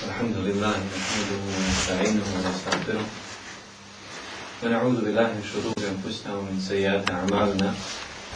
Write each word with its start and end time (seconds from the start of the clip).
الحمد 0.00 0.36
لله 0.36 0.76
نحمده 0.96 1.40
ونستعينه 1.44 2.24
ونستغفره 2.32 3.04
ونعوذ 4.62 4.96
بالله 5.04 5.28
من 5.36 5.44
شرور 5.52 5.76
أنفسنا 5.76 6.30
ومن 6.34 6.56
سيئات 6.56 7.04
أعمالنا. 7.10 7.74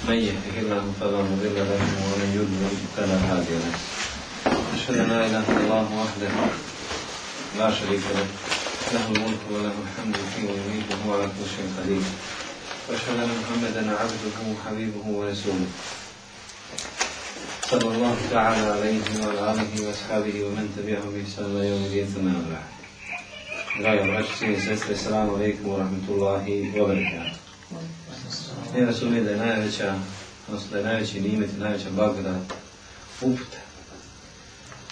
من 0.09 0.19
يهده 0.29 0.57
الله 0.61 0.85
فلا 1.01 1.21
مضل 1.25 1.57
له 1.57 1.81
ومن 2.05 2.29
يضلل 2.37 2.77
فلا 2.97 3.17
هادي 3.17 3.57
له. 3.65 3.75
أشهد 4.77 4.97
أن 5.05 5.09
لا 5.09 5.21
إله 5.27 5.45
إلا 5.57 5.61
الله 5.65 5.89
وحده 6.05 6.33
لا 7.59 7.69
شريك 7.73 8.05
له. 8.13 8.29
له 8.93 9.05
الملك 9.17 9.43
وله 9.49 9.77
الحمد 9.85 10.17
فيه 10.37 10.45
ويميت 10.45 10.89
وهو 10.93 11.11
على 11.17 11.27
كل 11.33 11.47
شيء 11.57 11.69
قدير. 11.81 12.05
وأشهد 12.89 13.17
أن 13.25 13.31
محمدا 13.41 13.83
عبده 14.01 14.37
وحبيبه 14.53 15.07
ورسوله. 15.17 15.69
صلى 17.70 17.88
الله 17.96 18.18
تعالى 18.32 18.66
عليه 18.68 19.02
وعلى 19.22 19.52
آله 19.52 19.88
وأصحابه 19.88 20.44
ومن 20.44 20.66
تبعهم 20.78 21.10
بإحسان 21.14 21.46
إلى 21.46 21.70
يوم 21.70 21.84
الدين 21.86 22.06
ثم 22.06 22.28
أما 22.28 22.46
بعد. 22.52 22.70
Draga 23.80 24.04
braći, 24.04 24.30
cijeni 24.38 24.62
sestre, 24.62 24.96
salamu 24.96 25.36
alaikum 25.36 25.72
wa 25.72 25.78
rahmatullahi 25.78 26.74
wa 26.74 26.88
barakatuh. 26.88 27.38
Ne 28.74 28.86
razumijem 28.86 29.26
da 29.26 29.32
je 29.32 29.38
najveća, 29.38 29.96
odnosno 30.48 30.72
da 30.72 30.78
je 30.78 30.84
najveći 30.84 31.22
nimet 31.22 31.50
i 31.54 31.60
najveća 31.60 31.90
blagodat 31.90 32.42
uputa. 33.22 33.58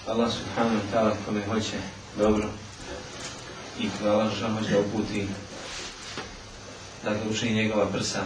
Allah 0.07 0.31
subhanahu 0.31 0.75
wa 0.75 0.93
ta'ala 0.93 1.11
kome 1.25 1.41
hoće 1.45 1.77
dobro 2.17 2.49
i 3.79 3.89
kome 3.97 4.09
Allah 4.09 4.33
žal 4.39 4.53
hoće 4.53 4.71
da 4.71 4.79
uputi, 4.79 5.27
dakle 7.03 7.29
učini 7.31 7.53
njegova 7.53 7.85
prsa 7.85 8.23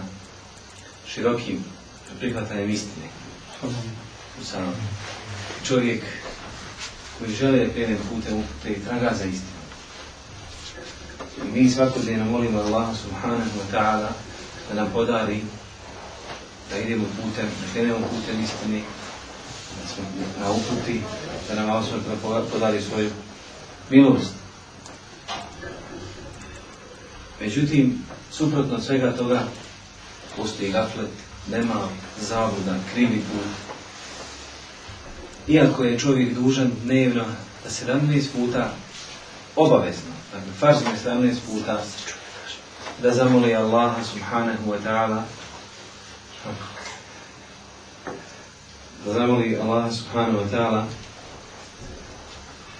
širokim 1.07 1.63
prihvatanjem 2.19 2.69
istine 2.69 3.07
sam 4.44 4.74
čovjek 5.64 6.02
koji 7.18 7.34
žele 7.34 7.66
da 7.66 7.72
krene 7.72 7.96
putem 8.10 8.38
upute 8.38 8.70
i 8.70 8.84
traga 8.84 9.12
za 9.18 9.24
istinu. 9.24 9.56
I 11.44 11.60
mi 11.60 11.70
svakodnevno 11.70 12.24
molimo 12.24 12.58
Allaha 12.58 12.94
subhanahu 12.94 13.50
wa 13.60 13.76
ta'ala 13.76 14.08
da 14.68 14.74
nam 14.74 14.90
podari 14.92 15.40
da 16.70 16.78
idemo 16.78 17.04
putem, 17.04 17.46
da 17.46 17.72
krenemo 17.72 17.98
putem 17.98 18.44
istine, 18.44 18.80
da 19.82 19.88
smo 19.88 20.04
na 20.40 20.50
uputi, 20.50 21.00
da 21.48 21.54
nam 21.54 21.70
Allah 21.70 22.44
podari 22.52 22.82
svoju 22.82 23.10
milost. 23.90 24.32
Međutim, 27.40 28.02
suprotno 28.32 28.74
od 28.74 28.84
svega 28.84 29.12
toga, 29.12 29.42
postoji 30.36 30.72
gaflet, 30.72 31.10
nema 31.50 31.88
zabuda, 32.20 32.76
krivi 32.94 33.16
put, 33.32 33.75
iako 35.48 35.84
je 35.84 35.98
čovjek 35.98 36.34
dužan 36.34 36.70
dnevno 36.84 37.24
da 37.64 37.70
17 37.70 38.24
puta 38.36 38.72
obavezno, 39.56 40.12
dakle 40.32 40.52
farzno 40.58 40.90
je 40.90 40.96
17 41.04 41.34
puta 41.46 41.82
da 43.02 43.14
zamoli 43.14 43.54
Allaha 43.54 44.04
subhanahu 44.04 44.70
wa 44.70 44.78
ta'ala 44.84 45.22
da 49.04 49.12
zamoli 49.12 49.56
Allaha 49.56 49.92
subhanahu 49.92 50.38
wa 50.38 50.50
ta'ala 50.50 50.86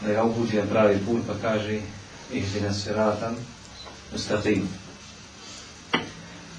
da 0.01 0.13
ga 0.13 0.25
uputi 0.25 0.57
na 0.57 0.63
pravi 0.63 0.99
put 1.07 1.27
pa 1.27 1.35
kaže 1.43 1.81
ihdina 2.33 2.73
siratan 2.73 3.37
mustaqim. 4.13 4.69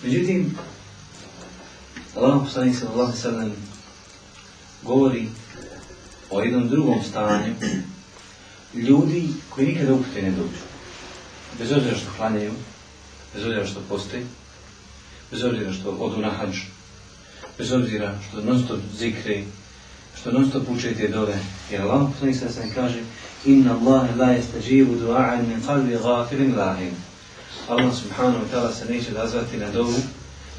Međutim, 0.04 0.58
Allah 2.16 2.42
poslanik 2.44 2.76
sallallahu 2.76 3.18
sallam 3.18 3.52
govori 4.84 5.30
o 6.30 6.42
jednom 6.42 6.70
drugom 6.70 7.04
stanju 7.04 7.54
ljudi 8.74 9.28
koji 9.50 9.68
nikada 9.68 9.94
upute 9.94 10.22
ne 10.22 10.32
dođu. 10.32 10.64
Bez 11.60 11.72
obzira 11.72 11.98
što 11.98 12.10
hlanjaju, 12.18 12.54
bez 13.34 13.44
obzira 13.46 13.66
što 13.66 13.82
postoji, 13.90 14.24
bez 15.32 15.44
obzira 15.44 15.74
što 15.74 15.90
odu 15.90 16.22
na 16.22 16.30
hađ, 16.30 16.58
bez 17.58 17.72
obzira 17.72 18.20
što 18.30 18.42
non 18.42 18.64
stop 18.64 18.80
zikri, 18.98 19.44
što 20.22 20.32
non 20.32 20.50
stop 20.50 20.70
uče 20.70 20.94
te 20.96 21.08
dove. 21.08 21.40
Jer 21.72 21.82
Allah 21.82 22.08
poslanik 22.12 22.38
sada 22.38 22.52
sam 22.52 22.72
kaže 22.76 23.00
Inna 23.46 23.74
Allahe 23.74 24.16
la 24.16 24.32
jestađivu 24.32 24.96
du'a'an 24.96 25.48
min 25.48 25.62
qalbi 25.68 26.04
gafirin 26.04 26.56
lahim. 26.56 26.92
Allah 27.70 27.94
subhanahu 27.96 28.46
wa 28.46 28.50
ta'ala 28.54 28.74
se 28.74 28.86
neće 28.86 29.12
dazvati 29.12 29.58
na 29.58 29.72
dovu 29.72 29.96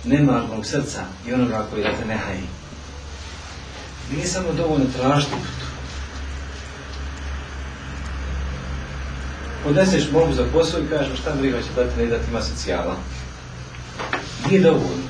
nemarnog 0.04 0.66
srca 0.66 1.04
i 1.28 1.32
onoga 1.32 1.66
koji 1.70 1.82
da 1.82 1.96
te 1.96 2.04
ne 2.04 2.16
haji. 2.16 2.57
Nije 4.12 4.26
samo 4.26 4.52
dovoljno 4.52 4.86
tražiti 4.96 5.32
putu. 5.32 5.68
Podneseš 9.64 10.10
mogu 10.12 10.32
za 10.32 10.44
posao 10.52 10.80
i 10.80 10.88
kažeš 10.88 11.18
šta 11.18 11.34
briga 11.34 11.58
će 11.62 11.68
dati 11.76 11.98
ne 11.98 12.06
dati 12.06 12.24
ima 12.30 12.42
socijala. 12.42 12.96
Nije 14.48 14.60
dovoljno. 14.60 15.08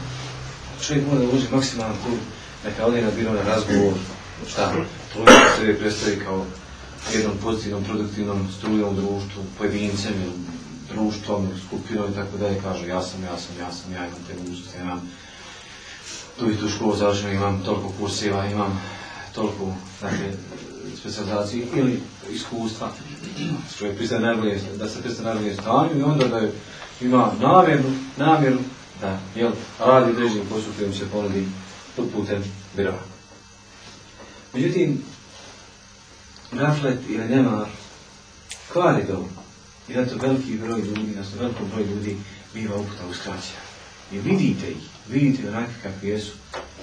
Čovjek 0.87 1.07
mora 1.07 1.19
da 1.19 1.25
uloži 1.25 1.47
maksimalan 1.53 1.97
trud, 2.05 2.19
neka 2.65 2.87
ode 2.87 3.03
na 3.03 3.33
na 3.33 3.43
razgovor, 3.43 3.95
šta, 4.49 4.73
trudno 5.13 5.33
se 5.57 5.79
predstavi 5.79 6.21
kao 6.25 6.47
jednom 7.15 7.37
pozitivnom, 7.43 7.85
produktivnom 7.85 8.49
strujom 8.59 8.97
društvu, 8.97 9.43
pojedincem 9.59 10.15
društvom, 10.93 11.49
skupinom 11.67 12.13
i 12.13 12.15
tako 12.15 12.37
dalje, 12.37 12.61
kaže 12.63 12.87
ja 12.87 13.03
sam, 13.03 13.23
ja 13.23 13.39
sam, 13.39 13.55
ja 13.61 13.73
sam, 13.73 13.93
ja 13.93 14.07
imam 14.07 14.21
te 14.29 14.35
mogućnosti, 14.35 14.77
ja 14.79 14.83
imam 14.83 15.11
tu 16.39 16.51
i 16.51 16.57
tu 16.57 16.69
školu 16.69 16.97
završenu, 16.97 17.33
imam 17.33 17.63
toliko 17.65 17.93
kurseva, 18.01 18.47
imam 18.47 18.83
toliko, 19.35 19.75
dakle, 20.01 20.33
specializaciju 21.01 21.67
ili 21.75 22.01
iskustva. 22.31 22.91
Čovjek 23.79 23.97
pristaje 23.97 24.21
najbolje, 24.21 24.61
da 24.79 24.89
se 24.89 25.03
pristaje 25.03 25.35
najbolje 25.35 25.55
stanju 25.55 25.99
i 25.99 26.03
onda 26.03 26.29
da 26.29 26.39
je, 26.39 26.53
ima 27.01 27.33
namjeru, 27.41 27.91
namjeru 28.17 28.59
da 29.01 29.19
jel, 29.37 29.51
radi 29.79 30.11
određenim 30.11 30.47
poslu 30.47 30.73
kojim 30.79 30.95
se 30.95 31.11
ponudi 31.11 31.47
putem 32.13 32.45
birova. 32.77 33.03
Međutim, 34.55 35.03
gaflet 36.53 36.99
ili 37.09 37.29
nemar 37.29 37.67
kvari 38.73 39.05
dobro. 39.09 39.43
I 39.89 39.95
zato 39.95 40.27
veliki 40.27 40.57
broj 40.57 40.81
ljudi, 40.81 41.11
odnosno 41.11 41.41
veliko 41.41 41.65
broj 41.75 41.85
ljudi 41.85 42.17
biva 42.55 42.77
uputa 42.77 43.07
uskraćena. 43.11 43.61
I 44.13 44.19
vidite 44.19 44.71
ih, 44.71 44.98
vidite 45.11 45.49
onakvi 45.49 45.75
kakvi 45.83 46.09
jesu. 46.09 46.33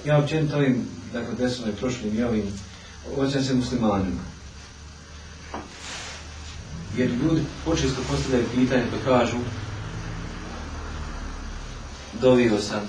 Ja 0.04 0.18
općenito 0.18 0.56
ovim, 0.56 0.88
dakle, 1.12 1.34
desno 1.34 1.66
je 1.66 1.76
prošlim 1.76 2.18
i 2.18 2.22
ovim, 2.22 2.44
oćem 3.16 3.44
se 3.44 3.54
muslimanima. 3.54 4.20
Jer 6.96 7.10
ljudi 7.10 7.42
počesto 7.64 8.02
postavljaju 8.10 8.46
pitanje 8.54 8.84
pa 8.90 9.10
kažu 9.10 9.36
dovio 12.20 12.60
sam 12.60 12.80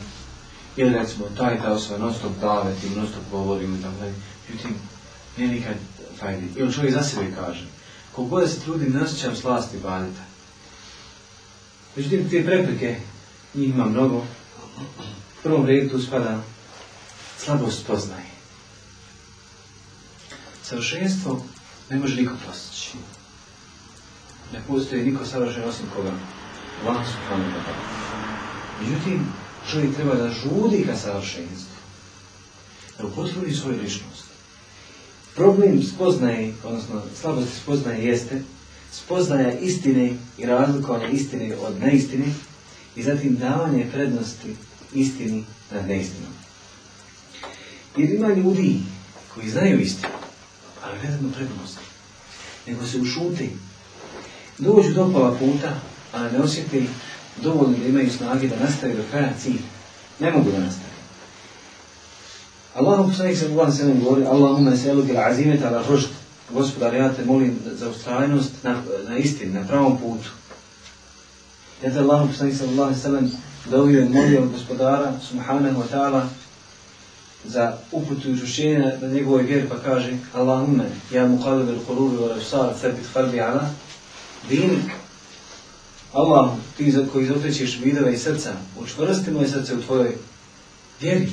ili 0.75 0.93
recimo 0.93 1.25
taj 1.37 1.61
ta 1.61 1.71
osoba 1.71 1.99
non 1.99 2.13
stop 2.13 2.31
davet 2.41 2.83
ili 2.83 2.95
non 2.95 3.07
stop 3.07 3.23
govori 3.31 3.65
ili 3.65 3.81
tako 3.81 3.95
dalje. 3.99 4.13
Međutim, 4.49 4.75
nije 5.37 5.49
nikad 5.49 5.75
fajdi. 6.19 6.47
Ili 6.55 6.73
čovjek 6.73 6.93
za 6.93 7.03
sebe 7.03 7.31
kaže 7.35 7.67
koliko 8.17 8.47
se 8.47 8.59
trudim, 8.59 8.93
ne 8.93 9.01
osjećam 9.01 9.35
slasti 9.35 9.77
badita. 9.83 10.21
Međutim, 11.95 12.29
te 12.29 12.45
prepreke, 12.45 12.95
njih 13.53 13.69
ima 13.69 13.85
mnogo. 13.85 14.25
Prvom 15.47 15.65
redu 15.65 15.89
tu 15.89 15.99
spada 15.99 16.43
slabost 17.39 17.87
poznaje. 17.87 18.27
Savršenstvo 20.63 21.43
ne 21.89 21.99
može 21.99 22.15
niko 22.15 22.33
postići. 22.47 22.97
Ne 24.53 24.61
postoji 24.67 25.05
niko 25.05 25.25
savršen 25.25 25.63
osim 25.63 25.85
koga. 25.95 26.11
Allah 26.83 27.05
subhanahu 27.07 27.51
wa 27.51 27.61
ta'ala. 27.63 27.85
Međutim, 28.81 29.25
čovjek 29.71 29.95
treba 29.95 30.15
da 30.15 30.29
žudi 30.29 30.85
ka 30.85 30.97
savršenstvu. 30.97 31.77
Da 32.97 33.05
upotvrdi 33.05 33.55
svoju 33.55 33.81
ličnost. 33.81 34.25
Problem 35.35 35.83
spoznaje, 35.83 36.53
odnosno 36.63 37.01
slabosti 37.21 37.59
spoznaje 37.63 38.05
jeste 38.05 38.41
spoznaja 38.91 39.59
istine 39.59 40.13
i 40.38 40.45
razlikovanje 40.45 41.09
istine 41.11 41.55
od 41.55 41.79
neistine 41.79 42.25
i 42.95 43.03
zatim 43.03 43.35
davanje 43.35 43.88
prednosti 43.93 44.55
istini 44.94 45.44
nad 45.72 45.88
neistinom. 45.88 46.31
Jer 47.98 48.10
ima 48.10 48.28
ljudi 48.28 48.80
koji 49.36 49.50
znaju 49.50 49.80
istinu, 49.80 50.13
ali 50.84 51.00
ne 51.04 51.12
dadu 51.12 51.31
prednosti, 51.31 51.80
nego 52.68 52.86
se 52.86 52.98
ušuti. 52.98 53.50
Dođu 54.57 54.94
do 54.94 55.12
pola 55.13 55.31
puta, 55.31 55.80
a 56.13 56.30
ne 56.30 56.39
osjeti 56.39 56.88
dovoljno 57.44 57.78
da 57.78 57.88
imaju 57.88 58.12
snage 58.12 58.48
da 58.48 58.60
nastavi 58.60 58.94
do 58.94 59.04
kraja 59.12 59.34
cilj. 59.42 59.62
Ne 60.19 60.31
mogu 60.31 60.51
da 60.51 60.60
nastavi. 60.60 60.88
Allahu 62.75 63.10
poslanik 63.10 63.38
se 63.38 63.50
Bogan 63.50 63.74
se 63.74 63.95
govori 64.04 64.25
Allahumma 64.25 64.78
seluke 64.78 65.13
al-azimet 65.13 65.63
ala 65.63 65.84
rušt 65.89 66.10
Gospodar, 66.54 66.94
ja 66.94 67.13
te 67.13 67.25
molim 67.25 67.60
za 67.66 67.89
ustrajnost 67.89 68.63
na, 68.63 68.81
na 69.10 69.18
istini, 69.18 69.54
na 69.54 69.68
pravom 69.68 69.98
putu. 69.98 70.30
Ja 71.83 71.91
te 71.94 72.00
Allahu 72.00 72.27
poslanik 72.27 72.56
sallallahu 72.56 72.89
alaihi 72.89 73.01
sallam 73.01 73.31
dovio 73.69 74.01
i 74.01 74.09
molio 74.09 74.45
gospodara 74.53 75.13
subhanahu 75.29 75.81
wa 75.81 75.88
ta'ala 75.91 76.27
za 77.45 77.77
uputu 77.91 78.29
i 78.29 78.33
učušćenje 78.33 78.79
na, 79.01 79.07
njegovoj 79.07 79.44
vjeri 79.44 79.69
pa 79.69 79.79
kaže 79.79 80.18
Allahumme, 80.33 80.83
ja 81.13 81.27
mu 81.27 81.44
kalib 81.44 81.69
il 81.69 81.79
kulubi 81.88 82.18
wa 82.18 82.27
rafsar, 82.27 82.74
sebit 82.81 83.06
kalbi 83.13 83.41
ala, 83.41 83.69
dinik. 84.50 84.91
Allah, 86.13 86.51
ti 86.77 86.91
za 86.91 87.06
koji 87.13 87.24
izokrećeš 87.24 87.79
vidove 87.83 88.13
i 88.13 88.18
srca, 88.18 88.53
učvrsti 88.79 89.31
moje 89.31 89.47
srce 89.47 89.75
u 89.75 89.81
tvojoj 89.81 90.15
vjeri. 91.01 91.29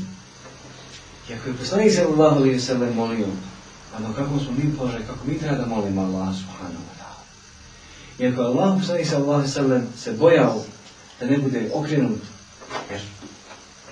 I 1.30 1.34
ako 1.34 1.48
je 1.48 1.54
poslanik 1.54 1.92
se 1.92 2.02
Allah 2.02 2.32
ali 2.36 2.60
se 2.60 2.74
molio, 2.74 3.26
a 3.96 4.00
do 4.00 4.14
kako 4.16 4.38
smo 4.38 4.52
mi 4.52 4.76
položaj, 4.76 5.00
kako 5.06 5.26
mi 5.26 5.38
treba 5.38 5.56
da 5.56 5.66
molimo 5.66 6.02
Allah 6.02 6.34
subhanahu 6.36 6.93
I 8.18 8.26
ako 8.26 8.42
Allah 8.42 8.78
poslanik 8.78 9.06
se 9.06 9.16
Allah 9.16 9.48
sallam 9.48 9.88
se 9.96 10.12
bojao 10.12 10.62
da 11.20 11.26
ne 11.26 11.38
bude 11.38 11.70
okrenut, 11.74 12.20
jer 12.90 13.00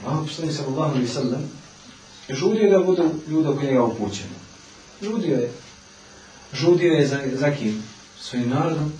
Allah 0.07 0.27
poslanik 0.27 0.57
se 0.57 0.63
Allah 0.63 0.93
ali 0.95 1.09
sallam 1.09 1.51
žudio 2.31 2.71
da 2.71 2.85
budu 2.85 3.11
ljudi 3.29 3.49
oko 3.49 3.63
njega 3.63 3.83
upućeni. 3.83 4.35
Žudio 5.03 5.37
je. 5.37 5.53
Žudio 6.53 6.93
je 6.93 7.07
za, 7.07 7.21
za 7.35 7.51
kim? 7.51 7.83
Svojim 8.21 8.49
narodom. 8.49 8.93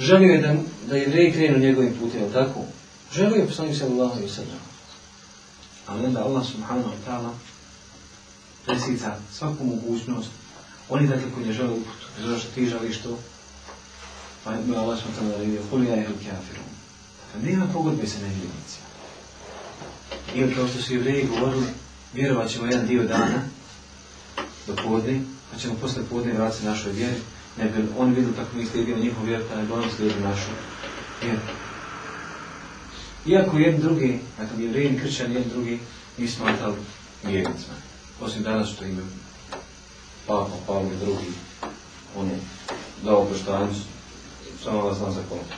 Želio 0.00 0.34
je 0.34 0.40
da, 0.40 0.54
da 0.88 0.96
jevreji 0.96 1.32
krenu 1.32 1.58
njegovim 1.58 1.94
putem, 2.00 2.32
tako? 2.32 2.60
Želio 3.12 3.36
je 3.36 3.46
poslanik 3.46 3.76
se 3.76 3.84
Allah 3.84 4.10
ali 4.16 4.28
sallam. 4.28 4.60
Ali 5.86 6.06
onda 6.06 6.24
Allah 6.24 6.46
subhanahu 6.46 6.88
wa 6.88 7.10
ta'ala 7.10 7.30
presica 8.66 9.16
svaku 9.32 9.64
mogućnost. 9.64 10.30
Oni 10.88 11.08
dakle 11.08 11.30
koji 11.34 11.46
ne 11.46 11.52
žele 11.52 11.70
uputu, 11.70 12.06
zato 12.26 12.38
što 12.38 12.50
ti 12.54 12.66
želiš 12.66 12.98
to, 12.98 13.18
pa 14.44 14.52
ima 14.54 14.76
Allah 14.78 14.98
wa 14.98 15.12
ta'ala 15.16 15.44
vidio, 15.44 15.60
kuli 15.70 15.88
ja 15.88 15.96
ihlu 15.96 16.14
kafirom. 16.14 16.64
Dakle, 17.32 17.50
nema 17.50 17.66
pogodbe 17.72 18.06
se 18.06 18.18
nevjernicima. 18.18 18.86
Ili 20.34 20.54
kao 20.54 20.68
što 20.68 20.82
su 20.82 20.92
jevreji 20.94 21.26
govorili, 21.26 21.66
vjerovat 22.12 22.50
ćemo 22.50 22.66
jedan 22.66 22.86
dio 22.86 23.02
dana 23.02 23.42
do 24.66 24.76
podne, 24.84 25.20
pa 25.52 25.58
ćemo 25.58 25.74
posle 25.74 26.02
podne 26.10 26.32
vratiti 26.32 26.66
našoj 26.66 26.92
vjeri, 26.92 27.20
ne 27.58 27.64
bi 27.64 27.88
oni 27.98 28.14
vidjeli 28.14 28.36
kako 28.36 28.56
mi 28.56 28.66
slijedimo 28.66 28.98
njihov 28.98 29.24
vjer, 29.24 29.42
pa 29.50 29.56
ne 29.56 29.62
bi 29.62 29.72
oni 29.72 29.90
slijedili 29.96 30.22
našu 30.22 30.50
vjeru. 31.22 31.40
Iako 33.26 33.58
jedni 33.58 33.80
drugi, 33.80 34.20
dakle 34.38 34.64
jevreji 34.64 34.88
i 34.88 34.98
kršćani 34.98 35.34
jedni 35.34 35.52
drugi, 35.52 35.78
mi 36.18 36.28
smatrali 36.28 36.76
vjernicima. 37.22 37.74
Osim 38.20 38.42
danas 38.42 38.68
što 38.68 38.84
imaju 38.84 39.06
Papa, 40.26 40.56
Pavle 40.66 40.96
drugi, 41.04 41.32
on 42.16 42.26
je 42.26 42.38
dao 43.04 43.24
poštovanju, 43.24 43.74
samo 44.63 44.81
vas 44.81 44.97
znam 44.97 45.11
za 45.11 45.21
koliko. 45.29 45.55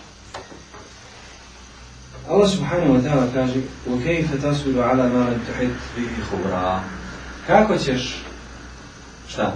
Allah 2.29 2.50
subhanahu 2.50 2.94
wa 2.94 3.01
ta'ala 3.01 3.33
kaže 3.33 3.62
وَكَيْفَ 3.88 4.29
تَسْوِلُ 4.41 4.77
عَلَى 4.79 5.09
مَا 5.09 5.29
لَمْ 5.29 5.39
تُحِتْ 5.47 5.75
بِهِ 5.97 6.12
خُبْرًا 6.31 6.79
Kako 7.47 7.77
ćeš, 7.77 8.23
šta? 9.27 9.56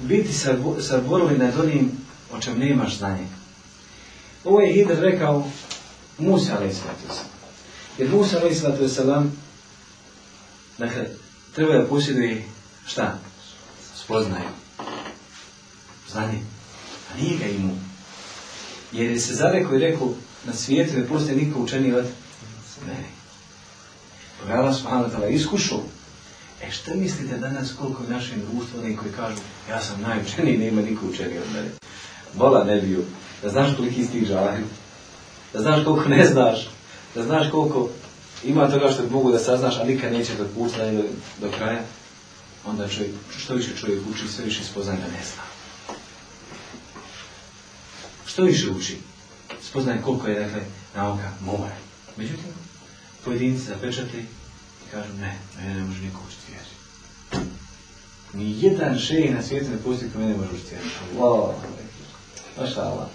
Biti 0.00 0.32
saborovi 0.80 1.38
nad 1.38 1.60
onim 1.60 1.90
o 2.32 2.40
čem 2.40 2.58
nemaš 2.58 2.98
znanje. 2.98 3.26
Ovo 4.44 4.60
je 4.60 4.72
Hidr 4.72 5.00
rekao 5.00 5.50
Musa 6.18 6.56
alaih 6.56 6.76
sallatu 6.76 7.22
Jer 7.98 8.10
Musa 8.10 8.38
alaih 8.38 8.60
sallatu 8.60 8.84
wasalam 8.84 9.30
dakle, 10.78 11.06
treba 11.54 11.78
da 11.78 11.86
posjeduje 11.86 12.44
šta? 12.86 13.18
Spoznaju. 13.94 14.48
Znanje. 16.10 16.38
A 17.12 17.20
nije 17.20 17.38
ga 17.38 17.46
imao. 17.46 17.76
Jer 18.93 19.11
je 19.11 19.19
se 19.19 19.33
zarekao 19.33 19.75
i 19.75 19.79
rekao 19.79 20.13
na 20.45 20.53
svijetu 20.53 20.97
ne 20.97 21.07
postoji 21.07 21.37
niko 21.37 21.59
učeniji 21.59 21.93
od 21.93 22.05
mene. 22.87 23.07
Pa 24.39 24.73
subhanahu 24.73 25.09
wa 25.09 25.15
ta'ala 25.15 25.29
iskušao. 25.29 25.79
E 26.61 26.71
šta 26.71 26.91
mislite 26.95 27.37
danas 27.37 27.73
koliko 27.79 28.03
je 28.03 28.09
našem 28.09 28.41
društvu 28.51 28.79
oni 28.83 28.97
koji 28.97 29.11
kažu 29.11 29.37
ja 29.69 29.81
sam 29.81 30.01
najučeniji, 30.01 30.57
nema 30.57 30.81
niko 30.81 31.05
učeniji 31.05 31.37
od 31.37 31.53
mene. 31.53 31.69
Bola 32.33 32.63
ne 32.63 32.81
bio. 32.81 32.99
Da 33.41 33.49
znaš 33.49 33.75
koliko 33.75 34.01
istih 34.01 34.25
žali. 34.25 34.63
Da 35.53 35.61
znaš 35.61 35.85
koliko 35.85 36.09
ne 36.09 36.25
znaš. 36.25 36.69
Da 37.15 37.23
znaš 37.23 37.51
koliko 37.51 37.89
ima 38.43 38.71
toga 38.71 38.91
što 38.91 39.09
mogu 39.09 39.31
da 39.31 39.39
saznaš, 39.39 39.79
a 39.79 39.83
nikad 39.83 40.13
neće 40.13 40.35
da 40.35 40.43
pusti 40.55 40.79
do, 40.79 41.03
do 41.41 41.51
kraja. 41.57 41.81
Onda 42.65 42.87
čovjek, 42.87 43.11
što 43.37 43.53
više 43.53 43.75
čovjek 43.75 44.01
uči, 44.11 44.27
sve 44.27 44.45
više 44.45 44.63
spoznaje 44.63 44.99
da 44.99 45.07
ne 45.07 45.23
zna. 45.33 45.52
Što 48.33 48.43
više 48.43 48.71
uči, 48.71 48.97
spoznaje 49.61 50.01
koliko 50.01 50.27
je, 50.27 50.39
dakle, 50.39 50.61
nauka 50.95 51.31
more. 51.41 51.75
Međutim, 52.17 52.45
pojedinci 53.25 53.65
zapečati 53.65 54.17
i 54.17 54.91
kažu, 54.91 55.13
ne, 55.13 55.37
mene 55.57 55.75
ne 55.75 55.83
može 55.83 56.01
niko 56.01 56.19
učiti 56.27 56.51
vjeri. 56.51 57.47
Ni 58.33 58.61
jedan 58.61 58.99
šej 58.99 59.33
na 59.33 59.43
svijetu 59.43 59.69
ne 59.69 59.77
postoji 59.77 60.11
ko 60.11 60.19
mene 60.19 60.37
može 60.37 60.49
učiti 60.53 60.75
vjeri. 60.75 60.89
Allah, 61.21 61.55
maša 62.59 62.81
Allah. 62.81 63.07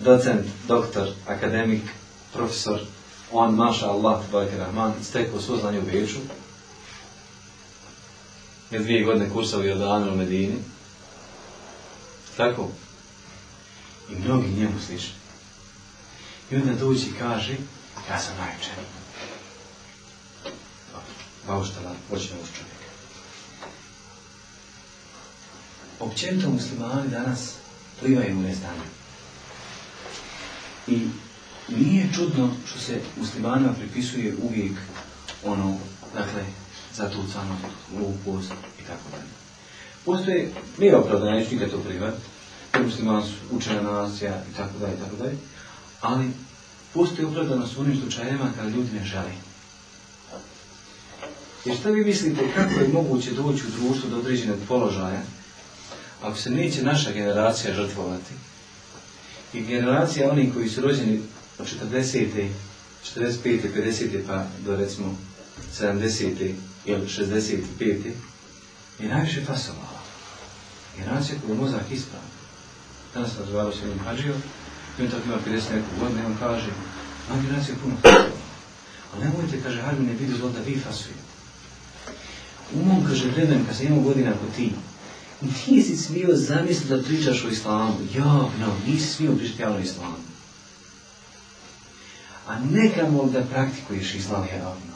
Docent, 0.00 0.46
doktor, 0.68 1.08
akademik, 1.26 1.82
profesor, 2.32 2.80
on, 3.32 3.54
maša 3.54 3.90
Allah, 3.90 4.20
Tbajke 4.28 4.56
Rahman, 4.56 4.92
stekao 5.02 5.40
svo 5.40 5.56
znanje 5.56 5.78
u 5.78 5.82
Beču. 5.82 6.18
Je 8.70 8.78
dvije 8.78 9.04
godine 9.04 9.30
kursao 9.30 9.64
i 9.64 9.70
od 9.70 10.08
u 10.12 10.16
Medini. 10.16 10.56
Tako? 12.36 12.68
I 14.10 14.14
mnogi 14.14 14.48
njemu 14.48 14.80
slični. 14.86 15.14
I 16.50 16.56
onda 16.56 16.74
dođe 16.74 17.06
i 17.06 17.18
kaže, 17.18 17.56
ja 18.10 18.18
sam 18.18 18.34
najučeniji. 18.36 18.98
Bauštala, 21.46 21.94
počne 22.10 22.36
uz 22.42 22.48
čovjeka. 22.56 22.88
Općenito 26.00 26.50
muslimani 26.50 27.08
danas 27.08 27.52
plivaju 28.00 28.38
u 28.38 28.42
neznanju. 28.42 28.82
I 30.86 31.08
nije 31.68 32.12
čudno 32.14 32.50
što 32.66 32.78
se 32.78 33.00
muslimanima 33.16 33.72
pripisuje 33.72 34.36
uvijek 34.42 34.72
ono, 35.44 35.78
dakle, 36.14 36.44
zatucano, 36.94 37.56
glupost 37.92 38.52
i 38.78 38.82
tako 38.82 39.10
dalje. 39.10 39.30
Postoje, 40.04 40.52
nije 40.78 40.96
opravdano, 40.96 41.30
neću 41.30 41.54
nikad 41.54 41.70
to 41.70 41.78
privati, 41.78 42.18
musliman 42.84 43.22
su 43.22 43.32
učena 43.50 43.82
nacija 43.82 44.42
i 44.52 44.56
tako 44.56 44.78
dalje, 44.78 44.96
tako 44.96 45.16
dalje, 45.16 45.36
ali 46.00 46.30
postoji 46.94 47.28
opravdanost 47.28 47.76
u 47.76 47.80
onim 47.80 48.00
slučajevima 48.00 48.52
kada 48.56 48.68
ljudi 48.68 48.90
ne 48.92 49.04
žele. 49.04 49.32
Jer 51.64 51.76
šta 51.76 51.90
vi 51.90 52.04
mislite 52.04 52.42
kako 52.54 52.80
je 52.80 52.88
moguće 52.88 53.30
doći 53.30 53.62
u 53.66 53.70
društvu 53.70 54.10
do 54.10 54.16
određenog 54.16 54.58
položaja 54.68 55.22
ako 56.22 56.36
se 56.36 56.50
neće 56.50 56.82
naša 56.82 57.12
generacija 57.12 57.74
žrtvovati 57.74 58.34
i 59.52 59.60
generacija 59.60 60.30
onih 60.30 60.54
koji 60.54 60.68
su 60.68 60.80
rođeni 60.80 61.20
od 61.58 61.66
40. 61.92 62.48
45. 63.16 63.60
50. 63.76 64.20
pa 64.26 64.46
do 64.64 64.76
recimo 64.76 65.18
70. 65.80 66.54
ili 66.86 67.06
65. 67.06 68.12
je 68.98 69.08
najviše 69.08 69.46
pasovala. 69.46 70.02
Generacija 70.98 71.38
koja 71.40 71.54
je 71.54 71.60
mozak 71.60 71.82
ispravna. 71.90 72.37
Danas 73.18 73.32
sam 73.32 73.40
razgovarao 73.40 73.72
s 73.72 73.80
jednim 73.80 73.98
hađijom, 73.98 74.36
i 74.98 75.02
on 75.02 75.10
tako 75.10 75.22
ima 75.26 75.36
50 75.46 75.50
neku 75.50 76.18
i 76.22 76.26
on 76.26 76.36
kaže, 76.40 76.70
ma 77.28 77.42
generacija 77.42 77.74
je 77.74 77.80
puno 77.80 77.94
fasovala. 78.02 78.30
Ali 79.14 79.24
nemojte, 79.24 79.62
kaže, 79.62 79.80
hađu 79.80 80.02
ne 80.02 80.12
vidi 80.12 80.34
zlo 80.38 80.48
da 80.48 80.60
vi 80.60 80.80
fasujete. 80.80 81.20
Umom, 82.74 83.04
kaže, 83.08 83.30
vremen, 83.30 83.64
kad 83.66 83.76
sam 83.76 83.86
imao 83.86 84.00
godina 84.00 84.30
ako 84.30 84.46
ti, 84.56 84.72
nisi 85.66 85.96
smio 85.96 86.28
zamisliti 86.32 86.88
da 86.88 87.02
pričaš 87.02 87.44
o 87.44 87.48
islamu. 87.48 87.94
Javno, 88.14 88.74
nisi 88.86 89.06
smio 89.06 89.32
pričati 89.32 89.62
javno 89.62 89.78
islamu. 89.78 90.16
A 92.46 92.58
nekamo 92.70 93.24
da 93.24 93.42
praktikuješ 93.42 94.14
islam 94.14 94.46
javno. 94.58 94.94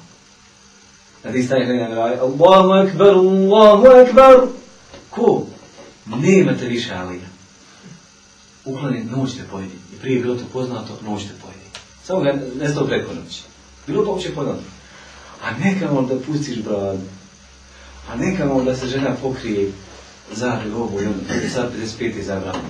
Da 1.22 1.32
ti 1.32 1.42
staje 1.42 1.66
hrana 1.66 1.94
radi, 1.94 2.20
Allahu 2.20 2.70
akbar, 2.70 3.08
Allahu 3.08 3.86
akbar. 3.86 4.46
Ko? 5.10 5.46
Nemate 6.06 6.66
više 6.66 6.94
alija. 6.94 7.31
Uklani, 8.64 9.04
noćte 9.04 9.42
pojedi. 9.50 9.74
I 9.94 9.96
prije 10.00 10.16
je 10.16 10.22
bilo 10.22 10.34
to 10.34 10.44
poznato, 10.52 10.98
noćte 11.04 11.30
pojedi. 11.42 11.66
Samo 12.04 12.20
ga 12.20 12.32
ne 12.60 12.68
stao 12.68 12.86
preko 12.86 13.14
noći. 13.14 13.42
Bilo 13.86 14.04
to 14.04 14.10
uopće 14.10 14.34
poznato. 14.34 14.62
A 15.42 15.58
nekamo 15.58 16.02
da 16.02 16.20
pustiš 16.20 16.62
bradu. 16.62 17.00
A 18.10 18.16
nekamo 18.16 18.62
da 18.62 18.76
se 18.76 18.86
žena 18.86 19.16
pokrije 19.22 19.72
zahrli 20.32 20.72
ovu 20.72 21.00
i 21.02 21.06
onda, 21.06 21.48
sad 21.54 21.72
55 22.00 22.16
je 22.16 22.22
zabrano. 22.22 22.68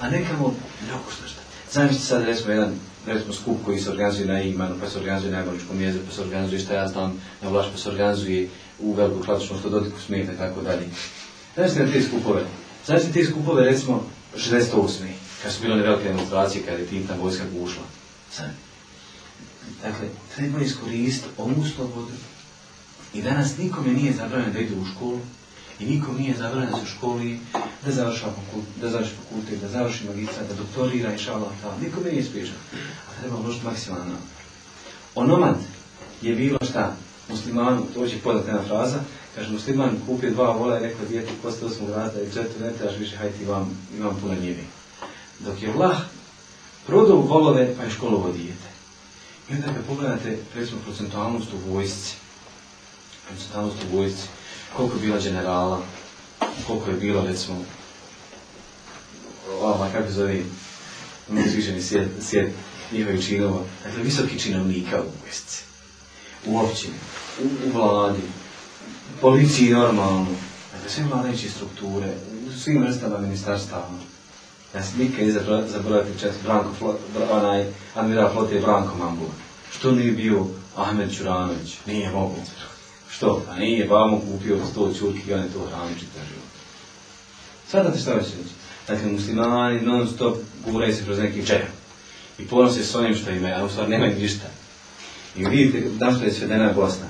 A 0.00 0.10
nekamo, 0.10 0.54
mnogo 0.86 1.10
što 1.16 1.28
šta. 1.28 1.40
Zamislite 1.72 2.06
sad, 2.06 2.22
recimo, 2.22 2.52
jedan 2.52 2.74
recimo 3.06 3.32
skup 3.32 3.56
koji 3.64 3.80
se 3.80 3.90
organizuje 3.90 4.26
na 4.26 4.42
Imanu, 4.42 4.74
pa 4.80 4.90
se 4.90 4.98
organizuje 4.98 5.32
na 5.32 5.44
jezeru, 5.80 6.04
pa 6.08 6.14
se 6.14 6.20
organizuje 6.20 6.60
šta 6.60 6.74
ja 6.74 6.88
znam, 6.88 7.20
na 7.42 7.48
Vlaš, 7.48 7.66
pa 7.72 7.78
se 7.78 7.88
organizuje 7.88 8.48
u 8.80 8.92
veliku 8.92 9.20
klasičnom 9.20 9.58
što 9.58 9.70
dotiku 9.70 10.00
smeta 10.00 10.32
i 10.32 10.36
tako 10.36 10.62
dalje. 10.62 10.88
Znači 11.54 11.78
na 11.78 11.92
te 11.92 12.02
skupove. 12.02 12.42
Znači 12.86 13.12
te 13.12 13.24
skupove 13.24 13.64
recimo 13.64 14.06
68. 14.36 14.90
kad 15.44 15.52
su 15.52 15.62
bile 15.62 15.76
velike 15.76 16.08
demonstracije, 16.08 16.64
kada 16.64 16.78
je 16.78 16.86
tinta 16.86 17.14
vojska 17.22 17.44
ušla. 17.60 17.82
Dakle, 19.82 20.08
treba 20.34 20.60
iskoristiti 20.60 21.28
ovu 21.38 21.64
slobodu 21.74 22.12
i 23.14 23.22
danas 23.22 23.58
nikome 23.58 23.92
nije 23.92 24.12
zabranjeno 24.12 24.52
da 24.52 24.58
ide 24.58 24.74
u 24.74 24.84
školu 24.84 25.20
i 25.80 25.86
nikom 25.86 26.16
nije 26.18 26.36
zabranjeno 26.36 26.70
da 26.70 26.76
se 26.76 26.82
u 26.82 26.96
školi, 26.96 27.40
da 27.84 27.92
završi 27.92 28.20
fakultet, 28.20 28.80
da 28.80 28.88
završi 28.88 29.10
fakultet, 29.10 29.60
da 29.60 29.68
završi 29.68 30.04
da 30.48 30.54
doktorira 30.54 31.14
i 31.14 31.18
šala 31.18 31.52
ta. 31.62 31.76
Nikome 31.82 32.10
nije 32.10 32.24
spriječeno. 32.24 32.58
A 33.08 33.20
treba 33.20 33.36
uložiti 33.36 33.64
maksimalno. 33.64 34.16
Onomad 35.14 35.56
je 36.22 36.34
bilo 36.34 36.58
šta? 36.70 36.96
Muslimanu, 37.28 37.86
to 37.94 38.06
će 38.06 38.18
podati 38.18 38.48
jedna 38.48 38.62
fraza, 38.62 38.98
kaže 39.34 39.52
musliman 39.52 39.96
kupio 40.06 40.30
dva 40.30 40.50
vola 40.50 40.78
i 40.78 40.82
rekao 40.82 41.06
dijete 41.08 41.30
posle 41.42 41.68
osmog 41.68 41.90
rata 41.90 42.20
i 42.20 42.32
četiri 42.32 42.60
ne 42.60 42.72
trebaš 42.72 42.96
više, 42.98 43.16
hajti 43.16 43.44
vam, 43.44 43.78
imam 43.98 44.16
puno 44.20 44.34
njivi. 44.34 44.64
Dok 45.44 45.62
je 45.62 45.72
vlah 45.72 46.00
prodao 46.86 47.16
volove 47.16 47.76
pa 47.76 47.82
je 47.82 47.90
školovo 47.90 48.32
dijete. 48.32 48.68
I 49.50 49.54
onda 49.54 49.66
kad 49.66 49.84
pogledate, 49.86 50.38
recimo, 50.54 50.80
procentualnost 50.80 51.48
u 51.52 51.72
vojsci, 51.72 52.14
procentualnost 53.28 53.76
u 53.84 53.96
vojsci, 53.96 54.28
koliko 54.76 54.96
je 54.96 55.02
bila 55.02 55.20
generala, 55.20 55.82
koliko 56.66 56.90
je 56.90 56.96
bilo, 56.96 57.24
recimo, 57.24 57.64
ova, 59.60 59.88
kako 59.92 60.10
zove, 60.10 60.42
uzvišeni 61.46 61.82
svijet, 61.82 62.08
svijet 62.22 62.52
njihovih 62.92 63.26
činova, 63.26 63.62
dakle, 63.84 64.02
visoki 64.02 64.38
činovnika 64.38 65.00
u 65.00 65.10
vojsci, 65.22 65.62
u 66.46 66.58
općini, 66.58 66.94
u, 67.42 67.68
u 67.68 67.72
vladi, 67.72 68.22
policiji 69.20 69.70
normalno, 69.70 70.26
dakle, 70.72 70.90
sve 70.90 71.04
vladajuće 71.04 71.50
strukture, 71.50 72.14
u 72.48 72.58
svim 72.58 72.82
vrstama 72.82 73.18
ministarstava. 73.18 74.13
Sam 74.82 74.98
nikad 74.98 75.26
ne 75.26 75.32
zaboraviti 75.68 76.20
čest 76.20 76.38
Branko, 76.44 76.96
onaj, 77.30 77.64
admiral 77.94 78.32
flote 78.32 78.60
Branko 78.60 78.96
Mambula. 78.98 79.30
Što 79.72 79.92
nije 79.92 80.12
bio 80.12 80.46
Ahmed 80.76 81.16
Čuranović? 81.16 81.76
Nije 81.86 82.10
moguće. 82.10 82.50
Što? 83.10 83.42
A 83.50 83.56
nije 83.56 83.86
bamo 83.86 84.20
kupio 84.20 84.58
sto 84.70 84.92
čurki 84.98 85.30
i 85.30 85.34
on 85.34 85.40
je 85.40 85.52
to 85.52 85.66
hrani 85.66 85.98
čitav 85.98 86.22
život. 86.28 86.48
Svatate 87.70 87.98
šta 87.98 88.14
već 88.14 88.26
reći? 88.26 88.54
Dakle, 88.88 89.12
muslimani 89.12 89.80
non 89.80 90.08
stop 90.08 90.36
guraju 90.66 90.94
se 90.94 91.04
kroz 91.04 91.18
neki 91.18 91.46
čeha. 91.46 91.68
I 92.38 92.46
ponose 92.46 92.84
s 92.84 92.94
onim 92.94 93.16
što 93.16 93.30
imaju, 93.30 93.54
a 93.54 93.64
u 93.64 93.68
stvari 93.68 93.90
nemaju 93.90 94.18
ništa. 94.18 94.46
I 95.36 95.44
vidite 95.44 95.88
da 95.88 96.12
što 96.16 96.24
je 96.24 96.32
svedena 96.32 96.72
Bosna. 96.72 97.06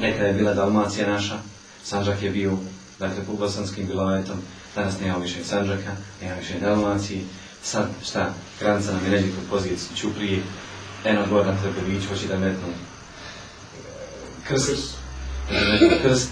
Nekada 0.00 0.26
je 0.26 0.34
bila 0.34 0.54
Dalmacija 0.54 1.10
naša, 1.10 1.38
Sanđak 1.84 2.22
je 2.22 2.30
bio, 2.30 2.58
dakle, 2.98 3.24
po 3.24 3.32
bosanskim 3.32 3.86
vilajetom, 3.86 4.36
danas 4.76 5.00
nema 5.00 5.16
više 5.18 5.44
Sanđaka, 5.44 5.96
nema 6.22 6.34
više 6.34 6.58
Dalmacije, 6.60 7.20
sad 7.62 7.88
šta, 8.04 8.34
granica 8.60 8.92
nam 8.92 9.04
je 9.04 9.10
neđe 9.10 9.26
kod 9.26 9.44
poziciju 9.50 9.96
Ćuprije, 9.96 10.42
eno 11.04 11.26
gore 11.30 11.46
na 11.46 11.58
Trbeviću, 11.62 12.08
hoće 12.08 12.28
da 12.28 12.38
metnu 12.38 12.68
krst, 14.48 14.94
krst, 16.02 16.28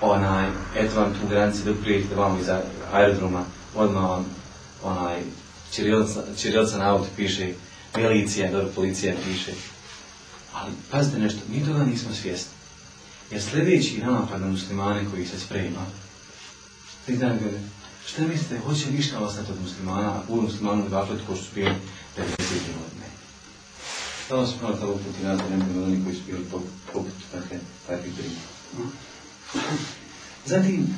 onaj, 0.00 0.48
eto 0.76 1.00
vam 1.00 1.12
tu 1.12 1.28
granici 1.28 1.64
dok 1.64 1.76
prijete 1.82 2.14
vam 2.14 2.38
iza 2.40 2.60
aerodroma, 2.92 3.44
odmah 3.74 4.02
vam 4.02 4.26
onaj, 4.82 5.22
Čirilaca 6.36 6.78
na 6.78 6.90
auto 6.90 7.08
piše, 7.16 7.52
milicija, 7.96 8.52
dobro, 8.52 8.68
policija 8.74 9.14
piše. 9.24 9.52
Ali 10.54 10.72
pazite 10.90 11.18
nešto, 11.18 11.40
mi 11.48 11.66
toga 11.66 11.84
nismo 11.84 12.14
svjesni. 12.14 12.52
Jer 13.30 13.42
sljedeći 13.42 13.98
napad 13.98 14.40
na 14.40 14.46
muslimane 14.46 15.04
koji 15.10 15.26
se 15.26 15.40
sprema, 15.40 15.86
ti 17.08 17.16
dan 17.16 17.38
šta 18.06 18.22
mislite, 18.22 18.58
hoće 18.58 18.90
ništa 18.90 19.18
ostati 19.18 19.52
od 19.52 19.60
muslimana, 19.62 20.08
a 20.08 20.22
pun 20.26 20.44
muslimanu 20.44 20.88
da 20.88 21.06
ko 21.26 21.36
su 21.36 21.44
bili 21.54 21.74
50 22.16 22.24
godine. 22.48 23.08
Samo 24.28 24.46
smo 24.46 24.58
prvo 24.58 24.72
tamo 24.72 24.92
puti 24.92 25.22
nas, 25.22 25.38
da 25.38 25.56
ne 25.56 25.64
budemo 25.64 25.86
oni 25.86 26.04
koji 26.04 26.16
su 26.16 26.22
bili 26.26 26.44
poput 26.92 27.12
takve, 27.32 27.58
takvih 27.86 28.12
primjera. 28.14 28.40
Zatim, 30.46 30.96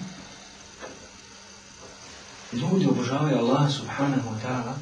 ljudi 2.52 2.87
obožavaju 2.87 3.38
Allah 3.38 3.73
subhanahu 3.73 4.31
wa 4.31 4.47
ta'ala, 4.47 4.75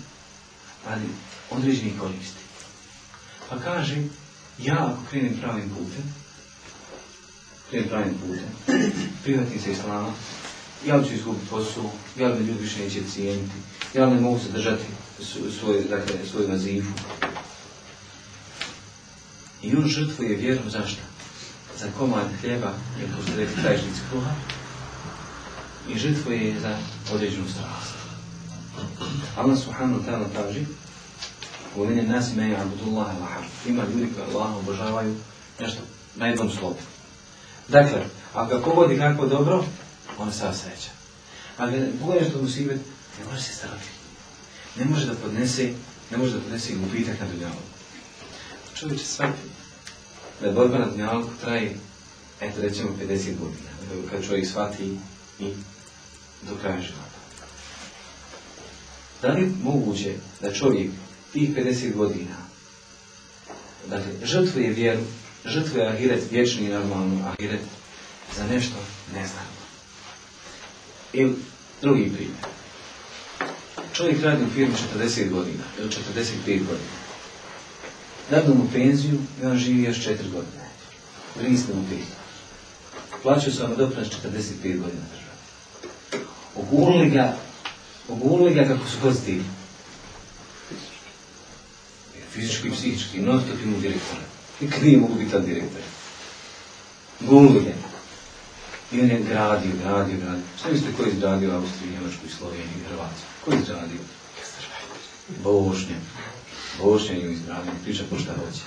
ali 0.88 1.06
određeni 1.50 1.98
koristi. 2.00 2.42
Pa 3.48 3.58
kaže, 3.58 3.96
ja 4.58 4.86
ako 4.86 5.10
krenem 5.10 5.38
pravim 5.40 5.68
putem, 5.70 6.14
krenem 7.70 7.88
pravim 7.88 8.14
putem, 8.14 8.78
prihvatim 9.22 9.60
se 9.60 9.72
islama, 9.72 10.12
ja 10.86 10.96
li 10.96 11.08
ću 11.08 11.14
izgubiti 11.14 11.46
posao, 11.50 11.90
ja 12.18 12.28
li 12.28 12.46
ljudi 12.46 12.60
više 12.60 12.84
neće 12.84 13.00
cijeniti, 13.12 13.54
ja 13.94 14.04
li 14.06 14.14
ne 14.14 14.20
mogu 14.20 14.38
zadržati 14.38 14.84
svoj, 15.60 15.84
dakle, 15.90 16.14
svoju 16.30 16.48
nazivu. 16.48 16.92
I 19.62 19.76
on 19.76 19.88
žrtvuje 19.88 20.36
vjerom 20.36 20.70
zašto? 20.70 21.02
Za 21.78 21.86
komad 21.98 22.26
hljeba, 22.40 22.72
jer 23.00 23.08
to 23.16 23.30
se 23.30 23.36
rekli 23.36 23.62
krajšnici 23.62 24.00
kruha, 24.10 24.30
i 25.88 25.98
žrtvuje 25.98 26.48
je 26.48 26.60
za 26.60 26.76
određenu 27.14 27.48
strast. 27.48 27.94
Allah 29.36 29.58
subhanahu 29.58 30.02
ta'ala 30.06 30.26
kaže 30.34 30.60
Volenje 31.76 32.02
nas 32.02 32.32
ime 32.32 32.48
je 32.48 32.56
Abdullah 32.56 33.06
Ima 33.66 33.82
ljudi 33.84 34.12
koji 34.14 34.26
Allah 34.26 34.56
obožavaju 34.56 35.14
nešto 35.60 35.80
na 36.16 36.26
jednom 36.26 36.50
slovu. 36.50 36.76
Dakle, 37.68 38.04
ako 38.34 38.54
ga 38.54 38.64
pogodi 38.64 38.98
kako 38.98 39.26
dobro, 39.26 39.64
on 40.18 40.32
sav 40.32 40.54
sreća. 40.54 40.90
Ali 41.56 41.92
pogledaj 42.00 42.30
što 42.30 42.42
musibet, 42.42 42.80
ne 43.18 43.24
može 43.24 43.42
se 43.42 43.52
strati. 43.52 43.88
Ne 44.76 44.84
može 44.84 45.06
da 45.06 45.14
podnese, 45.14 45.72
ne 46.10 46.16
može 46.16 46.32
da 46.32 46.40
podnese 46.40 46.74
gubitak 46.74 47.20
na 47.20 47.26
dunjalu. 47.26 47.62
Čovječ 48.74 49.00
shvati 49.00 49.48
da 50.40 50.52
borba 50.52 50.78
na 50.78 50.86
dunjalu 50.86 51.26
traje, 51.40 51.76
eto 52.40 52.60
rećemo 52.60 52.90
50 53.02 53.38
godina. 53.38 53.68
Kad 54.10 54.26
čovjek 54.26 54.48
shvati 54.48 54.98
i 55.40 55.52
do 56.42 56.56
kraja 56.60 56.80
života. 56.80 57.18
Da 59.22 59.28
li 59.28 59.40
je 59.42 59.52
moguće 59.62 60.14
da 60.40 60.52
čovjek 60.52 60.90
tih 61.32 61.56
50 61.56 61.94
godina 61.94 62.48
dakle, 63.90 64.12
žrtvuje 64.22 64.70
vjeru, 64.70 65.00
žrtvuje 65.44 65.88
ahiret, 65.88 66.30
vječni 66.30 66.66
i 66.66 66.68
normalno 66.68 67.28
ahiret, 67.28 67.60
za 68.36 68.46
nešto 68.46 68.76
ne 69.14 69.26
znam. 69.26 69.57
Ili 71.12 71.36
drugi 71.82 72.12
primjer. 72.14 72.36
Čovjek 73.92 74.22
radi 74.22 74.44
u 74.44 74.50
firmi 74.54 74.74
40 74.98 75.30
godina 75.30 75.64
ili 75.78 75.88
45 75.88 76.46
godina. 76.46 76.98
Dadnu 78.30 78.54
mu 78.54 78.68
penziju 78.72 79.18
i 79.42 79.46
on 79.46 79.56
živi 79.56 79.82
još 79.82 79.96
4 79.96 80.06
godine. 80.32 80.68
Vrisne 81.40 81.74
mu 81.74 81.84
pet. 81.90 82.18
Plaćaju 83.22 83.52
se 83.52 83.62
vam 83.62 83.76
doprinos 83.76 84.08
45 84.08 84.62
godina 84.62 85.02
država. 85.12 85.28
Ogulili 86.56 87.10
ga, 87.10 87.36
ogulili 88.08 88.54
ga 88.54 88.64
kako 88.64 88.86
su 88.88 88.96
pozitivni. 89.02 89.44
Fizički 92.32 92.68
i 92.68 92.70
psihički, 92.70 93.20
non 93.20 93.40
stop 93.40 93.62
imu 93.62 93.80
direktora. 93.80 94.22
Nikad 94.60 94.82
nije 94.82 94.98
mogu 94.98 95.14
biti 95.14 95.30
tad 95.30 95.44
direktor. 95.44 95.80
Gulili 97.20 97.64
ga. 97.64 97.87
I 98.92 99.00
on 99.00 99.10
je 99.10 99.18
gradio, 99.18 99.72
gradio, 99.84 100.16
gradio. 100.16 100.42
Šta 100.58 100.68
mislite 100.72 100.96
ko 100.96 101.02
je 101.02 101.12
izgradio 101.12 101.54
Austriju, 101.54 101.92
Njemačku 101.92 102.26
i 102.26 102.30
Sloveniju 102.30 102.78
i 102.80 102.88
Hrvatsku? 102.88 103.26
Ko 103.44 103.52
je 103.52 103.58
izgradio? 103.58 104.00
Bošnje. 105.44 105.96
Bošnje 106.82 107.16
je 107.16 107.32
izgradio, 107.32 107.72
priča 107.84 108.02
po 108.10 108.18
šta 108.18 108.32
hoće. 108.32 108.62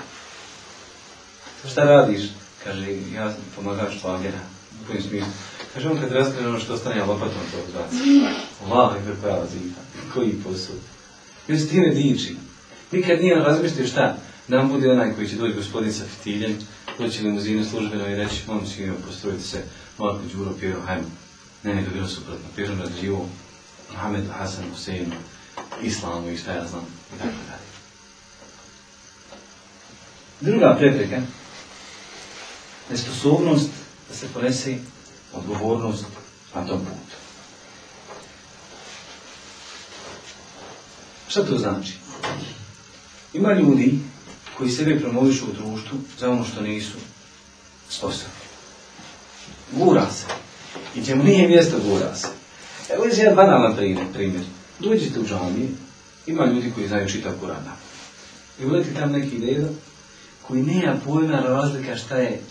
Šta 1.71 1.83
radiš? 1.83 2.21
Kaže, 2.63 2.87
ja 3.13 3.31
sam 3.31 3.41
pomagač 3.55 3.93
švagera. 3.99 4.39
U 4.83 4.87
kojem 4.87 5.01
smislu? 5.01 5.31
Kaže, 5.73 5.89
on 5.89 5.99
kad 5.99 6.11
raskriže 6.11 6.47
ono 6.47 6.59
što 6.59 6.73
ostane, 6.73 6.97
ja 6.97 7.05
lopatom 7.05 7.41
to 7.51 7.57
odbaci. 7.67 7.95
Allah 8.65 8.95
je 9.07 9.15
prava 9.21 9.45
ziha. 9.45 9.81
Koji 10.13 10.31
posao? 10.43 10.75
I 11.47 11.53
on 11.53 11.59
se 11.59 11.67
time 11.67 11.89
diči. 11.89 12.35
Nikad 12.91 13.21
nije 13.21 13.35
razmišljio 13.35 13.87
šta? 13.87 14.17
Nam 14.51 14.69
bude 14.69 14.91
onaj 14.91 15.13
koji 15.15 15.29
će 15.29 15.35
doći 15.35 15.53
gospodin 15.53 15.93
sa 15.93 16.03
fitiljem, 16.05 16.57
doći 16.99 17.23
limuzinu 17.23 17.65
službeno 17.65 18.07
i 18.07 18.15
reći, 18.15 18.41
momci, 18.47 18.83
imamo, 18.83 18.99
postrojite 19.07 19.43
se, 19.43 19.63
Marko 19.97 20.19
Đuro, 20.33 20.81
hajmo. 20.85 21.07
Ne, 21.63 21.75
nego 21.75 21.91
bilo 21.91 22.07
suprotno. 22.07 22.49
Pjero 22.55 22.75
na 22.75 22.85
živo, 23.01 23.29
Mohamed, 23.91 24.23
Hasan, 24.37 24.69
Huseinu, 24.69 25.15
Islamu 25.81 26.29
i 26.29 26.37
šta 26.37 26.51
ja 26.51 26.67
znam, 26.67 26.85
i 27.15 27.17
tako 27.17 27.33
dalje. 27.47 27.71
Druga 30.41 30.75
prepreka, 30.79 31.21
nesposobnost 32.89 33.69
da 34.09 34.15
se 34.15 34.27
ponese 34.33 34.77
odgovornost 35.33 36.05
na 36.55 36.67
tom 36.67 36.79
putu. 36.79 37.15
Šta 41.27 41.43
to 41.45 41.57
znači? 41.57 41.93
Ima 43.33 43.53
ljudi 43.53 44.10
koji 44.57 44.69
sebe 44.69 44.99
promovišu 44.99 45.45
u 45.45 45.53
društvu 45.53 45.97
za 46.19 46.29
ono 46.29 46.45
što 46.45 46.61
nisu 46.61 46.97
sposobni. 47.89 48.33
Gura 49.71 50.05
se. 50.11 50.25
I 50.95 51.05
čemu 51.05 51.23
nije 51.23 51.47
mjesto 51.47 51.77
gura 51.89 52.15
se. 52.15 52.27
Evo 52.89 53.05
je 53.05 53.11
jedan 53.17 53.35
banalan 53.35 53.75
primjer. 54.13 54.43
Dođite 54.79 55.19
u 55.19 55.25
džamiju, 55.25 55.69
ima 56.27 56.45
ljudi 56.45 56.71
koji 56.75 56.87
znaju 56.87 57.09
čitav 57.09 57.33
Kur'an. 57.41 57.71
I 58.59 58.65
uleti 58.65 58.93
tam 58.93 59.11
neki 59.11 59.39
deda 59.39 59.67
koji 60.47 60.63
nema 60.63 60.95
pojma 61.05 61.39
razlika 61.39 61.95
šta 61.95 62.17
je 62.17 62.41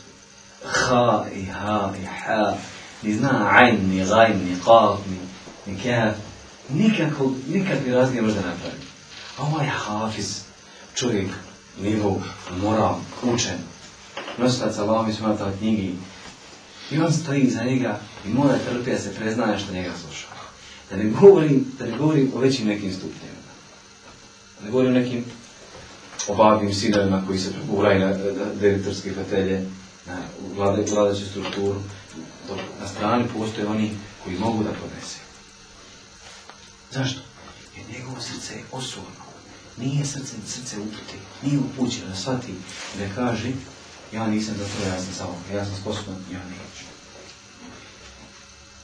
ha 0.64 1.25
i 1.35 1.45
ha 1.45 1.92
i 2.02 2.04
ha, 2.04 2.54
ni 3.02 3.14
zna 3.14 3.49
ajn, 3.52 3.90
ni 3.90 4.04
gajn, 4.04 4.38
ni 4.45 4.57
qaf, 4.64 4.99
ni, 5.07 5.19
ni 5.66 5.83
kaf, 6.97 7.19
nikakvi 7.49 7.92
razlike 7.92 8.23
možda 8.23 8.40
napravi. 8.40 8.80
A 9.38 9.42
ovaj 9.42 9.66
hafiz, 9.66 10.40
čovjek, 10.95 11.28
nivo, 11.82 12.22
moral, 12.62 13.00
učen, 13.22 13.58
nosilac 14.38 14.78
Allahom 14.78 15.10
i 15.10 15.14
smata 15.14 15.52
knjigi, 15.58 15.94
i 16.90 16.98
on 16.98 17.12
stoji 17.12 17.50
za 17.50 17.62
njega 17.64 18.00
i 18.26 18.28
mora 18.28 18.58
trpiti 18.68 18.90
da 18.90 18.98
se 18.98 19.14
preznaje 19.14 19.58
što 19.58 19.72
njega 19.72 19.92
sluša. 20.04 20.26
Da 20.90 20.96
ne 20.96 21.04
govorim, 21.04 21.72
da 21.78 21.86
ne 21.86 21.98
govorim 21.98 22.32
o 22.34 22.38
većim 22.38 22.66
nekim 22.66 22.92
stupnjima. 22.92 23.40
Da 24.58 24.64
ne 24.64 24.70
govorim 24.70 24.90
o 24.90 24.98
nekim 24.98 25.24
obavnim 26.28 26.74
sinovima 26.74 27.24
koji 27.26 27.38
se 27.38 27.52
proguraju 27.52 28.00
na, 28.00 28.12
direktorske 28.60 29.12
fotelje, 29.12 29.66
na 30.06 30.16
vlade, 30.56 30.84
vladaću 30.90 31.26
strukturu. 31.26 31.80
Na 32.80 32.88
strani 32.88 33.24
postoje 33.38 33.66
oni 33.66 33.90
koji 34.24 34.38
mogu 34.38 34.64
da 34.64 34.70
podnese. 34.70 35.18
Zašto? 36.90 37.20
Jer 37.76 37.98
njegovo 37.98 38.20
srce 38.20 38.54
je 38.54 38.64
osobno. 38.72 39.29
Nije 39.80 40.04
srce, 40.04 40.34
srce 40.46 40.80
upute, 40.80 41.16
nije 41.42 41.58
upućeno 41.58 42.16
shvati 42.16 42.54
da 42.99 43.14
kaže 43.14 43.49
ja 44.12 44.26
nisam 44.26 44.54
za 44.58 44.64
to, 44.64 44.88
ja 44.88 45.00
sam 45.00 45.14
samo, 45.14 45.37
ja 45.54 45.64
sam 45.64 45.75
sposoban, 45.76 46.16
ja 46.32 46.38
neću. 46.38 46.84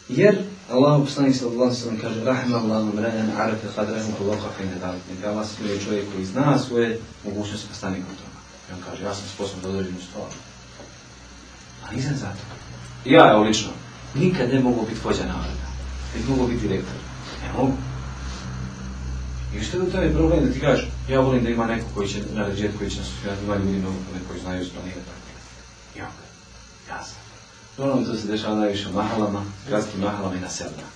Jer 0.08 0.42
Allah 0.70 1.02
poslanik 1.04 1.36
sallallahu 1.36 1.74
alejhi 1.86 2.02
kaže 2.02 2.24
rahmallahu 2.24 2.96
mradan 2.96 3.30
arafa 3.36 3.68
qadrahu 3.76 4.10
wa 4.20 4.34
waqafa 4.34 4.62
in 4.62 4.80
dalik. 4.80 5.02
Neka 5.14 5.30
Allah 5.30 5.46
smije 5.46 5.80
čovjek 5.80 6.12
koji 6.12 6.24
zna 6.24 6.58
svoje 6.58 7.00
mogućnosti 7.24 7.66
pa 7.68 7.74
stane 7.74 7.96
kod 7.96 8.16
toga. 8.16 8.38
I 8.70 8.72
on 8.72 8.80
kaže 8.90 9.04
ja 9.04 9.14
sam 9.14 9.28
sposoban 9.34 9.62
da 9.62 9.68
određenu 9.68 10.00
stvar. 10.10 10.30
A 11.84 11.94
nisam 11.94 12.16
za 12.16 12.26
to. 12.26 12.44
Ja, 13.10 13.32
evo 13.32 13.42
lično, 13.42 13.70
nikad 14.14 14.48
ne 14.52 14.60
mogu 14.60 14.86
biti 14.88 15.00
vođa 15.04 15.26
naroda. 15.26 15.66
Ne 16.14 16.28
mogu 16.28 16.46
biti 16.46 16.68
direktor. 16.68 16.94
Ne 17.42 17.52
mogu. 17.52 17.72
I 19.54 19.64
što 19.64 19.76
je 19.76 19.82
u 19.82 19.90
tome 19.90 20.14
problem 20.14 20.46
da 20.46 20.52
ti 20.52 20.60
kažeš, 20.60 20.88
ja 21.08 21.20
volim 21.20 21.44
da 21.44 21.50
ima 21.50 21.66
neko 21.66 21.86
koji 21.94 22.08
će 22.08 22.18
naređeti, 22.34 22.78
koji 22.78 22.90
će 22.90 22.98
nas 22.98 23.08
ufirati, 23.08 23.44
ima 23.44 23.56
ljudi 23.56 23.78
mnogo 23.78 23.96
koji 24.28 24.40
znaju 24.40 24.62
isplanirati. 24.62 25.10
Ja, 25.98 26.10
ja 26.88 27.02
sam. 27.04 27.16
Normalno 27.78 28.06
to 28.06 28.16
se 28.16 28.26
dešava 28.26 28.54
najviše 28.54 28.88
u 28.88 28.92
mahalama, 28.92 29.42
gradskim 29.68 30.00
mahalama 30.00 30.36
i 30.36 30.40
na 30.40 30.48
selima. 30.48 30.88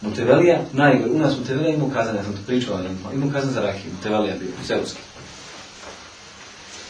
Mutevelija, 0.00 0.60
najgore, 0.72 1.10
u 1.10 1.18
nas 1.18 1.38
Mutevelija 1.38 1.74
ima 1.74 1.94
kazan, 1.94 2.16
ja 2.16 2.22
sam 2.22 2.32
to 2.32 2.38
pričala, 2.46 2.80
ima 3.14 3.32
kazan 3.32 3.50
za 3.52 3.60
rakiju, 3.60 3.92
Mutevelija 3.96 4.36
bio, 4.40 4.48
u 4.62 4.66
Selovski. 4.66 5.00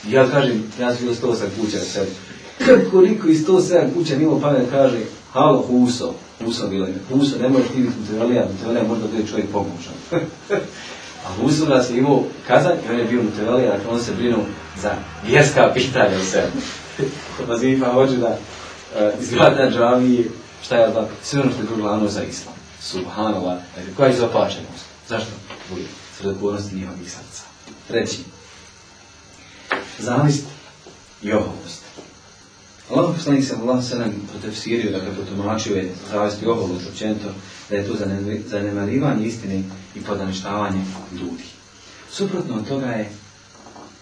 Ja 0.08 0.30
kažem, 0.30 0.72
ja 0.80 0.94
sam 0.94 1.04
bilo 1.04 1.14
108 1.14 1.44
kuća 1.60 1.76
u 1.76 1.84
sebi. 1.84 2.10
Koliko 2.90 3.28
iz 3.28 3.46
107 3.46 3.94
kuća 3.94 4.16
nimo 4.16 4.40
pamet 4.40 4.70
kaže, 4.70 4.98
halo 5.32 5.62
Huso, 5.62 6.14
Huso 6.44 6.68
bilo 6.68 6.86
ime, 6.86 6.98
Huso, 7.08 7.38
ne 7.38 7.48
možeš 7.48 7.68
ti 7.68 7.80
biti 7.80 8.00
Mutevelija, 8.00 8.48
Mutevelija 8.52 8.84
možda 8.88 9.06
bude 9.06 9.26
čovjek 9.26 9.46
pomoćan. 9.52 9.94
A 11.26 11.32
Huso 11.32 11.66
nas 11.66 11.90
je 11.90 11.98
imao 11.98 12.24
kazan 12.46 12.72
i 12.72 12.90
on 12.90 12.98
je 12.98 13.04
bio 13.04 13.22
Mutevelija, 13.22 13.76
dakle 13.76 13.90
on 13.90 14.00
se 14.00 14.12
brinuo 14.12 14.44
za 14.82 14.90
vjerska 15.26 15.70
pitanja 15.74 16.18
u 16.20 16.24
sebi. 16.24 16.52
Vazifa 17.48 17.92
hoće 17.92 18.16
da 18.16 18.28
uh, 18.28 19.22
izgleda 19.22 19.70
džavije, 19.70 20.24
šta 20.62 20.76
ja 20.76 20.90
znam, 20.90 21.06
sve 21.22 21.40
ono 21.40 21.52
što 21.52 21.60
je 21.60 21.80
glavno 21.80 22.08
za 22.08 22.22
islam. 22.22 22.54
Subhanallah, 22.80 23.58
dakle, 23.76 23.94
koja 23.96 24.08
je 24.08 24.14
izopačenost? 24.14 24.84
Zašto? 25.08 25.30
Zbog 25.66 25.78
sredokornosti 26.18 26.74
njihovih 26.74 27.12
srca. 27.12 27.42
Treći, 27.88 28.18
zavist 29.98 30.44
i 31.22 31.32
oholost. 31.32 31.82
Allah 32.90 33.14
poslanik 33.16 33.44
se 33.44 33.54
Allah 33.54 33.84
se 33.84 33.98
nam 33.98 34.12
protefsirio, 34.30 34.92
dakle 34.92 35.14
protumačio 35.14 35.76
je 35.76 35.94
zavist 36.10 36.42
i 36.42 36.46
oholost 36.46 36.86
općenito, 36.88 37.28
da 37.72 37.78
je 37.78 37.86
to 37.86 37.96
zanemarivanje 38.50 39.26
istine 39.26 39.62
i 39.94 40.00
podaništavanje 40.00 40.84
ljudi. 41.12 41.44
Suprotno 42.10 42.54
od 42.54 42.68
toga 42.68 42.86
je 42.86 43.12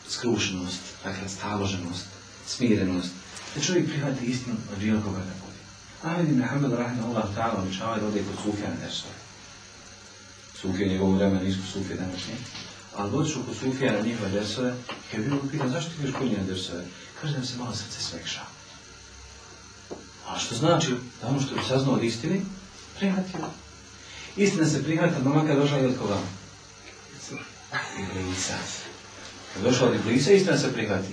skrušenost, 0.08 0.80
dakle 1.04 1.28
staloženost, 1.28 2.06
smirenost, 2.46 3.10
da 3.54 3.60
čovjek 3.60 3.88
prihvati 3.88 4.24
istinu 4.24 4.56
od 4.72 4.78
bilo 4.78 5.00
koga 5.02 5.18
da 5.18 5.34
bude. 5.44 5.60
Ahmed 6.02 6.28
ibn 6.28 6.42
Hanbal 6.42 6.70
rahimahullah 6.70 7.24
ta'ala 7.36 7.62
običava 7.62 7.98
da 7.98 8.06
ode 8.06 8.22
kod 8.22 8.36
Sufjana 8.44 8.76
Dersove. 8.82 9.14
Sufije 10.60 10.88
njegovu 10.88 11.14
vremena 11.14 11.42
nisu 11.42 11.58
Sufije 11.72 11.96
današnje. 11.96 12.34
Ali 12.96 13.10
dođu 13.10 13.34
kod 13.46 13.56
Sufjana 13.56 14.00
njihove 14.00 14.30
Dersove, 14.30 14.74
kad 15.10 15.20
je 15.20 15.26
bilo 15.26 15.40
pitan 15.50 15.70
zašto 15.70 15.90
ti 15.90 15.96
ideš 16.02 16.14
kod 16.14 16.46
Dersove? 16.46 16.84
Kaže 17.20 17.38
da 17.38 17.46
se 17.46 17.58
malo 17.58 17.74
srce 17.74 18.00
svekša. 18.02 18.40
A 20.28 20.38
što 20.38 20.54
znači 20.54 20.94
da 21.22 21.28
ono 21.28 21.40
što 21.40 21.54
bi 21.54 21.60
saznao 21.68 21.94
od 21.94 22.04
istine, 22.04 22.40
prihvatio. 23.00 23.40
Istina 24.36 24.66
se 24.66 24.82
prihvata, 24.82 25.18
no 25.24 25.34
makar 25.34 25.56
došla 25.56 25.78
i 25.78 25.86
od 25.86 25.98
koga? 25.98 26.18
Iblisa. 27.98 28.54
Kad 29.54 29.62
došla 29.62 29.88
od 29.88 29.94
Iblisa, 29.94 30.32
istina 30.32 30.58
se 30.58 30.72
prihvati. 30.72 31.12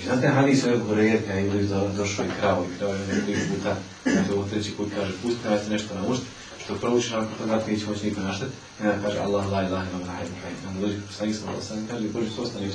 I 0.00 0.04
znate 0.04 0.28
hadis 0.28 0.64
ove 0.64 0.78
Hurerka 0.78 1.32
je 1.32 1.46
ili 1.46 1.68
došao 1.96 2.24
i 2.24 2.28
kravo 2.40 2.64
i 2.64 2.78
kravo 2.78 2.94
je 2.94 3.06
nekoliko 3.06 3.54
puta, 3.54 3.76
znate 4.04 4.32
ovo 4.32 4.44
treći 4.44 4.70
put 4.70 4.88
kaže, 4.94 5.12
pusti 5.22 5.48
me 5.48 5.58
se 5.58 5.70
nešto 5.70 5.94
naučiti, 5.94 6.26
što 6.64 6.74
proučiš 6.74 7.10
nakon 7.10 7.38
toga 7.38 7.60
ti 7.60 7.72
neće 7.72 7.86
moći 7.86 8.06
niko 8.06 8.20
našteti, 8.20 8.52
i 8.80 8.86
onda 8.86 9.02
kaže 9.02 9.18
Allah, 9.18 9.52
la 9.52 9.62
ilaha 9.62 9.86
ila 9.90 10.06
rahim, 10.06 10.28
i 10.64 10.66
onda 10.68 10.80
dođe 10.80 10.98
poslanik 11.06 11.36
sam 11.68 11.88
kaže, 11.90 12.08
Bože, 12.08 12.30
što 12.30 12.42
ostaniš? 12.42 12.74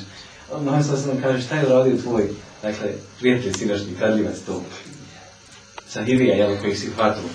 On 0.51 0.65
na 0.65 0.83
sam 0.83 0.97
sam 0.97 1.21
kaže, 1.21 1.41
šta 1.41 1.55
je 1.55 1.65
uradio 1.65 2.01
tvoj, 2.01 2.29
dakle, 2.61 2.87
prijatelj 3.19 3.53
sinašnji, 3.53 3.95
kradljivac 3.97 4.35
to, 4.45 4.63
sahirija, 5.89 6.35
jel, 6.35 6.57
kojih 6.61 6.79
si 6.79 6.89
hvatilo. 6.95 7.29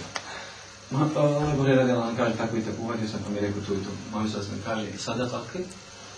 Ma, 0.90 1.08
pa, 1.14 1.20
je 1.68 1.76
radila, 1.76 2.08
on 2.08 2.16
kaže, 2.16 2.36
tako 2.36 2.56
i 2.56 2.62
tako, 2.62 2.82
uvatio 2.82 3.08
sam, 3.08 3.20
pa 3.24 3.30
mi 3.30 3.36
je 3.36 3.42
rekao 3.42 3.62
tu 3.62 3.74
i 3.74 3.76
tu. 3.76 3.90
Moj 4.12 4.28
sam 4.28 4.62
kaže, 4.64 4.86
sada 4.98 5.28
takve, 5.28 5.60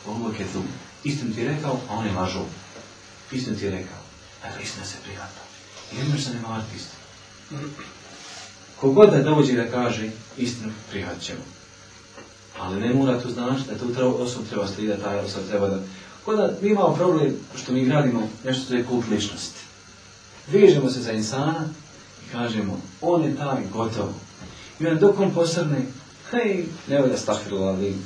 ovo 0.06 0.28
je 0.28 0.46
tu. 0.52 0.62
Istim 1.04 1.34
ti 1.34 1.44
rekao, 1.44 1.80
a 1.90 1.94
on 1.94 2.06
je 2.06 2.12
lažao. 2.12 2.46
Istinu 3.32 3.56
ti 3.56 3.64
je 3.64 3.70
rekao. 3.70 3.98
Dakle, 4.42 4.62
istina 4.62 4.84
se 4.84 4.96
prihvata. 5.04 5.40
Jedno 5.98 6.18
se 6.18 6.34
ne 6.34 6.40
marati 6.40 6.76
istinu. 6.76 6.98
Kogod 8.80 9.10
da 9.10 9.22
dođe 9.22 9.52
da 9.52 9.70
kaže 9.70 10.10
istinu, 10.36 10.72
prihvat 10.90 11.20
ćemo. 11.20 11.40
Ali 12.60 12.80
ne 12.80 12.94
mora 12.94 13.20
to 13.20 13.30
znači 13.30 13.62
da 13.70 13.78
tu 13.78 13.94
treba, 13.94 14.14
osob 14.14 14.42
treba 14.48 14.66
slijedati, 14.66 15.02
taj 15.02 15.18
osob 15.18 15.42
treba 15.48 15.68
da... 15.68 15.80
Koda 16.24 16.52
mi 16.62 16.68
imamo 16.68 16.94
problem 16.94 17.36
što 17.56 17.72
mi 17.72 17.84
gradimo 17.84 18.28
nešto 18.44 18.64
što 18.64 18.74
je 18.74 18.84
kult 18.84 19.08
ličnosti. 19.10 19.60
Se 20.92 21.00
za 21.00 21.12
insana 21.12 21.64
i 22.26 22.32
kažemo, 22.32 22.80
on 23.00 23.24
je 23.24 23.36
taj, 23.36 23.62
gotovo. 23.72 24.14
I 24.80 24.86
onda 24.86 25.00
dok 25.00 25.20
on 25.20 25.34
posrne, 25.34 25.82
hej, 26.30 26.66
ne 26.88 27.08
da 27.08 27.16
stafirila, 27.16 27.68
ali, 27.68 27.96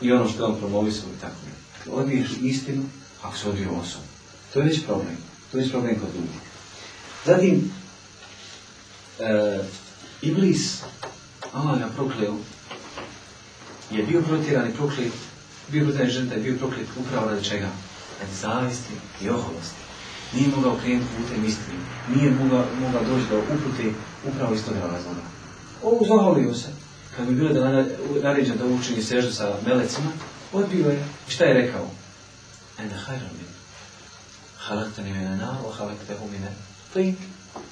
i 0.00 0.12
ono 0.12 0.28
što 0.28 0.46
on 0.46 0.58
promovisao 0.58 1.08
i 1.16 1.20
tako. 1.20 1.34
Odiješ 2.00 2.28
istinu, 2.40 2.82
ako 3.22 3.36
se 3.36 3.48
odvije 3.48 3.68
osobu. 3.68 4.04
To 4.52 4.58
je 4.58 4.64
već 4.64 4.84
problem. 4.86 5.16
To 5.50 5.58
je 5.58 5.62
već 5.62 5.72
problem 5.72 5.94
kod 5.94 6.08
ljudi. 6.14 6.38
Zatim, 7.26 7.72
e, 9.20 9.58
Iblis, 10.22 10.82
Allah 11.52 11.78
ga 11.78 11.88
prokleo, 11.96 12.34
je 13.90 14.02
bio 14.02 14.22
protjeran 14.22 14.70
i 14.70 14.74
proklet, 14.74 15.12
bio 15.68 15.84
protjeran 15.84 16.10
žrta 16.10 16.34
i 16.34 16.42
bio 16.42 16.56
proklet 16.58 16.86
upravo 16.96 17.30
radi 17.30 17.44
čega? 17.44 17.68
Radi 18.20 18.34
zavisti 18.40 18.92
i 19.22 19.28
oholosti. 19.28 19.82
Nije 20.34 20.48
mogao 20.48 20.78
krenuti 20.82 21.06
putem 21.16 21.44
istine. 21.44 21.78
Nije 22.14 22.30
mogao, 22.30 22.64
mogao 22.80 23.04
doći 23.04 23.26
do 23.30 23.38
upute 23.38 23.92
upravo 24.28 24.54
iz 24.54 24.64
tog 24.64 24.74
razloga. 24.74 25.41
Ovo 25.82 26.06
zaholio 26.06 26.54
se. 26.54 26.68
Kad 27.16 27.26
bi 27.26 27.34
bilo 27.34 27.52
da 27.52 27.84
naređen 28.22 28.58
da 28.58 28.66
učini 28.66 29.02
sežu 29.02 29.32
sa 29.32 29.54
melecima, 29.66 30.10
odbio 30.52 30.88
je. 30.88 31.04
Šta 31.28 31.44
je 31.44 31.54
rekao? 31.54 31.86
Ene 32.78 32.94
hajran 32.94 33.30
min. 33.32 33.46
Halaktani 34.58 35.12
mene 35.12 35.36
nar, 35.36 35.56
o 35.66 35.70
halaktahu 35.70 36.28
mene 36.32 36.52
plin. 36.92 37.16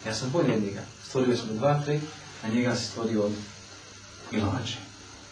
Ja 0.07 0.15
sam 0.15 0.31
bolji 0.31 0.53
od 0.53 0.63
njega. 0.63 0.81
Stvorio 1.09 1.37
sam 1.37 1.57
dva 1.57 1.83
tri, 1.85 2.01
a 2.43 2.49
njega 2.49 2.77
se 2.77 2.87
stvorio 2.87 3.23
od 3.23 3.33
ilače. 4.33 4.79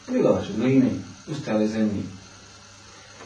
Ilače, 0.09 0.53
gline, 0.57 0.91
ustale 1.29 1.69
zemlji. 1.69 2.03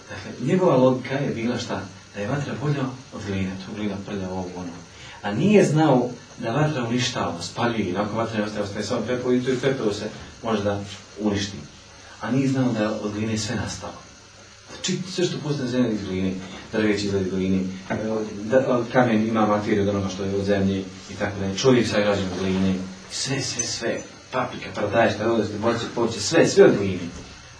Dakle, 0.09 0.47
njegova 0.47 0.77
logika 0.77 1.15
je 1.15 1.35
bila 1.35 1.59
šta? 1.59 1.83
Da 2.15 2.21
je 2.21 2.29
vatra 2.29 2.55
bolja 2.63 2.85
od 3.13 3.21
gline, 3.27 3.51
tu 3.67 3.75
glina 3.77 3.97
prlja 4.07 4.31
ovo 4.31 4.49
ono. 4.57 4.73
A 5.23 5.33
nije 5.33 5.65
znao 5.65 6.11
da 6.39 6.51
vatra 6.51 6.85
uništava, 6.85 7.43
spaljuje, 7.43 7.89
i 7.89 7.93
nakon 7.93 8.17
vatra 8.17 8.39
ne 8.39 8.45
ostaje, 8.45 8.65
ostaje 8.65 8.85
samo 8.85 9.01
pepeo 9.07 9.33
i 9.33 9.45
tu 9.45 9.51
i 9.51 9.57
pepeo 9.57 9.93
se 9.93 10.09
možda 10.43 10.81
uništi. 11.21 11.57
A 12.21 12.31
nije 12.31 12.49
znao 12.49 12.73
da 12.73 12.99
od 13.03 13.13
gline 13.13 13.39
sve 13.39 13.57
nastalo. 13.57 14.03
Či, 14.83 14.99
sve 15.15 15.25
što 15.25 15.39
postane 15.39 15.71
zemlje 15.71 15.93
iz 15.93 16.05
gline, 16.09 16.33
drveći 16.73 17.07
iz 17.07 17.13
gline, 17.31 17.61
da, 18.43 18.83
kamen 18.93 19.29
ima 19.29 19.47
materiju 19.47 19.83
od 19.83 19.89
onoga 19.89 20.09
što 20.09 20.25
je 20.25 20.35
od 20.35 20.45
zemlje 20.45 20.79
i 21.11 21.15
tako 21.19 21.41
dalje. 21.41 21.59
Čovjek 21.59 21.89
sa 21.89 22.01
građan 22.01 22.25
od 22.25 22.39
gline, 22.41 22.75
sve, 23.11 23.41
sve, 23.43 23.65
sve, 23.65 24.01
paprika, 24.31 24.67
paradajš, 24.75 25.13
karodeske, 25.19 25.59
voće, 25.59 25.85
poće, 25.95 26.21
sve, 26.21 26.49
sve 26.49 26.65
od 26.65 26.77
gline. 26.79 26.99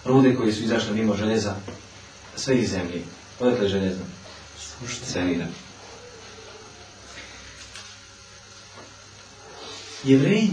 Rude 0.05 0.35
koje 0.35 0.53
su 0.53 0.63
izašle 0.63 0.95
mimo 0.95 1.17
železa, 1.17 1.55
sve 2.37 2.59
iz 2.59 2.71
zemlje. 2.71 3.03
Odakle 3.41 3.65
je 3.65 3.69
željezno? 3.69 4.05
Senira. 5.05 5.47
Jevreji 10.05 10.51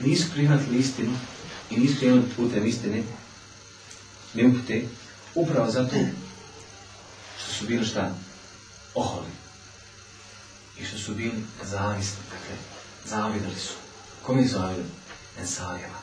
nisu 0.00 0.30
prihvatili 0.32 0.78
istinu 0.78 1.12
i 1.70 1.76
nisu 1.76 1.98
krenuli 1.98 2.22
putem 2.36 2.66
istine, 2.66 3.02
ne 4.34 4.46
upute, 4.46 4.82
upravo 5.34 5.70
zato 5.70 5.96
što 7.38 7.52
su 7.54 7.66
bili 7.66 7.86
šta? 7.86 8.14
Oholi. 8.94 9.30
I 10.80 10.84
što 10.84 10.98
su 10.98 11.14
bili 11.14 11.44
zavisni, 11.64 12.18
dakle, 12.30 12.56
zavidali 13.04 13.54
su. 13.54 13.72
Kome 14.22 14.42
je 14.42 14.48
zavidali? 14.48 14.88
Ensarijama. 15.40 15.98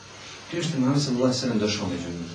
Prije 0.48 0.64
što 0.64 0.72
je 0.72 0.78
Muhammed 0.78 1.02
sallallahu 1.02 1.34
sallam 1.34 1.58
došao 1.58 1.88
među 1.88 2.08
njih. 2.08 2.30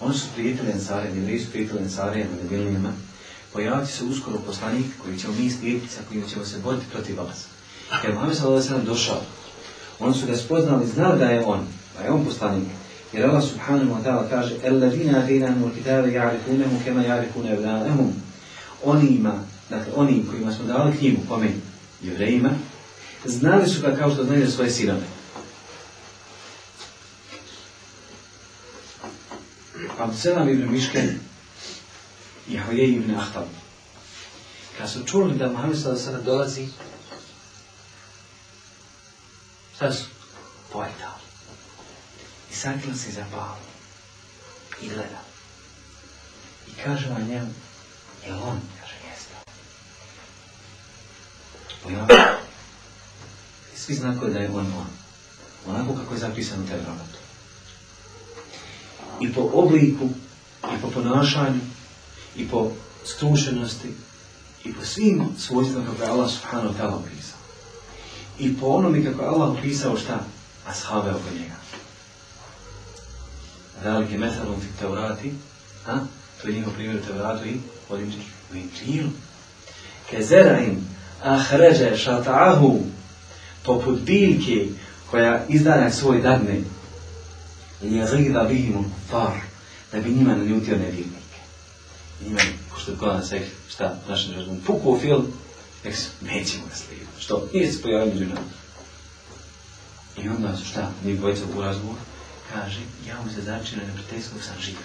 Oni 0.00 0.18
su 0.18 0.26
prijatelji 0.34 0.72
Ensarijama, 0.72 1.16
jevreji 1.16 1.40
su 1.40 1.50
prijatelji 1.50 1.82
Ensarijama, 1.82 2.30
Medilinima. 2.42 2.92
Pojavit 3.52 3.88
će 3.88 3.94
se 3.94 4.04
uskoro 4.04 4.38
poslanik 4.38 4.86
koji 5.02 5.18
ćemo 5.18 5.34
mi 5.34 5.50
slijediti, 5.50 5.94
sa 5.94 6.00
kojim 6.08 6.28
ćemo 6.28 6.44
se 6.44 6.58
boriti 6.58 6.86
protiv 6.92 7.18
vas. 7.18 7.44
Jer 8.02 8.12
Muhammed 8.12 8.36
sallallahu 8.36 8.66
sallam 8.66 8.84
došao, 8.84 9.22
oni 10.00 10.14
su 10.14 10.26
ga 10.26 10.36
spoznali, 10.36 10.86
znali 10.86 11.18
da 11.18 11.24
je 11.24 11.44
on, 11.44 11.60
da 11.98 12.04
je 12.04 12.10
on 12.10 12.24
poslanik. 12.24 12.68
Jer 13.12 13.26
Allah 13.26 13.42
subhanahu 13.42 13.90
wa 13.90 14.02
ta'ala 14.04 14.30
kaže 14.30 14.54
Alladina 14.66 15.18
atinahum 15.18 15.64
al-kitabe 15.64 16.12
ja'rifunehu 16.12 16.84
kema 16.84 17.02
ja'rifune 17.02 17.52
evlanehum 17.52 18.12
Onima, 18.84 19.44
dakle 19.70 19.92
oni 19.96 20.24
kojima 20.30 20.52
smo 20.52 20.64
dali 20.64 20.96
knjigu, 20.96 21.22
kome 21.28 21.48
jevrejima, 22.02 22.50
znali 23.24 23.68
su 23.68 23.80
ga 23.80 23.96
kao 23.96 24.10
što 24.10 24.24
znaju 24.24 24.50
svoje 24.50 24.70
sinove. 24.70 25.06
Abdeselam 29.98 30.48
ibn 30.48 30.72
Mišken 30.72 31.08
i 32.48 32.58
Hojej 32.58 32.88
ibn 32.88 33.14
Ahtab. 33.14 33.44
Kad 34.78 34.90
su 34.90 35.04
čuli 35.04 35.38
da 35.38 35.48
Muhammed 35.48 35.78
sada 35.78 36.20
dolazi, 36.20 36.66
šta 39.80 39.92
su? 39.92 40.04
I 42.50 42.54
sakrila 42.54 42.96
se 42.96 43.12
za. 43.12 43.24
I 44.82 44.88
gleda. 44.88 45.22
I 46.68 46.70
kaže 46.84 47.08
vam 47.08 47.28
njemu, 47.28 47.50
je 48.26 48.34
on? 48.34 48.60
Kaže, 48.80 48.94
jeste. 49.10 49.34
Pojavio. 51.82 52.38
I 53.74 53.78
svi 53.78 53.94
znaju 53.94 54.20
da 54.20 54.38
je 54.38 54.50
on 54.50 54.66
on. 54.66 54.86
Onako 55.66 55.94
kako 55.94 56.14
je 56.14 56.20
zapisano 56.20 56.64
u 56.64 56.66
Tevratu. 56.66 57.18
I 59.20 59.32
po 59.32 59.50
obliku, 59.52 60.08
i 60.76 60.80
po 60.82 60.90
ponašanju, 60.90 61.60
i 62.36 62.48
po 62.48 62.72
skrušenosti, 63.04 63.94
i 64.64 64.74
po 64.74 64.84
svim 64.84 65.28
svojstvima 65.38 65.86
kako 65.86 66.02
je 66.02 66.08
Allah 66.08 66.30
subhanahu 66.30 66.74
ta'ala 66.78 66.94
opisao. 66.94 67.39
I 68.40 68.56
po 68.60 68.66
onome 68.66 69.04
kako 69.04 69.22
je 69.22 69.28
Allah 69.28 69.50
opisao 69.50 69.96
šta? 69.96 70.24
Ashave 70.66 71.10
oko 71.10 71.34
njega. 71.40 71.54
Velike 73.84 74.18
metalom 74.18 74.60
fi 74.60 74.78
teurati, 74.78 75.32
a? 75.86 75.98
To 76.42 76.48
je 76.48 76.54
njihov 76.54 76.72
primjer 76.72 76.96
u 76.96 77.06
teuratu 77.06 77.48
i 77.48 77.58
u 78.52 78.56
inčilu. 78.56 79.10
Kezerain 80.10 80.76
ahređe 81.22 81.96
šata'ahu 81.96 82.78
poput 83.64 84.00
biljke 84.00 84.66
koja 85.10 85.46
izdana 85.48 85.90
svoj 85.90 86.20
dadne 86.20 86.60
li 87.82 87.96
je 87.96 88.06
zagida 88.06 88.44
bihimu 88.44 88.84
far 89.10 89.36
da 89.92 90.00
bi 90.00 90.10
njima 90.10 90.34
naljutio 90.34 90.76
nevjernike. 90.76 91.40
Njima, 92.24 92.40
pošto 92.74 92.90
je 92.90 92.96
kod 92.98 93.08
nas 93.08 93.32
šta, 93.68 93.98
našem 94.08 94.34
razumom, 94.34 94.60
pukao 94.66 94.98
film, 94.98 95.26
nek 95.84 95.96
se, 95.96 96.08
nećemo 96.20 96.64
ga 96.66 96.74
slijediti. 96.74 97.09
Što? 97.30 97.48
Među 98.06 98.26
nama. 98.26 98.40
I 100.16 100.28
onda 100.28 100.56
su 100.56 100.64
šta, 100.64 100.90
njih 101.04 101.18
dvojica 101.18 101.42
u 101.56 101.62
razgovoru, 101.62 101.98
kaže, 102.52 102.80
ja 103.08 103.22
mu 103.24 103.32
se 103.32 103.42
začinu 103.42 103.82
neprijateljstvo 103.86 104.40
sam 104.40 104.56
živ. 104.60 104.76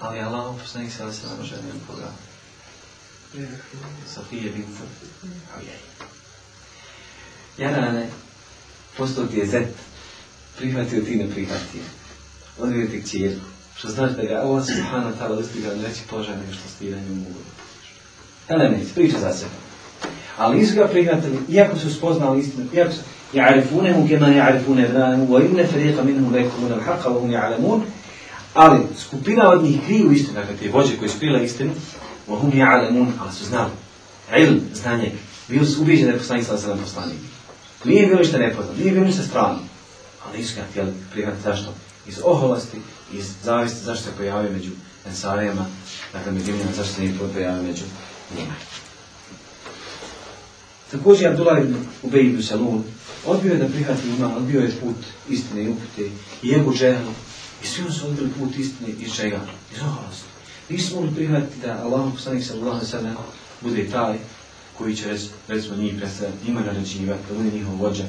Ali 0.00 0.20
Allah 0.20 0.56
poslanik 0.62 0.92
se 0.92 1.02
ali 1.02 1.14
se 1.14 1.26
nama 1.26 1.42
ženio 1.42 1.74
koga? 1.86 2.10
Sofije. 4.14 4.52
Ojej. 5.56 5.78
Jarane, 7.58 8.08
postao 8.96 9.26
ti 9.26 9.36
je 9.36 9.46
zet, 9.46 9.68
prihvatio 10.58 11.04
ti 11.04 11.16
ne 11.16 11.30
prihvatio. 11.30 11.82
Odvio 12.58 12.88
ti 12.88 13.02
kćerku. 13.02 13.44
Što 13.76 13.88
znači 13.88 14.14
da 14.14 14.22
ga 14.22 14.34
Allah 14.34 14.66
subhanahu 14.66 15.14
ta'ala 15.20 15.82
veći 15.82 16.00
položaj 16.10 16.36
nego 16.36 16.52
što 16.52 16.68
stiranje 16.76 17.10
u 17.10 17.14
mogu. 17.14 17.40
Elemenic, 18.48 18.88
priča 18.94 19.18
za 19.20 19.32
sebe. 19.32 19.67
Ali 20.38 20.58
nisu 20.58 20.74
ga 20.74 20.88
prihvatili, 20.88 21.38
iako 21.48 21.78
su 21.78 21.94
spoznali 21.94 22.40
istinu, 22.40 22.66
iako 22.74 22.92
su 22.92 23.00
ja'rifunehu 23.32 24.08
kema 24.08 24.26
ja'rifune 24.26 24.84
ebranehu, 24.84 25.32
wa 25.32 25.50
inne 25.50 25.66
ferika 25.66 26.02
minhum 26.02 26.34
rekulun 26.34 26.72
al-haqqa, 26.72 27.08
wa 27.08 27.20
hum 27.20 27.30
ja'lamun. 27.30 27.80
Ali 28.54 28.80
skupina 28.98 29.50
od 29.50 29.62
njih 29.62 29.80
kriju 29.86 30.12
istinu, 30.12 30.34
dakle 30.34 30.56
te 30.56 30.68
vođe 30.68 30.96
koji 30.96 31.08
su 31.08 31.18
krila 31.18 31.40
istinu, 31.40 31.70
wa 32.28 32.40
hum 32.40 32.52
ja'lamun, 32.52 33.06
ali 33.20 33.32
su 33.32 33.44
znali. 33.44 33.70
Ilm, 34.38 34.60
znanje, 34.74 35.12
bio 35.48 35.64
su 35.64 35.82
ubijeđeni 35.82 36.06
da 36.06 36.12
je 36.12 36.18
poslanik 36.18 36.46
sa 36.46 36.58
sedam 36.58 36.78
poslanik. 36.78 37.18
Nije 37.84 38.06
bilo 38.06 38.18
ništa 38.18 38.38
nepoznato, 38.38 38.78
nije 38.78 38.92
bilo 38.92 39.06
ništa 39.06 39.22
strano. 39.22 39.58
Ali 40.26 40.38
nisu 40.38 40.54
ga 40.56 40.62
htjeli 40.70 40.92
prihvatiti 41.12 41.42
zašto? 41.42 41.74
Iz 42.06 42.18
oholosti, 42.24 42.78
iz 43.12 43.32
zavisti 43.44 43.84
zašto 43.84 44.04
se 44.04 44.16
pojavio 44.16 44.52
među 44.52 44.70
ensarijama, 45.06 45.66
dakle 46.12 46.32
među 46.32 46.52
njima, 46.52 46.72
zašto 46.76 46.94
se 46.94 47.00
nije 47.00 47.14
pojavio 47.34 47.62
među 47.62 47.84
njima. 48.36 48.54
Također 50.90 51.28
Abdullah 51.28 51.58
ibn 51.64 51.74
Ubej 52.02 52.26
ibn 52.26 52.42
Salul 52.42 52.80
odbio 53.26 53.52
je 53.52 53.58
da 53.58 53.68
prihvati 53.68 54.08
ima, 54.08 54.36
odbio 54.36 54.60
je 54.60 54.70
put 54.80 54.96
istine 55.28 55.64
i 55.64 55.68
upute 55.68 56.10
i 56.42 56.54
Ebu 56.54 56.74
Džehlu 56.74 57.12
i 57.62 57.66
svi 57.66 57.92
su 57.92 58.06
odbili 58.06 58.30
put 58.38 58.56
istine 58.58 58.88
iz 59.00 59.12
čega? 59.14 59.40
Iz 59.74 59.82
oholosti. 59.82 60.24
Nisu 60.68 60.94
mogli 60.94 61.14
prihvatiti 61.14 61.60
da 61.66 61.82
Allah 61.82 62.12
poslanik 62.14 62.44
sallallahu 62.44 62.86
sallam 62.86 63.16
bude 63.60 63.88
taj 63.90 64.18
koji 64.78 64.96
će 64.96 65.08
rec, 65.08 65.22
recimo 65.48 65.76
njih 65.76 65.94
predstavljati, 65.98 66.46
njima 66.46 66.60
naređivati, 66.60 67.22
da 67.28 67.34
bude 67.34 67.50
njihov 67.50 67.76
vođa, 67.76 68.04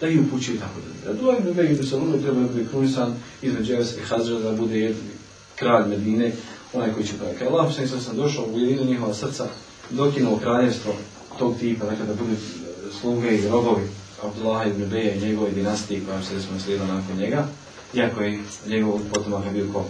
da 0.00 0.08
ih 0.08 0.20
upućuje 0.20 0.56
i 0.56 0.58
tako 0.58 0.80
da. 1.04 1.10
Abdullah 1.10 1.38
ibn 1.38 1.48
Ubej 1.48 1.72
ibn 1.72 1.86
Salul 1.86 2.22
treba 2.22 2.40
da 2.40 2.46
bude 2.46 2.66
krunisan 2.70 3.14
između 3.42 3.72
Evesa 3.72 4.00
i 4.00 4.04
Hazra 4.04 4.38
da 4.38 4.52
bude 4.52 4.78
jedan 4.78 5.00
kralj 5.56 5.88
Medine, 5.88 6.32
onaj 6.72 6.92
koji 6.92 7.06
će 7.06 7.12
praviti. 7.18 7.44
Allah 7.44 7.66
poslanik 7.66 7.90
sallam 7.90 8.16
došao 8.16 8.44
u 8.44 8.58
jedinu 8.58 8.84
njihova 8.84 9.14
srca, 9.14 9.48
dokinuo 9.90 10.38
kraljevstvo 10.38 10.94
tog 11.38 11.58
tipa, 11.58 11.84
dakle 11.84 12.06
da 12.06 12.14
budu 12.14 12.36
sluge 13.00 13.38
i 13.38 13.48
robovi 13.48 13.82
Abdullah 14.22 14.66
ibn 14.66 14.88
Beja 14.90 15.14
i 15.14 15.20
njegove 15.20 15.50
dinastije 15.50 16.00
koja 16.06 16.22
se 16.22 16.34
recimo 16.34 16.60
slijedila 16.60 16.94
nakon 16.94 17.16
njega, 17.16 17.46
iako 17.94 18.22
je 18.22 18.38
njegov 18.66 19.00
potomak 19.12 19.52
bio 19.52 19.66
ko? 19.72 19.84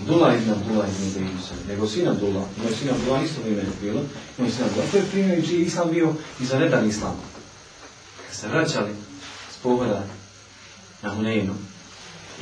Abdullah 0.00 0.36
ibn 0.36 0.50
Abdullah 0.50 0.88
ibn 0.88 1.12
Beja, 1.14 1.30
nego 1.68 1.88
sin 1.88 2.08
Abdullah, 2.08 2.44
moj 2.62 2.72
sin 2.78 2.90
Abdullah 2.90 3.24
isto 3.24 3.40
ime 3.46 3.62
bilo, 3.80 4.00
moj 4.38 4.50
sin 4.50 4.64
Abdullah, 4.64 4.90
to 4.90 4.96
je 4.96 5.04
primjer 5.12 5.46
čiji 5.48 5.64
islam 5.64 5.90
bio 5.90 6.14
izvanredan 6.40 6.88
islam. 6.88 7.16
Kad 8.26 8.36
se 8.36 8.48
vraćali 8.48 8.90
s 9.52 9.62
pohoda 9.62 10.04
na 11.02 11.14
Huneinu 11.14 11.54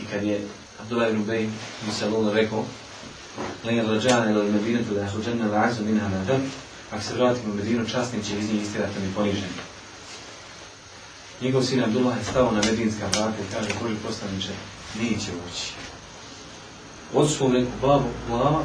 i 0.02 0.04
kad 0.12 0.24
je 0.24 0.46
Abdullah 0.80 1.10
ibn 1.10 1.24
Bej 1.24 1.48
mu 1.86 1.92
se 1.92 2.04
rekao, 2.32 2.64
Lejn 3.64 3.86
rađana 3.86 4.30
ili 4.30 4.52
medinetu 4.52 4.94
da 4.94 5.00
je 5.00 5.10
hođena 5.10 5.46
la'azu 5.46 5.82
minha 5.84 6.08
na 6.08 6.24
ako 6.92 7.02
se 7.02 7.14
vratimo 7.14 7.52
u 7.52 7.56
Medinu, 7.56 7.88
časni 7.88 8.24
će 8.24 8.38
iz 8.38 8.52
njih 8.52 8.62
istirati 8.62 9.00
mi 9.00 9.14
poniženi. 9.14 9.52
Njegov 11.40 11.62
sin 11.62 11.84
Abdullah 11.84 12.18
je 12.18 12.24
stao 12.24 12.52
na 12.52 12.62
medinska 12.62 13.06
vrata 13.06 13.36
i 13.42 13.52
kaže, 13.54 13.68
Boži 13.82 13.94
poslaniče, 14.06 14.52
neće 15.00 15.30
ući. 15.48 15.72
Od 17.14 17.30
svom 17.30 17.52
rekao, 17.52 17.72
babo, 17.80 18.08
glava, 18.28 18.62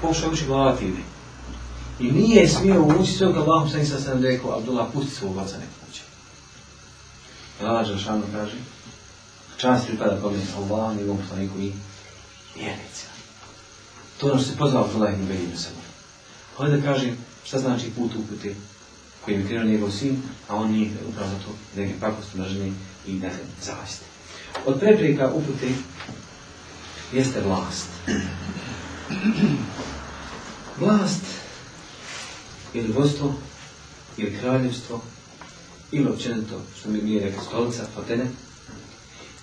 pokušaj 0.00 0.28
ući 0.28 0.46
glava 0.46 0.76
ti 0.76 0.84
ide. 0.84 1.02
I 2.00 2.12
nije 2.12 2.48
smio 2.48 2.82
ući 2.82 3.12
sve 3.12 3.26
kad 3.34 3.42
Allahom 3.42 3.68
sam 3.70 4.00
sam 4.00 4.22
rekao, 4.22 4.58
Abdullah, 4.58 4.86
pusti 4.92 5.14
svog 5.14 5.36
oca 5.36 5.58
nek 5.58 5.68
ući. 5.90 6.02
Allah 7.62 7.86
Žešanu 7.86 8.22
kaže, 8.32 8.56
čast 9.56 9.86
pripada 9.86 10.20
kome 10.22 10.38
Allah, 10.56 10.96
njegovom 10.96 11.18
poslaniku 11.18 11.58
i 11.58 11.72
vjernica. 12.56 13.06
To 14.20 14.26
ono 14.26 14.38
što 14.38 14.50
se 14.50 14.56
pozvao 14.56 14.84
Abdullah 14.84 15.14
ibn 15.14 15.56
sebe. 15.56 15.80
Hvala 16.56 16.76
da 16.76 16.82
kažem, 16.82 17.16
šta 17.44 17.58
znači 17.58 17.90
put 17.90 18.10
upute 18.14 18.54
koji 19.24 19.34
je 19.34 19.46
krenuo 19.46 19.64
njegov 19.64 19.90
sin, 19.90 20.22
a 20.48 20.56
on 20.56 20.70
nije 20.70 20.90
upravo 21.08 21.30
to 21.30 21.54
da 21.76 21.82
je 21.82 21.94
mržnje 22.34 22.72
i 23.06 23.18
je 23.18 23.32
zaviste. 23.62 24.04
Od 24.66 24.80
prepreka 24.80 25.30
upute 25.34 25.68
jeste 27.12 27.40
vlast. 27.40 27.86
Vlast 30.80 31.22
ili 32.74 32.92
vodstvo 32.92 33.34
ili 34.16 34.38
kraljevstvo 34.38 35.02
ili 35.92 36.10
općenito, 36.10 36.60
što 36.80 36.88
mi 36.88 37.02
nije 37.02 37.24
rekao 37.24 37.44
stolica, 37.44 37.86
fotene, 37.94 38.26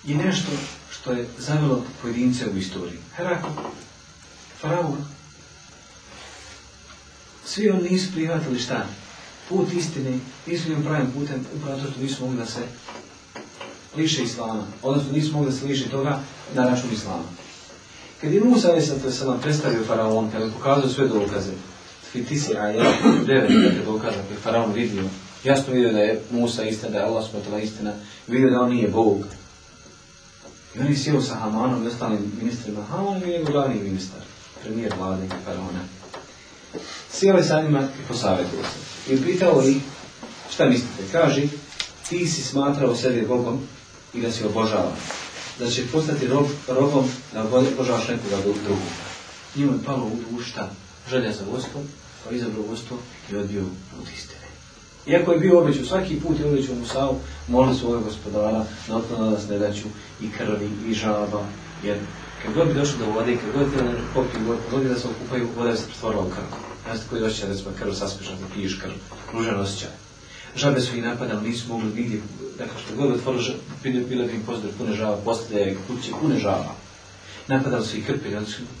je 0.04 0.16
nešto 0.16 0.50
što 0.90 1.12
je 1.12 1.28
zavelo 1.38 1.84
pojedince 2.02 2.46
u 2.46 2.56
istoriji. 2.56 2.98
Herakl, 3.16 3.46
faraon, 4.60 4.96
Svi 7.48 7.70
oni 7.70 7.90
nisu 7.90 8.12
prihvatili 8.12 8.58
šta? 8.58 8.86
Put 9.48 9.72
istine, 9.72 10.18
nisu 10.46 10.68
njim 10.68 10.82
pravim 10.82 11.12
putem, 11.12 11.46
upravo 11.56 11.80
to 11.80 11.90
što 11.90 12.00
nisu 12.00 12.22
mogli 12.22 12.38
da 12.38 12.46
se 12.46 12.60
liše 13.96 14.22
islama. 14.22 14.66
Odnosno 14.82 15.12
nisu 15.12 15.32
mogli 15.32 15.50
da 15.50 15.56
se 15.56 15.66
liše 15.66 15.88
toga 15.88 16.20
na 16.54 16.64
račun 16.64 16.92
islama. 16.92 17.24
Kad 18.20 18.32
je 18.32 18.40
Musa 18.40 18.72
a.s. 18.72 19.22
predstavio 19.42 19.84
faraon, 19.84 20.30
kada 20.30 20.44
je 20.44 20.50
pokazao 20.50 20.90
sve 20.90 21.08
dokaze, 21.08 21.52
Fitisi 22.12 22.52
je 22.52 22.72
devet 23.26 23.50
dakle, 23.50 23.84
dokaza 23.84 24.22
koje 24.22 24.36
je 24.36 24.40
faraon 24.42 24.72
vidio, 24.72 25.04
jasno 25.44 25.74
vidio 25.74 25.92
da 25.92 25.98
je 25.98 26.22
Musa 26.30 26.64
istina, 26.64 26.90
da 26.90 26.98
je 26.98 27.04
Allah 27.04 27.30
smutila 27.30 27.58
istina, 27.58 27.92
vidio 28.26 28.50
da 28.50 28.60
on 28.60 28.70
nije 28.70 28.88
Bog. 28.88 29.24
I 30.74 30.80
on 30.80 30.86
je 30.86 30.96
sjeo 30.96 31.22
sa 31.22 31.34
Hamanom 31.34 31.84
i 31.84 31.86
ostalim 31.86 32.32
ministrima. 32.38 32.82
Haman 32.82 33.20
je 33.20 33.26
njegov 33.26 33.52
glavni 33.52 33.82
ministar, 33.82 34.20
premijer 34.62 34.94
vlade 34.98 35.28
faraona. 35.44 35.97
Sjeo 37.12 37.36
je 37.36 37.44
sa 37.44 37.62
njima 37.62 37.80
i 37.80 38.14
se. 38.14 39.14
I 39.14 39.22
pitao 39.22 39.62
ih, 39.62 39.76
šta 40.50 40.64
mislite? 40.64 41.02
Kaži, 41.12 41.48
ti 42.08 42.26
si 42.26 42.42
smatrao 42.42 42.96
sebe 42.96 43.22
Bogom 43.22 43.60
i 44.14 44.20
da 44.20 44.32
si 44.32 44.44
obožava. 44.44 44.92
Da 45.58 45.70
će 45.70 45.86
postati 45.92 46.26
rob, 46.26 46.46
robom 46.68 47.10
da 47.32 47.42
obožavaš 47.42 48.08
nekoga 48.08 48.36
drugog. 48.42 48.78
Njima 49.56 49.72
je 49.72 49.84
palo 49.86 50.04
u 50.04 50.36
dušu? 50.36 50.50
Želja 51.10 51.32
za 51.32 51.44
vodstvom, 51.52 51.84
pa 52.24 52.34
izabrao 52.34 52.62
vodstvo 52.62 52.98
i 53.32 53.36
odbio 53.36 53.62
put 53.62 54.08
istine. 54.16 54.48
Iako 55.06 55.32
je 55.32 55.38
bio 55.38 55.60
obećao, 55.60 55.84
svaki 55.84 56.20
put 56.20 56.40
je 56.40 56.46
obećao 56.46 56.74
Musavu, 56.74 57.20
molili 57.48 57.78
svoje 57.78 58.02
gospodara, 58.02 58.64
na 58.88 59.30
nas 59.30 59.48
nedaću 59.48 59.88
i 60.22 60.30
krvi 60.38 60.70
i 60.88 60.94
žaba, 60.94 61.46
jer 61.84 61.98
kad 62.42 62.54
god 62.54 62.68
bi 62.68 62.74
došlo 62.74 62.98
do 62.98 63.12
vode, 63.12 63.36
kad 63.36 63.52
god 63.52 63.72
je 63.72 63.94
popiju 64.14 64.56
kad 64.70 64.80
god 64.80 64.88
da 64.88 64.98
se 64.98 65.08
okupaju, 65.08 65.48
voda 65.56 65.76
se 65.76 65.86
pretvorila 65.86 66.22
u 66.22 66.30
krv. 66.30 66.44
Znaš 66.84 66.98
koji 67.10 67.22
osjećaj 67.22 67.54
smo 67.54 67.70
krv 67.78 67.92
saspešan, 67.92 68.38
da 68.40 68.54
piješ 68.54 68.78
krv, 68.82 68.92
ružan 69.32 69.60
osjećaj. 69.60 69.90
Žabe 70.56 70.80
su 70.80 70.96
ih 70.96 71.02
napadali, 71.02 71.48
nisu 71.48 71.68
mogli 71.68 71.90
vidjeti, 71.90 72.24
dakle 72.58 72.74
što 72.84 72.96
god 72.96 73.10
otvorilo, 73.12 73.54
bilo 73.82 74.26
bi 74.26 74.34
im 74.34 74.42
pozdrav 74.46 74.72
pune 74.78 74.94
žava, 74.94 75.16
postaje 75.24 75.76
kuće 75.86 76.12
pune 76.20 76.38
žava. 76.38 76.74
Napadali 77.48 77.86
su 77.86 77.96
i 77.96 78.02
krpelj, 78.02 78.36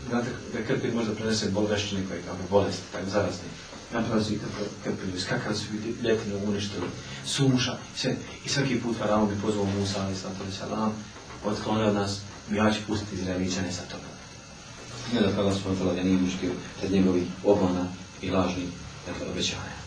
znate 0.08 0.28
da 0.52 0.62
krpelj 0.66 0.94
možda 0.94 1.14
prenese 1.14 1.50
bolgašćine 1.50 2.00
koje 2.08 2.22
kao 2.22 2.34
bolesti, 2.50 2.82
tako 2.92 3.10
zarazni. 3.10 3.48
Napadali 3.92 4.24
su 4.24 4.32
i 4.32 4.38
krpelj, 4.84 5.20
skakali 5.20 5.56
su 5.56 5.64
i 5.74 6.06
ljetinu 6.06 6.40
uništili, 6.46 6.86
suša, 7.26 7.76
sve. 7.96 8.16
I 8.44 8.48
svaki 8.48 8.80
put 8.80 8.96
faraon 8.96 9.28
bi 9.28 9.40
pozvao 9.42 9.64
Musa, 9.64 10.00
ali 10.02 10.52
salam, 10.52 10.92
otklonio 11.44 11.92
nas, 11.92 12.20
ja 12.51 12.71
ću 12.71 12.79
pustiti 12.87 13.15
Izraeličane 13.15 13.71
sa 13.71 13.81
tobom. 13.81 14.13
Ne 15.13 15.21
da 15.21 15.35
kada 15.35 15.55
smo 15.55 15.93
da 15.95 16.03
nije 16.03 16.17
muštio 16.17 16.51
od 16.83 16.91
njegovih 16.91 17.23
obmana 17.43 17.85
i 18.21 18.29
lažnih 18.29 18.67
dakle, 19.07 19.27
obećanja. 19.31 19.83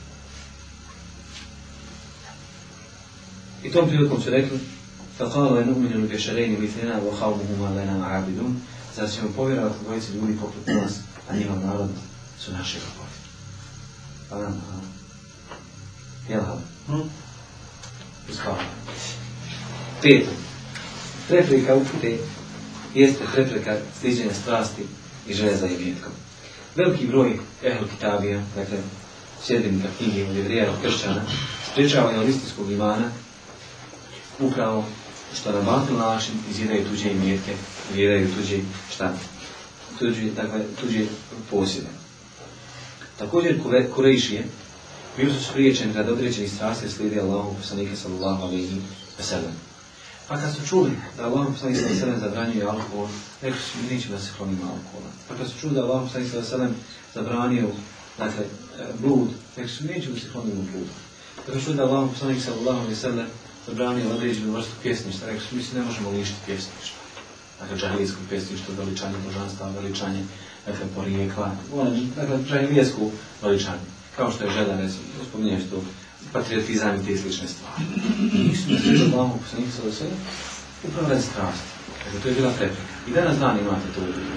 I 3.65 3.71
tom 3.71 3.89
prilikom 3.89 4.23
su 4.23 4.31
rekli 4.31 4.59
فقالوا 5.19 5.65
نؤمن 5.65 6.09
بشرين 6.13 6.61
مثلنا 6.63 6.97
وقومهما 6.99 7.69
لنا 7.77 8.07
عابدون 8.07 8.61
Zar 8.97 9.11
ćemo 9.11 9.29
povjerovati 9.37 9.85
dvojici 9.85 10.13
ljudi 10.13 10.39
poput 10.41 10.67
nas, 10.67 10.93
a 11.31 11.37
njihov 11.37 11.59
narod 11.67 11.91
su 12.41 12.53
naše 12.53 12.79
robovi. 12.79 13.17
Pa 14.31 14.39
nam, 14.39 14.63
jel 16.29 16.41
hvala? 16.45 16.61
Hm? 16.87 17.09
Peto. 20.03 20.31
Prepreka 21.29 21.75
upute 21.75 22.19
jeste 22.94 23.24
prepreka 23.34 23.78
sliđenja 24.00 24.34
strasti 24.34 24.82
i 25.28 25.34
železa 25.34 25.68
i 25.68 25.74
imetkom. 25.74 26.12
Veliki 26.76 27.08
broj 27.08 27.40
ehl 27.64 27.86
kitabija, 27.96 28.42
dakle, 28.56 28.78
sjedbenika 29.44 29.88
knjige 29.98 30.30
od 30.30 30.36
jevrija 30.36 30.74
kršćana, 30.84 31.22
spriječavaju 31.72 32.30
istinskog 32.30 32.72
imana 32.72 33.12
upravo 34.40 34.86
što 35.36 35.52
na 35.52 35.62
batil 35.62 35.98
način 35.98 36.34
izjedaju 36.50 36.86
tuđe 36.90 37.12
imetke, 37.12 37.54
izjedaju 37.92 38.28
tuđe 38.36 38.60
šta? 38.92 39.14
Tuđe, 40.00 40.32
dakle, 40.32 40.60
tuđe 40.82 41.06
posjede. 41.50 41.88
Također 43.18 43.62
Kurejšije 43.96 44.44
bili 45.18 45.34
su 45.34 45.44
spriječeni 45.44 45.94
kad 45.94 46.10
određeni 46.10 46.48
strasti 46.48 46.90
slijedi 46.90 47.20
Allahu 47.20 47.56
poslanike 47.58 47.96
sallallahu 47.96 48.44
alaihi 48.44 48.82
wa 49.20 49.24
sallam. 49.24 49.71
Pa 50.32 50.38
kad 50.38 50.56
su 50.56 50.68
čuli 50.68 50.92
da 51.18 51.26
Allah 51.26 51.48
poslanik 51.48 51.78
sallallahu 51.78 52.02
alaihi 52.02 52.02
wa 52.02 52.06
sallam 52.06 52.20
zabranjuje 52.20 52.66
alkohol, 52.66 53.08
rekli 53.42 53.62
su 54.02 54.10
da 54.10 54.20
se 54.20 54.32
klonimo 54.38 54.64
alkohola. 54.64 55.12
Pa 55.28 55.36
kad 55.36 55.48
su 55.50 55.60
čuli 55.60 55.76
da 55.76 55.84
Allah 55.84 56.02
poslanik 56.04 56.34
wa 56.34 56.44
sallam 56.44 56.76
zabranio 57.14 57.68
dakle, 58.18 58.44
blud, 59.00 59.30
rekli 59.58 59.72
su 59.72 59.84
nećemo 59.84 60.16
da 60.16 60.22
se 60.22 60.32
klonimo 60.32 60.62
bluda. 60.72 60.96
Pa 61.36 61.42
kad 61.46 61.54
su 61.54 61.66
čuli 61.66 61.78
da 61.78 61.84
Allah 61.84 62.10
poslanik 62.10 62.44
sallallahu 62.44 62.90
wa 62.90 62.96
sallam 62.96 63.28
zabranio 63.68 64.10
određenu 64.10 64.54
vrstu 64.54 64.72
pjesništva, 64.84 65.28
rekli 65.28 65.42
su, 65.50 65.56
mi 65.56 65.64
se 65.64 65.78
ne 65.78 65.86
možemo 65.86 66.10
lišiti 66.10 66.46
pjesništva. 66.46 67.00
Dakle, 67.60 67.78
džahilijesko 67.78 68.20
pjesništvo, 68.30 68.76
veličanje 68.78 69.18
božanstva, 69.26 69.70
veličanje 69.70 70.24
dakle, 70.66 70.86
porijekla, 70.96 71.52
dakle, 72.16 72.38
džahilijsku 72.50 73.12
veličanje. 73.42 73.88
Kao 74.16 74.32
što 74.32 74.44
je 74.44 74.52
žena, 74.52 74.82
recimo, 74.82 75.04
spominješ 75.30 75.64
tu, 75.70 75.82
patriotizam 76.34 76.96
i 76.96 77.06
te 77.06 77.18
slične 77.18 77.48
stvari. 77.48 77.84
I 78.34 78.56
su 78.56 78.72
mi 78.72 78.80
sve 78.80 79.06
Allahu 79.14 79.40
poslanika 79.40 79.72
sa 79.72 79.92
sve, 79.92 80.08
upravo 80.84 81.10
radi 81.10 81.22
strasti. 81.22 81.70
Dakle, 82.04 82.20
to 82.22 82.28
je 82.28 82.36
bila 82.36 82.52
prepreka. 82.52 82.82
I 83.08 83.12
danas 83.12 83.38
dan 83.38 83.60
imate 83.60 83.88
to 83.96 84.02
u 84.02 84.06
društvu. 84.06 84.32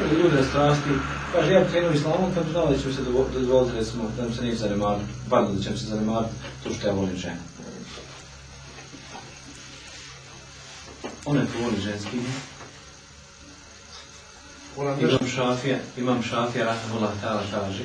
Dakle, 0.00 0.18
ljudi 0.18 0.48
strasti, 0.50 0.90
kaže, 1.32 1.52
ja 1.52 1.68
krenuo 1.70 1.92
islamom, 1.92 2.34
kad 2.34 2.44
znao 2.50 2.66
da 2.66 2.78
će 2.78 2.92
se 2.92 3.02
dozvoliti, 3.34 3.76
recimo, 3.76 4.10
da 4.16 4.34
se 4.34 4.42
neće 4.42 4.56
zanemariti, 4.56 5.10
pardon, 5.30 5.56
da 5.56 5.62
će 5.62 5.78
se 5.78 5.86
zanemariti 5.86 6.34
to 6.62 6.74
što 6.74 6.86
ja 6.86 6.92
volim 6.92 7.16
ženu. 7.16 7.42
Ona 11.24 11.40
je 11.40 11.46
voli 11.62 11.80
ženski. 11.80 12.18
Imam 15.00 15.28
šafija, 15.28 15.78
imam 15.96 16.22
šafija, 16.22 16.64
rahmullah 16.64 17.10
ta'ala 17.22 17.42
kaže, 17.50 17.84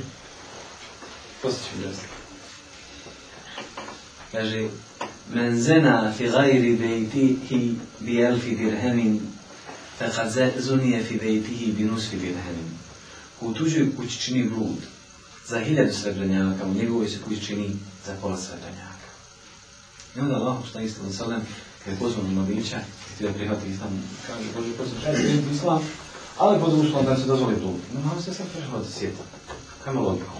postiću 1.42 1.82
ženski. 1.84 2.19
Kaže, 4.32 4.70
men 5.34 5.62
zena 5.62 6.14
fi 6.18 6.28
gajri 6.30 6.76
bejtihi 6.76 7.76
bi 8.00 8.22
elfi 8.22 8.56
dirhemin, 8.56 9.20
fekad 9.98 10.34
zunije 10.58 11.04
fi 11.04 11.18
bejtihi 11.18 11.72
bi 11.72 11.84
nusfi 11.84 12.18
dirhemin. 12.18 12.70
Ko 13.40 13.46
u 13.46 13.54
tuđoj 13.54 13.96
kući 13.96 14.20
čini 14.20 14.44
blud, 14.50 14.78
za 15.48 15.60
hiljadu 15.60 15.94
srebrenjaka, 15.94 16.66
u 16.66 16.74
njegovoj 16.74 17.10
se 17.10 17.22
kući 17.22 17.46
čini 17.46 17.76
za 18.06 18.16
pola 18.22 18.38
srebrenjaka. 18.38 19.10
I 20.16 20.20
onda 20.20 20.36
Allah, 20.36 20.58
šta 20.70 20.82
isto 20.82 21.12
sallam, 21.12 21.42
kad 21.84 21.94
je 21.94 22.00
pozvan 22.00 22.34
mladića, 22.34 22.80
htio 23.16 23.34
prihvatiti 23.34 23.72
islam, 23.72 24.04
kaže 24.28 24.44
Boži 24.56 24.72
poslanik, 24.78 25.04
kaže 25.06 25.24
primiti 25.24 25.56
islam, 25.56 25.82
ali 26.38 26.60
pod 26.60 26.74
uslovom 26.74 27.06
da 27.06 27.18
se 27.18 27.26
dozvoli 27.26 27.56
blud. 27.56 27.80
No, 27.94 28.02
malo 28.02 28.22
se 28.22 28.34
sad 28.34 28.48
prešlo 28.54 28.80
da 28.80 28.90
sjeti. 28.92 29.18
Kajma 29.84 30.02
logiku. 30.02 30.32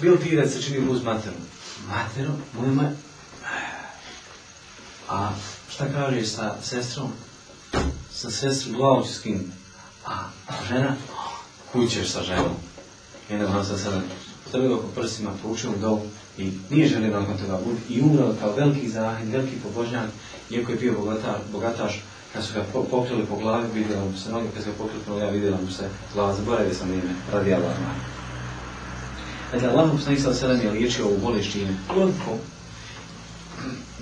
Bil 0.00 0.16
ti 0.18 0.36
da 0.36 0.48
se 0.48 0.62
čini 0.62 0.80
blud 0.80 1.00
s 1.00 1.04
materom? 1.04 1.40
Materom? 1.88 2.36
Moje 2.54 2.92
A 5.08 5.30
šta 5.70 5.86
kažeš 5.92 6.28
sa 6.28 6.56
sestrom? 6.62 7.12
Sa 8.12 8.30
sestrom 8.30 8.76
glavom 8.76 9.04
će 9.04 9.12
skin. 9.12 9.52
A 10.06 10.30
žena? 10.68 10.96
Kućeš 11.72 12.10
sa 12.10 12.22
ženom. 12.22 12.56
Vam 13.30 13.64
sad 13.64 13.80
sada 13.80 14.00
stavio 14.48 14.76
oko 14.76 14.86
prsima, 14.94 15.30
poučio 15.42 15.70
dobu 15.80 16.02
i 16.38 16.52
nije 16.70 16.88
želio 16.88 17.20
nakon 17.20 17.38
toga 17.38 17.58
budi 17.64 17.80
i 17.88 18.00
umrao 18.00 18.34
kao 18.40 18.52
veliki 18.52 18.88
zahid, 18.88 19.28
veliki 19.28 19.56
pobožnjak, 19.62 20.10
iako 20.50 20.72
je 20.72 20.78
bio 20.78 20.92
bogatar, 20.92 21.36
bogataš, 21.52 22.02
kad 22.32 22.44
su 22.44 22.54
ga 22.54 22.64
pokrili 22.90 23.26
po 23.26 23.36
glavi, 23.36 23.66
vidjela 23.74 24.04
mu 24.04 24.18
se 24.18 24.30
noge, 24.30 24.46
kad 24.54 24.64
su 24.64 24.70
ga 24.70 24.76
pokrili 24.78 25.02
po 25.06 25.14
glavi, 25.14 25.32
vidjela 25.32 25.58
mu 25.64 25.72
se 25.72 25.88
glava, 26.14 26.34
zaboravio 26.34 26.74
sam 26.74 26.92
ime, 26.92 27.14
radi 27.32 27.54
Allah. 27.54 27.72
Dakle, 29.52 29.68
Allah 29.68 29.90
poslanik 29.92 30.20
sa 30.20 30.46
je 30.46 30.70
liječio 30.70 31.06
ovu 31.06 31.18
bolest 31.18 31.52
čime? 31.52 31.76
Koliko? 31.86 32.38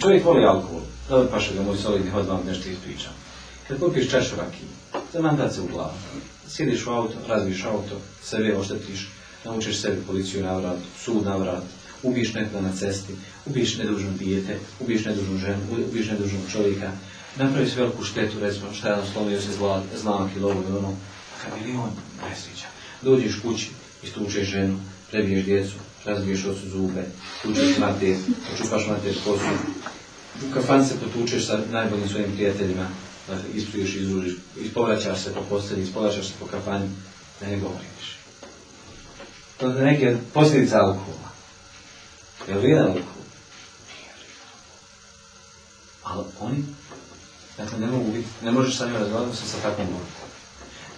Čovjek 0.00 0.24
voli 0.24 0.44
alkohol. 0.44 0.80
Dobro 1.08 1.28
paše 1.30 1.54
ga 1.54 1.62
moj 1.62 1.76
solidni 1.76 2.10
hod 2.10 2.26
vam 2.26 2.40
nešto 2.46 2.68
ispričam. 2.68 3.12
Kad 3.68 3.78
popiješ 3.78 4.10
čašu 4.10 4.36
rakije, 4.36 4.68
zamandat 5.12 5.54
se 5.54 5.60
u 5.60 5.66
glavu. 5.66 5.94
Sjediš 6.48 6.86
u 6.86 6.90
auto, 6.90 7.14
razbiješ 7.28 7.64
auto, 7.64 8.00
sebe 8.22 8.56
oštetiš, 8.56 9.08
naučiš 9.44 9.80
sebi 9.80 10.02
policiju 10.06 10.42
na 10.42 10.56
vrat, 10.56 10.78
sud 11.04 11.24
na 11.24 11.36
vrat, 11.36 11.62
ubiješ 12.02 12.34
nekoga 12.34 12.60
na 12.60 12.76
cesti, 12.76 13.14
ubiješ 13.46 13.76
nedužno 13.76 14.10
dijete, 14.10 14.58
ubiješ 14.80 15.04
nedužnu 15.04 15.38
ženu, 15.38 15.62
ubiješ 15.88 16.06
nedužnog 16.06 16.42
čovjeka, 16.52 16.92
napraviš 17.36 17.76
veliku 17.76 18.04
štetu, 18.04 18.40
recimo 18.40 18.72
šta 18.74 18.88
je 18.88 18.94
on 18.94 19.06
slomio 19.12 19.40
se 19.40 19.52
zla, 19.52 19.82
zlamak 20.02 20.30
ili 20.36 20.44
ovo 20.44 20.62
ili 20.68 20.78
ono, 20.78 20.96
a 21.44 21.56
milion 21.56 21.90
nesreća. 22.30 22.66
Dođeš 23.02 23.40
kući, 23.42 23.70
istučeš 24.02 24.48
ženu, 24.48 24.78
prebiješ 25.16 25.44
djecu, 25.44 25.74
razbiješ 26.04 26.44
osu 26.44 26.68
zube, 26.68 27.04
tučeš 27.42 27.78
mater, 27.78 28.16
očupaš 28.54 28.86
mater 28.86 29.14
kosu, 29.24 29.44
u 30.48 30.54
kafan 30.54 30.86
se 30.86 30.94
potučeš 31.00 31.46
sa 31.46 31.60
najboljim 31.72 32.08
svojim 32.08 32.32
prijateljima, 32.32 32.88
dakle, 33.28 33.44
ispriješ, 33.54 33.94
izružiš, 33.94 34.34
ispovraćaš 34.60 35.20
se 35.20 35.34
po 35.34 35.40
postelji, 35.40 35.82
ispovraćaš 35.82 36.26
se 36.26 36.32
po 36.40 36.46
kafani, 36.46 36.88
da 37.40 37.46
ne 37.46 37.58
govoriš. 37.58 38.18
To 39.56 39.68
je 39.68 39.84
neke 39.84 40.16
posljedice 40.34 40.76
alkohola. 40.76 41.30
Je 42.48 42.54
li 42.54 42.78
alkohol? 42.78 43.02
Ali 46.02 46.24
oni, 46.40 46.64
dakle, 47.58 47.78
ne 47.78 47.86
mogu 47.86 48.12
biti, 48.12 48.28
ne 48.42 48.50
možeš 48.50 48.76
sa 48.76 48.86
njima 48.86 48.98
razgovarati 48.98 49.36
sa 49.36 49.56
takvom 49.62 49.86
borom. 49.86 50.25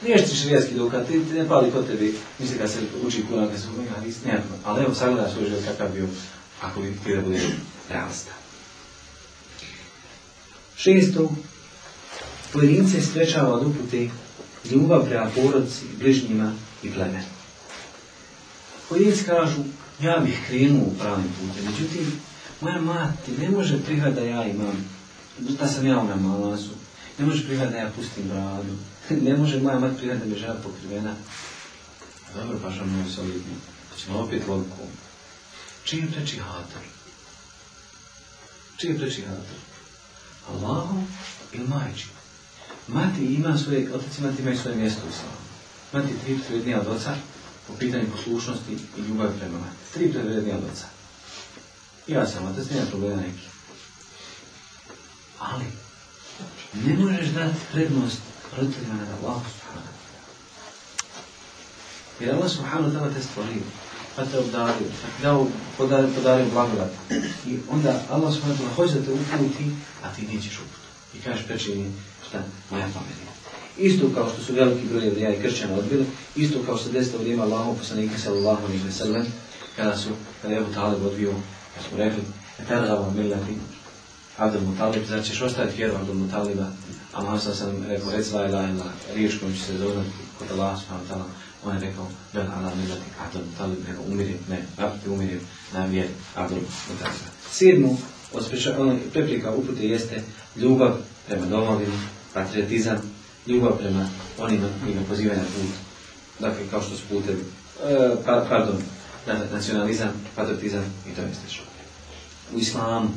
Nije 0.03 0.19
što 0.19 0.35
širijetski 0.35 0.75
dokad, 0.75 1.07
ti, 1.07 1.13
ti 1.13 1.35
ne 1.35 1.49
pali 1.49 1.71
kod 1.71 1.87
tebi, 1.87 2.15
misli 2.39 2.59
kad 2.59 2.71
se 2.71 2.79
uči 3.07 3.25
kuna, 3.29 3.49
kad 3.49 3.61
se 3.61 3.67
umiga, 3.77 3.91
hadis, 3.95 4.17
nema 4.25 4.41
Ali 4.65 4.83
evo, 4.85 4.95
sagledaj 4.95 5.33
svoj 5.33 5.49
život 5.49 5.65
kakav 5.65 5.93
bio, 5.93 6.07
ako 6.61 6.81
bi 6.81 6.99
ti 7.05 7.15
da 7.15 7.21
bude 7.21 7.41
realista. 7.89 8.33
Šesto, 10.77 11.31
pojedince 12.53 13.03
sprečava 13.03 13.55
od 13.55 13.67
upute 13.67 14.09
ljubav 14.71 15.05
prema 15.07 15.31
porodci, 15.35 15.85
bližnjima 15.99 16.53
i 16.83 16.91
plemenu. 16.91 17.25
Pojedinci 18.89 19.25
kažu, 19.25 19.63
ja 20.01 20.19
bih 20.25 20.39
krenuo 20.49 20.87
u 20.87 20.95
pravim 20.99 21.33
putem, 21.41 21.65
međutim, 21.65 22.21
moja 22.61 22.81
mati 22.81 23.33
ne 23.39 23.51
može 23.51 23.83
prihvat 23.83 24.15
da 24.15 24.21
ja 24.21 24.47
imam, 24.47 24.85
da 25.39 25.69
sam 25.69 25.87
ja 25.87 25.99
u 25.99 26.09
namazu, 26.09 26.71
ne 27.19 27.27
može 27.27 27.47
prihvat 27.47 27.71
da 27.71 27.77
ja 27.77 27.91
pustim 27.97 28.25
bradu, 28.29 28.75
ne 29.27 29.37
može 29.37 29.61
moja 29.61 29.79
mati 29.79 29.97
prihvat 29.97 30.19
da 30.19 30.25
mi 30.25 30.39
žena 30.39 30.55
pokrivena. 30.55 31.15
Dobro, 32.35 32.59
pa 32.63 32.73
što 32.73 32.85
mi 32.85 33.11
solidno. 33.11 33.55
Pa 33.91 33.97
ćemo 33.97 34.19
opet 34.19 34.43
logiku. 34.49 34.77
Je 35.93 36.11
preči 36.13 36.39
hatar? 36.39 36.83
Čiji 38.77 38.91
je 38.91 38.99
preči 38.99 39.23
hatar? 39.23 39.59
Allahom 40.49 41.07
ili 41.53 41.69
majčin? 41.69 42.09
Mati 42.89 43.25
ima 43.25 43.59
svoje, 43.59 43.95
otac 43.95 44.19
i 44.19 44.23
mati 44.23 44.43
imaju 44.43 44.59
svoje 44.59 44.77
mjesto 44.77 45.01
u 45.09 45.13
slavu. 45.13 45.39
Mati 45.93 46.19
tri 46.25 46.39
vrednija 46.49 46.81
od 46.81 46.87
oca 46.87 47.15
po 47.67 47.75
pitanju 47.75 48.07
poslušnosti 48.17 48.73
i 48.73 49.01
ljubavi 49.09 49.39
prema 49.39 49.59
mati. 49.59 49.93
Tri 49.95 50.07
vrednija 50.07 50.57
od 50.57 50.65
oca. 50.73 50.87
Ja 52.07 52.27
sam 52.27 52.47
otac, 52.47 52.71
nema 52.71 52.87
problema 52.87 53.23
neki. 53.23 53.47
Ali, 55.39 55.65
ne 56.85 56.97
možeš 56.97 57.27
dati 57.27 57.57
prednost 57.73 58.19
roditeljima 58.57 58.95
na 58.95 59.15
Allah 59.17 59.43
subhanahu 59.55 59.99
Jer 62.21 62.35
Allah 62.35 62.51
subhanahu 62.51 62.91
ta'ala 62.91 63.15
te 63.15 63.23
stvorio, 63.23 63.63
pa 64.17 64.25
te 64.25 64.39
obdario, 64.39 64.89
pa 65.03 65.07
ti 65.07 65.23
dao, 65.23 65.47
podario, 65.77 66.11
podario 66.15 66.47
blagodat. 66.53 66.91
I 67.47 67.59
onda 67.71 68.03
Allah 68.11 68.35
subhanahu 68.35 68.59
ta'ala 68.59 68.75
hoće 68.75 68.95
da 68.95 69.05
te 69.05 69.13
uputi, 69.13 69.71
a 70.03 70.15
ti 70.15 70.23
nećeš 70.23 70.59
uputi. 70.59 70.89
I 71.15 71.21
kažeš 71.21 71.47
preči 71.47 71.85
šta, 72.29 72.43
moja 72.71 72.89
pamet. 72.95 73.19
Isto 73.79 74.11
kao 74.15 74.31
što 74.31 74.43
su 74.43 74.53
veliki 74.53 74.87
broj 74.87 75.05
jevrija 75.05 75.35
i 75.35 75.43
kršćana 75.43 75.75
odbili, 75.75 76.07
isto 76.37 76.59
kao 76.67 76.77
što 76.77 76.85
se 76.85 76.93
desilo 76.93 77.19
vrijeme 77.19 77.43
Allahom 77.43 77.77
poslanika 77.77 78.19
sallallahu 78.19 78.67
alaihi 78.67 78.85
wa 78.85 78.93
sallam, 78.93 79.27
kada 79.77 79.97
su, 79.97 80.09
kada 80.43 80.55
je 80.55 80.61
Abu 80.61 80.75
Talib 80.75 81.07
odbio, 81.07 81.33
kad 81.75 81.85
smo 81.89 81.99
rekli, 81.99 82.23
etargava 82.59 83.11
millati, 83.11 83.55
Abdul 84.39 84.63
Mutalib, 84.63 85.07
znači 85.07 85.31
ćeš 85.31 85.43
ostaviti 85.43 85.77
vjeru 85.77 85.97
Abdul 85.97 86.15
Mutaliba, 86.15 86.67
a 87.13 87.23
malo 87.23 87.39
sam 87.39 87.85
rekao, 87.89 88.11
reci 88.11 88.35
la 88.35 88.47
ilaha 88.47 88.69
illa, 88.69 88.85
riječ 89.15 89.39
kojom 89.39 89.55
će 89.55 89.63
se 89.63 89.79
zauzeti 89.79 90.11
kod 90.39 90.51
Allah 90.51 90.79
subhanahu 90.81 91.07
ta'ala, 91.09 91.25
on 91.65 91.75
je 91.75 91.81
rekao, 91.81 92.07
bel 92.33 92.43
ala 92.43 92.75
millati 92.75 93.03
Abdul 93.25 93.43
Mutalib, 93.51 93.79
nego 93.89 94.03
umirim, 94.03 94.39
ne, 94.49 94.67
napiti 94.79 95.09
umirim 95.09 95.41
na 95.73 95.85
vjeri 95.85 96.09
Abdul 96.35 96.59
Mutalib. 96.89 97.97
Od 98.33 98.51
preprika 99.13 99.51
upute 99.51 99.89
jeste 99.89 100.23
ljubav 100.57 100.97
prema 101.29 101.47
domovini, 101.47 101.99
patriotizam, 102.35 102.97
ljubav 103.47 103.79
prema 103.79 104.09
onima 104.39 104.69
koji 104.83 104.95
ga 104.95 105.01
pozivaju 105.09 105.41
na 105.41 105.45
put. 105.45 105.75
Dakle, 106.39 106.67
kao 106.71 106.83
što 106.83 106.97
su 106.97 107.03
putevi, 107.09 107.45
e, 107.85 108.11
pa, 108.25 108.47
pardon, 108.49 108.77
nacionalizam, 109.53 110.09
patriotizam 110.37 110.85
i 111.13 111.15
to 111.15 111.21
je 111.21 111.35
slično. 111.41 111.65
U 112.55 112.59
islamu 112.59 113.09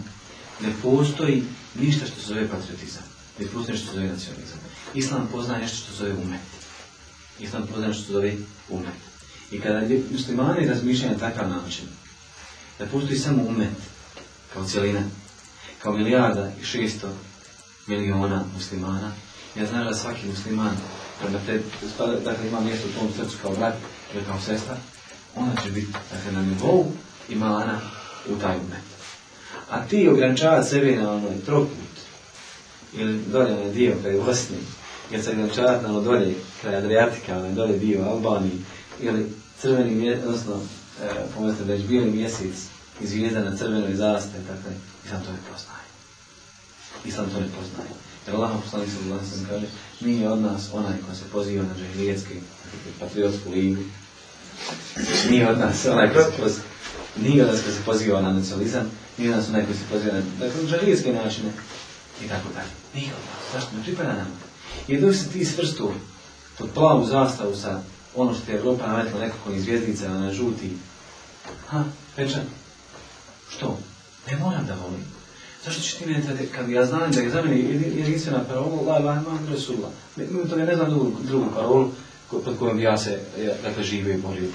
ne 0.61 0.73
postoji 0.81 1.43
ništa 1.75 2.05
što 2.05 2.21
se 2.21 2.27
zove 2.27 2.47
patriotizam, 2.47 3.03
ne 3.41 3.59
nešto 3.59 3.75
što 3.75 3.95
zove 3.95 4.07
nacionalizam. 4.07 4.59
Islam 4.93 5.29
pozna 5.31 5.57
nešto 5.57 5.77
što 5.77 5.93
zove 5.95 6.13
umet. 6.13 6.41
Islam 7.39 7.67
pozna 7.67 7.87
nešto 7.87 8.03
što 8.03 8.13
zove 8.13 8.35
umet. 8.69 9.01
I 9.51 9.59
kada 9.59 9.81
muslimani 10.11 10.67
razmišljaju 10.67 11.13
na 11.13 11.19
takav 11.19 11.49
način, 11.49 11.85
da 12.79 12.85
postoji 12.85 13.19
samo 13.19 13.43
umet, 13.43 13.69
kao 14.53 14.65
cijelina, 14.65 15.01
kao 15.81 15.93
milijarda 15.93 16.51
i 16.61 16.65
šesto 16.65 17.09
miliona 17.87 18.43
muslimana, 18.55 19.11
ja 19.55 19.65
znam 19.65 19.85
da 19.85 19.93
svaki 19.93 20.27
musliman, 20.27 20.77
prema 21.21 21.39
te, 21.45 21.61
dakle 22.25 22.47
ima 22.47 22.59
mjesto 22.59 22.87
u 22.87 22.99
tom 22.99 23.09
srcu 23.17 23.37
kao 23.41 23.51
brat 23.51 23.75
ili 24.13 24.23
kao 24.25 24.39
sestra, 24.39 24.77
ona 25.35 25.55
će 25.63 25.71
biti 25.71 25.91
dakle, 26.11 26.31
na 26.31 26.41
nivou 26.41 26.91
imana 27.29 27.79
u 28.29 28.35
taj 28.35 28.55
umet. 28.55 28.83
A 29.69 29.87
ti 29.87 30.09
ograničavati 30.09 30.69
sebe 30.69 30.95
na 30.95 31.11
onoj 31.11 31.45
trokut, 31.45 31.90
ili 32.93 33.19
dolje 33.27 33.53
onaj 33.53 33.71
dio 33.71 33.95
kraj 34.01 34.17
Bosni, 34.25 34.57
ili 35.11 35.23
se 35.23 35.29
ograničavati 35.29 35.83
na 35.83 35.89
ono 35.89 36.01
dolje 36.01 36.35
kraj 36.61 36.75
Adriatika, 36.75 37.37
onaj 37.37 37.51
dolje 37.51 37.77
dio 37.77 38.03
Albaniji, 38.03 38.59
ili 39.01 39.31
crveni 39.61 39.95
mjesec, 39.95 40.25
odnosno, 40.25 40.59
e, 41.03 41.09
pomesno 41.35 41.65
već 41.65 41.83
bijeli 41.83 42.11
mjesec 42.11 42.55
i 43.01 43.07
zvijezda 43.07 43.39
na 43.39 43.57
crvenoj 43.57 43.95
zastave, 43.95 44.43
dakle, 44.43 44.71
Islam 45.05 45.21
to 45.21 45.31
ne 45.31 45.37
poznaje. 45.51 45.87
Islam 47.05 47.25
to 47.25 47.39
ne 47.39 47.47
poznaje. 47.47 47.91
Jer 48.27 48.35
Allah 48.35 48.51
poslanik 48.63 48.89
se 48.89 49.45
kaže, 49.49 49.65
nije 50.01 50.29
od 50.29 50.41
nas 50.41 50.69
onaj 50.73 50.97
ko 51.09 51.15
se 51.15 51.23
poziva 51.31 51.63
na 51.63 51.75
džahilijetski 51.79 52.33
patriotsku 52.99 53.51
ligu. 53.51 53.81
Nije 55.29 55.49
od 55.49 55.59
nas 55.59 55.85
onaj 55.85 56.13
ko 56.13 56.19
se 56.19 56.31
poziva, 56.39 56.63
nije 57.17 57.45
ko 57.45 57.55
se 57.55 57.81
poziva 57.85 58.21
na 58.21 58.33
nacionalizam, 58.33 58.91
nije 59.17 59.29
od 59.31 59.37
nas 59.37 59.49
onaj 59.49 59.61
se 59.61 59.85
poziva 59.91 60.13
na 60.13 60.21
dakle, 60.39 60.67
džahilijetske 60.69 61.13
načine 61.13 61.51
i 62.25 62.27
tako 62.27 62.49
dalje. 62.53 62.71
Nije 62.93 63.13
od 63.13 63.19
nas. 63.19 63.53
Zašto 63.53 63.77
ne 63.77 63.83
pripada 63.83 64.13
nam? 64.13 64.27
Jer 64.87 65.01
dok 65.01 65.15
se 65.15 65.29
ti 65.29 65.45
svrstu 65.45 65.91
pod 66.57 66.69
plavu 66.73 67.05
zastavu 67.05 67.55
sa 67.55 67.81
ono 68.15 68.33
što 68.33 68.51
je 68.51 68.57
Evropa 68.57 68.87
nametila 68.87 69.19
nekako 69.19 69.51
zvijezdica 69.57 70.09
na 70.09 70.33
žuti, 70.33 70.71
ha, 71.67 71.83
pečan, 72.15 72.43
što? 73.49 73.79
Ne 74.31 74.37
moram 74.37 74.65
da 74.65 74.75
volim. 74.75 75.05
Zašto 75.65 75.81
ćeš 75.81 75.93
ti 75.93 76.05
meni 76.05 76.25
tada, 76.25 76.39
kad 76.55 76.69
ja 76.69 76.85
znam 76.85 77.11
da 77.11 77.21
je 77.21 77.29
za 77.29 77.41
mene 77.41 77.59
jedinstvena 77.97 78.43
parola, 78.43 78.81
la 78.81 78.99
la 78.99 79.21
imam 79.21 79.47
Resulullah. 79.49 79.91
Mimo 80.15 80.45
toga 80.45 80.65
ne 80.65 80.75
znam 80.75 80.89
drugu, 80.89 81.17
drugu 81.23 81.91
pod 82.29 82.57
kojom 82.59 82.79
ja 82.79 82.97
se, 82.97 83.19
ja, 83.37 83.53
dakle, 83.63 83.83
živio 83.83 84.13
i 84.13 84.17
borio. 84.17 84.49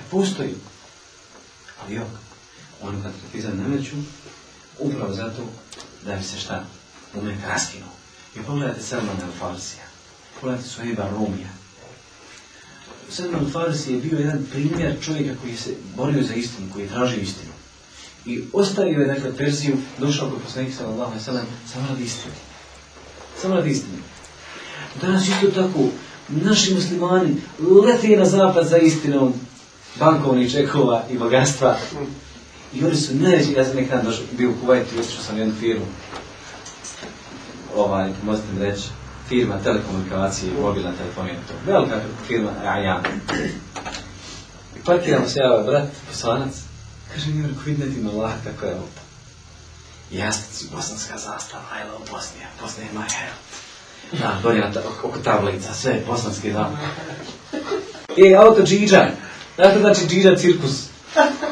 Ne 0.00 0.04
postoji. 0.10 0.54
Ali 1.82 1.94
jok, 1.94 2.08
oni 2.82 3.02
kad 3.02 3.12
kritizam 3.20 3.58
nameću, 3.58 3.96
upravo 4.78 5.14
zato 5.14 5.42
da 6.06 6.16
bi 6.16 6.22
se 6.22 6.38
šta 6.38 6.64
umet 7.16 7.36
raskinuo. 7.48 7.88
I 8.36 8.38
pogledajte 8.42 8.82
Salman 8.82 9.16
al-Farsija, 9.16 9.86
pogledajte 10.40 10.68
Suheba 10.68 11.08
Rumija. 11.16 11.48
Salman 13.10 13.46
al-Farsi 13.46 13.90
je 13.92 14.00
bio 14.00 14.18
jedan 14.18 14.46
primjer 14.50 14.96
čovjeka 15.04 15.40
koji 15.40 15.56
se 15.56 15.70
borio 15.96 16.22
za 16.22 16.34
istinu, 16.34 16.68
koji 16.72 16.82
je 16.82 16.88
tražio 16.88 17.20
istinu. 17.20 17.52
I 18.26 18.42
ostavio 18.52 19.00
je, 19.00 19.14
dakle, 19.14 19.36
Persiju, 19.36 19.76
došao 19.98 20.30
kod 20.30 20.42
poslanika 20.42 20.76
sallallahu 20.76 21.10
alaihi 21.10 21.24
sallam, 21.24 21.46
samo 21.72 21.86
radi 21.88 22.04
istine. 22.04 22.34
Samo 23.42 23.54
radi 23.54 23.70
istine. 23.70 23.98
Danas 25.00 25.28
isto 25.28 25.50
tako, 25.50 25.88
naši 26.28 26.74
muslimani 26.74 27.36
lete 27.86 28.16
na 28.16 28.24
zapad 28.24 28.68
za 28.68 28.78
istinom 28.78 29.34
bankovnih 29.98 30.52
čekova 30.52 31.04
i 31.10 31.18
bogatstva. 31.18 31.76
I 32.74 32.84
oni 32.84 32.96
su 32.96 33.14
najveći, 33.14 33.52
ja 33.52 33.64
sam 33.64 33.76
nekada 33.76 34.02
došao, 34.02 34.24
bio 34.32 34.50
u 34.50 34.54
Kuvajtu 34.60 34.90
sam 35.26 35.38
jednu 35.38 35.54
firmu. 35.60 35.86
Ovaj, 37.76 38.10
možete 38.22 38.46
mi 38.52 38.64
reći, 38.64 38.88
firma 39.28 39.58
telekomunikacije 39.64 40.50
i 40.50 40.60
mobilna 40.60 40.92
telefonija. 40.98 41.34
Velika 41.66 42.00
firma, 42.26 42.50
Ajan. 42.64 43.02
I 44.76 44.84
parkiramo 44.84 45.28
se 45.28 45.40
ja, 45.40 45.62
brat, 45.66 45.88
poslanac, 46.10 46.52
Kaže 47.14 47.30
mi, 47.30 47.42
rekao, 47.42 47.62
vidi 47.66 47.84
nedim 47.84 48.08
Allah, 48.08 48.32
kako 48.44 48.66
je 48.66 48.72
auto. 48.72 49.00
Jasnici, 50.10 50.66
bosanska 50.74 51.18
zastava, 51.18 51.62
I 51.80 51.88
love 51.88 52.04
Bosnija, 52.10 52.46
Bosnija 52.62 52.86
je 52.86 52.92
my 52.94 53.06
hell. 53.18 53.36
Da, 54.20 54.40
donijela 54.42 54.72
ta, 54.72 54.80
oko 55.04 55.18
tablica, 55.18 55.74
sve, 55.74 56.02
bosanski 56.06 56.52
zastava. 56.52 56.88
E, 58.16 58.34
auto 58.34 58.62
Džiđa. 58.62 59.06
Znate 59.56 59.78
znači 59.78 60.06
Džiđa 60.06 60.36
cirkus? 60.36 60.86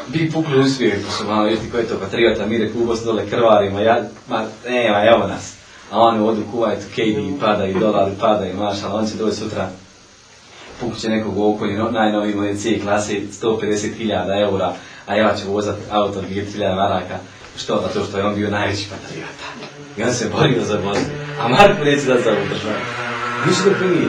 Bi 0.09 0.31
pukli 0.31 0.61
u 0.61 0.69
svijet, 0.69 1.07
ko 1.07 1.13
su 1.13 1.25
malo, 1.25 1.47
jesti 1.47 1.71
ko 1.71 1.79
je 1.79 1.89
to 1.89 1.99
patriota, 1.99 2.47
mi 2.47 2.59
reku 2.59 2.79
u 2.79 2.95
dole 3.05 3.31
krvarima, 3.31 3.81
ja, 3.81 4.03
ma, 4.29 4.45
nema, 4.69 5.05
evo 5.05 5.27
nas. 5.27 5.53
A 5.93 6.01
oni 6.01 6.21
odu 6.21 6.43
kuvajtu, 6.51 6.83
KB 6.95 7.41
pada 7.41 7.67
i 7.67 7.75
dolar 7.75 8.11
pada 8.21 8.47
maša, 8.59 8.95
on 8.95 9.07
će 9.07 9.17
doći 9.17 9.37
sutra 9.37 9.69
pukće 10.81 11.09
nekog 11.09 11.39
u 11.39 11.55
okolju, 11.55 11.93
najnoviji 11.93 12.57
C 12.57 12.81
klase, 12.83 13.21
150.000 13.43 14.43
eura, 14.43 14.75
a 15.07 15.15
ja 15.15 15.35
ću 15.37 15.53
vozati 15.53 15.81
auto 15.91 16.23
2000 16.23 16.77
maraka. 16.77 17.19
Što? 17.57 17.83
Zato 17.83 18.07
što 18.07 18.19
je 18.19 18.25
on 18.25 18.35
bio 18.35 18.51
najveći 18.51 18.89
patriota. 18.91 19.47
I 19.97 20.03
on 20.03 20.15
se 20.15 20.31
borio 20.37 20.65
za 20.65 20.79
Bosnu. 20.79 21.05
A 21.41 21.49
Marko 21.49 21.85
neće 21.85 22.07
da 22.07 22.21
za 22.21 22.31
ovu 22.31 22.49
državu. 22.49 22.75
Ga 23.47 23.79
prvi. 23.79 24.09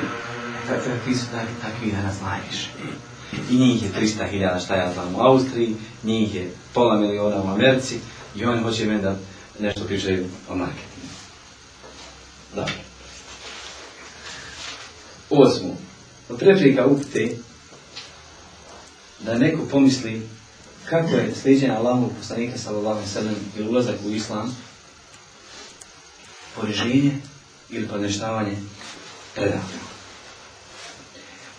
Takvi 0.67 1.15
su 1.15 1.25
takvi, 1.61 1.91
danas 1.91 2.21
najviše. 2.21 2.69
I 3.51 3.55
njih 3.55 3.83
je 3.83 3.89
300.000 4.01 4.63
šta 4.63 4.75
ja 4.75 4.93
znam 4.93 5.15
u 5.15 5.19
Austriji, 5.19 5.75
njih 6.03 6.35
je 6.35 6.51
pola 6.73 6.99
miliona 6.99 7.41
u 7.43 7.47
Americi 7.47 7.99
i 8.35 8.45
oni 8.45 8.63
hoće 8.63 8.85
meni 8.85 9.01
da 9.01 9.15
nešto 9.59 9.83
pričaju 9.83 10.25
o 10.49 10.55
marketingu. 10.55 10.92
Dobro. 12.55 12.73
Osmo. 15.29 15.77
Od 16.29 16.39
prepreka 16.39 16.87
da 19.19 19.37
neko 19.37 19.65
pomisli 19.71 20.27
kako 20.89 21.15
je 21.15 21.35
sliđenje 21.41 21.73
Allahov 21.73 22.09
poslanika 22.19 22.57
sallallahu 22.57 23.07
sellem 23.07 23.35
ili 23.57 23.69
ulazak 23.69 23.95
u 24.05 24.09
islam 24.09 24.57
poniženje 26.55 27.11
ili 27.69 27.87
podneštavanje 27.87 28.57
predavanja. 29.35 29.83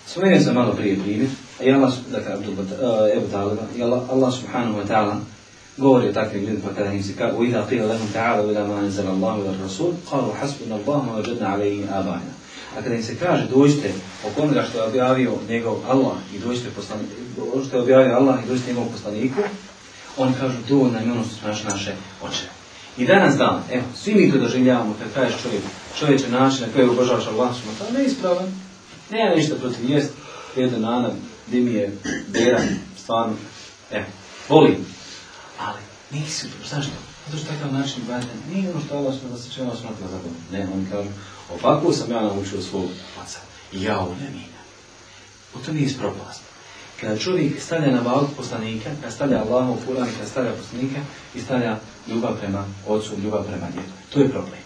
Spomenuo 0.06 0.40
sam 0.40 0.54
malo 0.54 0.72
prije 0.72 1.00
primjer, 1.00 1.30
i 1.60 1.72
Allah, 1.72 1.92
dakle, 2.10 2.32
Ebu 3.16 3.28
Taliba, 3.30 3.62
i 3.76 3.82
Allah, 3.82 4.02
Allah 4.10 4.34
subhanahu 4.34 4.78
wa 4.78 4.86
ta'ala 4.88 5.20
govori 5.77 6.09
o 6.09 6.13
takvim 6.13 6.45
ljudima 6.45 6.73
kada 6.75 6.91
im 6.91 7.03
se 7.03 7.15
kaže 7.17 7.33
وَإِذَا 7.33 7.65
قِيلَ 7.69 7.81
لَهُمْ 7.87 8.07
تَعَالَوْا 8.13 8.51
إِلَى 8.51 8.67
مَا 8.67 8.79
أَنزَلَ 8.79 9.07
اللَّهُ 9.15 9.35
إِلَى 9.41 9.51
الرَّسُولِ 9.55 9.93
قَالُوا 10.11 10.33
حَسْبُنَا 10.41 10.75
اللَّهُ 10.79 11.01
وَوَجَدْنَا 11.09 11.47
عَلَيْهِ 11.47 11.87
آبَائِنَا 11.99 12.33
A 12.77 12.81
kada 12.81 12.95
im 12.95 13.03
se 13.03 13.15
kaže 13.15 13.47
dođite 13.47 13.93
o 14.25 14.43
onoga 14.43 14.63
što 14.69 14.77
je 14.77 14.87
objavio 14.87 15.31
njegov 15.49 15.75
Allah 15.87 16.17
i 16.35 16.39
dođite 16.39 16.69
poslaniku, 16.69 17.11
što 17.67 17.77
je 17.77 17.83
objavio 17.83 18.15
Allah 18.15 18.35
i 18.43 18.47
dođite 18.47 18.67
njegovom 18.67 18.89
poslaniku, 18.91 19.41
oni 20.17 20.33
kažu 20.39 20.57
dovoljno 20.69 20.99
je 20.99 21.11
ono 21.11 21.23
što 21.23 21.35
su 21.35 21.47
naše, 21.47 21.63
naše 21.67 21.91
oče. 22.21 22.45
I 22.97 23.05
danas 23.05 23.37
dan, 23.37 23.63
evo, 23.71 23.83
svi 23.95 24.15
mi 24.15 24.31
to 24.31 24.37
doživljavamo 24.37 24.95
kad 24.99 25.13
kažeš 25.13 25.41
čovjek, 25.41 25.61
čovječe 25.99 26.29
način 26.29 26.65
na 26.67 26.73
koji 26.73 26.89
obožavaš 26.89 27.27
Allah, 27.27 27.49
to 27.79 27.85
je 27.85 28.03
neispravan, 28.03 28.45
nema 29.11 29.35
ništa 29.35 29.55
protiv 29.55 29.89
jest, 29.89 30.13
jedan 30.55 30.81
nana, 30.81 31.09
gdje 31.47 31.61
mi 31.61 31.73
je 31.73 31.97
beran, 32.27 32.67
stvarno, 32.97 33.35
evo, 33.91 34.05
volim. 34.49 34.92
ali 35.58 35.80
nisi, 36.10 36.48
zašto? 36.70 36.92
Zato 37.26 37.38
što 37.38 37.52
takav 37.52 37.72
način 37.72 38.02
ibadeta 38.02 38.32
nije 38.52 38.70
ono 38.70 38.80
što 38.86 38.96
Allah 38.96 39.14
da 39.30 39.38
se 39.38 39.50
čeva 39.50 39.76
smatra 39.76 40.08
za 40.08 40.16
dobro. 40.16 40.30
Ne, 40.52 40.68
oni 40.74 40.86
kažu, 40.90 41.08
ovako 41.50 41.92
sam 41.92 42.10
ja 42.10 42.22
naučio 42.22 42.62
svog 42.62 42.88
oca. 43.22 43.38
I 43.72 43.82
ja 43.82 43.98
ovo 43.98 44.14
ne. 44.14 44.30
U 45.54 45.58
to 45.58 45.72
nije 45.72 45.86
ispropast. 45.86 46.40
Kada 47.00 47.18
čovjek 47.18 47.62
stavlja 47.62 47.90
na 47.90 48.00
valu 48.00 48.28
poslanika, 48.36 48.90
kada 49.00 49.10
stavlja 49.10 49.38
Allah 49.38 49.68
u 49.68 49.76
Kur'an, 49.86 50.06
kada 50.16 50.28
stavlja 50.30 50.52
poslanika 50.52 51.00
i 51.34 51.40
stavlja 51.40 51.78
ljubav 52.08 52.36
prema 52.38 52.64
ocu, 52.86 53.12
ljubav 53.24 53.44
prema 53.44 53.70
djedu. 53.70 53.88
To 54.12 54.20
je 54.20 54.30
problem. 54.30 54.60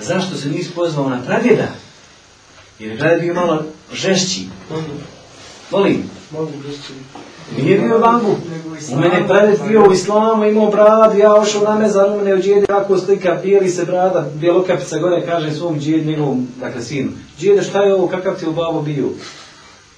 Zašto 0.00 0.36
se 0.36 0.48
nisi 0.48 0.70
pozvao 0.70 1.08
na 1.08 1.22
pradjeda? 1.24 1.68
Jer 2.78 2.92
je 2.92 2.98
pradjed 2.98 3.20
bio 3.20 3.34
malo 3.34 3.64
žešći. 3.92 4.48
Molim. 5.70 6.10
Nije 7.56 7.78
bio 7.78 7.98
bangu. 7.98 8.36
U 8.92 8.96
mene 8.96 9.28
pradjed 9.28 9.58
bio 9.68 9.88
u 9.88 9.92
islamu, 9.92 10.44
imao 10.44 10.70
bradu, 10.70 11.18
ja 11.18 11.34
ošao 11.34 11.62
na 11.62 11.78
mezar, 11.78 12.10
u 12.10 12.16
mene 12.16 12.34
u 12.34 12.42
džedi 12.42 12.66
kako 12.66 12.98
slika, 12.98 13.38
bijeli 13.42 13.68
se 13.68 13.84
brada, 13.84 14.30
bijelokapica 14.34 14.98
gore, 14.98 15.26
kaže 15.26 15.52
svom 15.52 15.80
džed, 15.80 16.06
njegovom, 16.06 16.48
dakle 16.60 16.82
sinu. 16.82 17.10
Džede, 17.40 17.62
šta 17.62 17.82
je 17.82 17.94
ovo, 17.94 18.08
kakav 18.08 18.38
ti 18.38 18.46
u 18.46 18.52
babo 18.52 18.82
bio? 18.82 19.08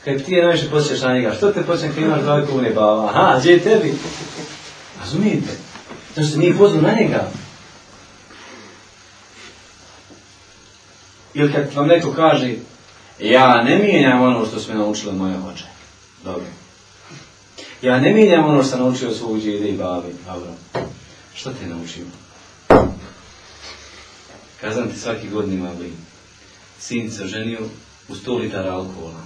Kaj 0.04 0.18
ti 0.18 0.32
je 0.32 0.44
najviše 0.44 0.70
posjećaš 0.70 1.02
na 1.02 1.14
njega, 1.14 1.32
što 1.32 1.52
te 1.52 1.62
počne 1.62 1.88
kad 1.88 2.04
imaš 2.04 2.20
dva 2.20 2.46
kune 2.46 2.70
baba? 2.70 3.04
Aha, 3.04 3.38
gdje 3.38 3.50
je 3.50 3.60
tebi? 3.60 3.94
Razumijete? 5.00 5.50
To 6.14 6.22
se 6.22 6.38
nije 6.38 6.58
pozvao 6.58 6.82
na 6.82 6.92
njega. 7.00 7.28
Ili 11.34 11.52
kad 11.52 11.74
vam 11.74 11.86
neko 11.86 12.12
kaže, 12.12 12.54
ja 13.22 13.62
ne 13.62 13.78
mijenjam 13.78 14.22
ono 14.22 14.46
što 14.46 14.60
su 14.60 14.72
me 14.72 14.78
naučile 14.78 15.12
moje 15.12 15.38
hoće. 15.38 15.64
Dobro. 16.24 16.44
Ja 17.82 18.00
ne 18.00 18.12
mijenjam 18.12 18.44
ono 18.44 18.62
što 18.62 18.70
sam 18.70 18.80
naučio 18.80 19.08
od 19.08 19.16
svog 19.16 19.40
djede 19.40 19.68
i 19.68 19.76
babi. 19.76 20.14
Dobro. 20.26 20.50
Što 21.34 21.50
te 21.50 21.66
naučio? 21.66 22.04
Kazam 24.60 24.90
ti 24.90 24.98
svaki 24.98 25.28
godin 25.28 25.54
ima 25.54 25.74
blin. 25.74 25.96
Sin 26.80 27.10
se 27.10 27.26
ženio 27.26 27.60
u 28.08 28.14
100 28.14 28.40
litara 28.40 28.72
alkohola. 28.72 29.20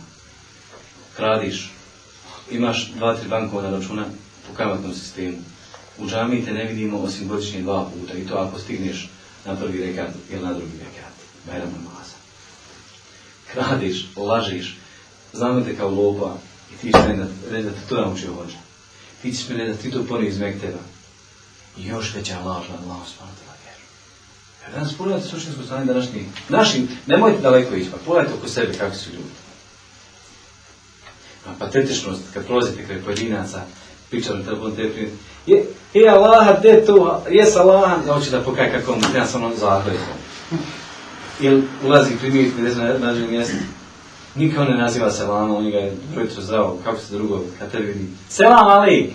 Kradiš. 1.17 1.71
Imaš 2.51 2.91
dva, 2.95 3.15
tri 3.15 3.29
bankovna 3.29 3.71
računa 3.71 4.05
u 4.53 4.55
kamatnom 4.55 4.95
sistemu. 4.95 5.37
U 5.99 6.09
džamiji 6.09 6.45
te 6.45 6.53
ne 6.53 6.65
vidimo 6.65 6.99
osim 6.99 7.29
godišnje 7.29 7.63
dva 7.63 7.91
puta 7.91 8.19
i 8.19 8.27
to 8.27 8.35
ako 8.35 8.59
stigneš 8.59 9.11
na 9.45 9.57
prvi 9.57 9.87
rekat 9.87 10.11
ili 10.31 10.43
na 10.43 10.53
drugi 10.53 10.79
rekat. 10.79 11.13
Bajram 11.47 11.96
Kradiš, 13.53 14.07
lažiš, 14.17 14.77
znamo 15.33 15.61
te 15.61 15.77
kao 15.77 15.91
lopa 15.91 16.37
i 16.73 16.77
ti 16.77 16.93
ćeš 16.93 17.07
reći 17.51 17.65
da 17.65 17.71
te 17.71 17.89
to 17.89 18.01
naučio 18.01 18.35
hođa. 18.35 18.57
Ti 19.23 19.33
ćeš 19.33 19.49
mi 19.49 19.57
reći 19.57 19.73
da 19.73 19.79
ti 19.79 19.91
to 19.91 20.05
poni 20.09 20.27
iz 20.27 20.39
Mekteba. 20.39 20.79
I 21.79 21.87
još 21.87 22.15
veća 22.15 22.39
laž 22.39 22.69
na 22.69 22.75
Allah 22.85 23.07
vjeru. 23.65 23.85
Jer 24.63 24.73
danas 24.75 24.95
pogledajte 24.95 25.29
suštinsko 25.29 25.63
stanje 25.63 25.85
današnji. 25.85 26.27
Našim, 26.49 26.89
nemojte 27.07 27.41
daleko 27.41 27.75
ići, 27.75 27.91
pogledajte 28.05 28.39
oko 28.39 28.49
sebe 28.49 28.73
kakvi 28.73 28.99
su 28.99 29.11
ljudi. 29.11 29.47
A 31.47 31.51
patetičnost, 31.59 32.23
kad 32.35 32.47
prolazite 32.47 32.85
kraj 32.87 33.03
pojedinaca, 33.03 33.63
pričali 34.11 34.45
telefon 34.45 34.77
te 34.77 34.83
je, 35.47 35.67
je 35.95 36.09
Allah, 36.09 36.59
gdje 36.59 36.87
to, 36.87 37.25
jes 37.31 37.57
Allah, 37.57 37.91
ja 38.07 38.15
hoću 38.15 38.31
da 38.31 38.41
pokaj 38.41 38.73
kako 38.73 38.93
on 38.93 39.01
treba 39.01 39.27
sa 39.27 39.39
mnom 39.39 39.53
zahvaliti. 39.57 40.03
Ili 41.41 41.69
ulazi 41.85 42.17
primijeti 42.21 42.55
gdje 42.59 42.75
se 42.75 42.81
nađe 42.99 43.27
mjesto. 43.27 43.57
Niko 44.35 44.65
ne 44.65 44.77
naziva 44.77 45.11
selama, 45.11 45.57
on 45.57 45.71
ga 45.71 45.79
je 45.79 45.97
projutro 46.15 46.43
zdravo, 46.43 46.79
kako 46.85 46.99
se 46.99 47.15
drugo, 47.15 47.45
kad 47.59 47.71
te 47.71 47.79
vidi. 47.79 48.09
Selam 48.29 48.69
ali! 48.69 49.13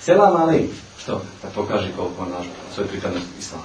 Selam 0.00 0.36
ali! 0.36 0.70
Što? 0.98 1.22
Da 1.42 1.48
pokaže 1.48 1.92
koliko 1.96 2.22
on 2.22 2.30
naš 2.30 2.46
svoj 2.74 2.86
pripadnost 2.86 3.26
islama. 3.38 3.64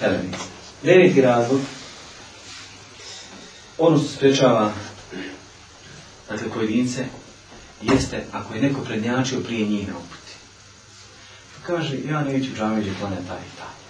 Heleni. 0.00 0.28
Deveti 0.82 1.20
razlog, 1.20 1.60
ono 3.78 3.98
što 3.98 4.08
sprečava 4.08 4.72
dakle 6.28 6.48
pojedince, 6.48 7.04
jeste 7.82 8.24
ako 8.32 8.54
je 8.54 8.62
neko 8.62 8.80
prednjačio 8.80 9.40
prije 9.40 9.66
njih 9.66 9.88
na 9.88 9.94
uputi. 9.94 10.32
Pa 11.54 11.66
kaže, 11.66 11.96
ja 12.08 12.20
neću 12.24 12.50
džami 12.56 12.80
gdje 12.80 12.94
klanja 13.00 13.16
i 13.20 13.28
taj. 13.28 13.81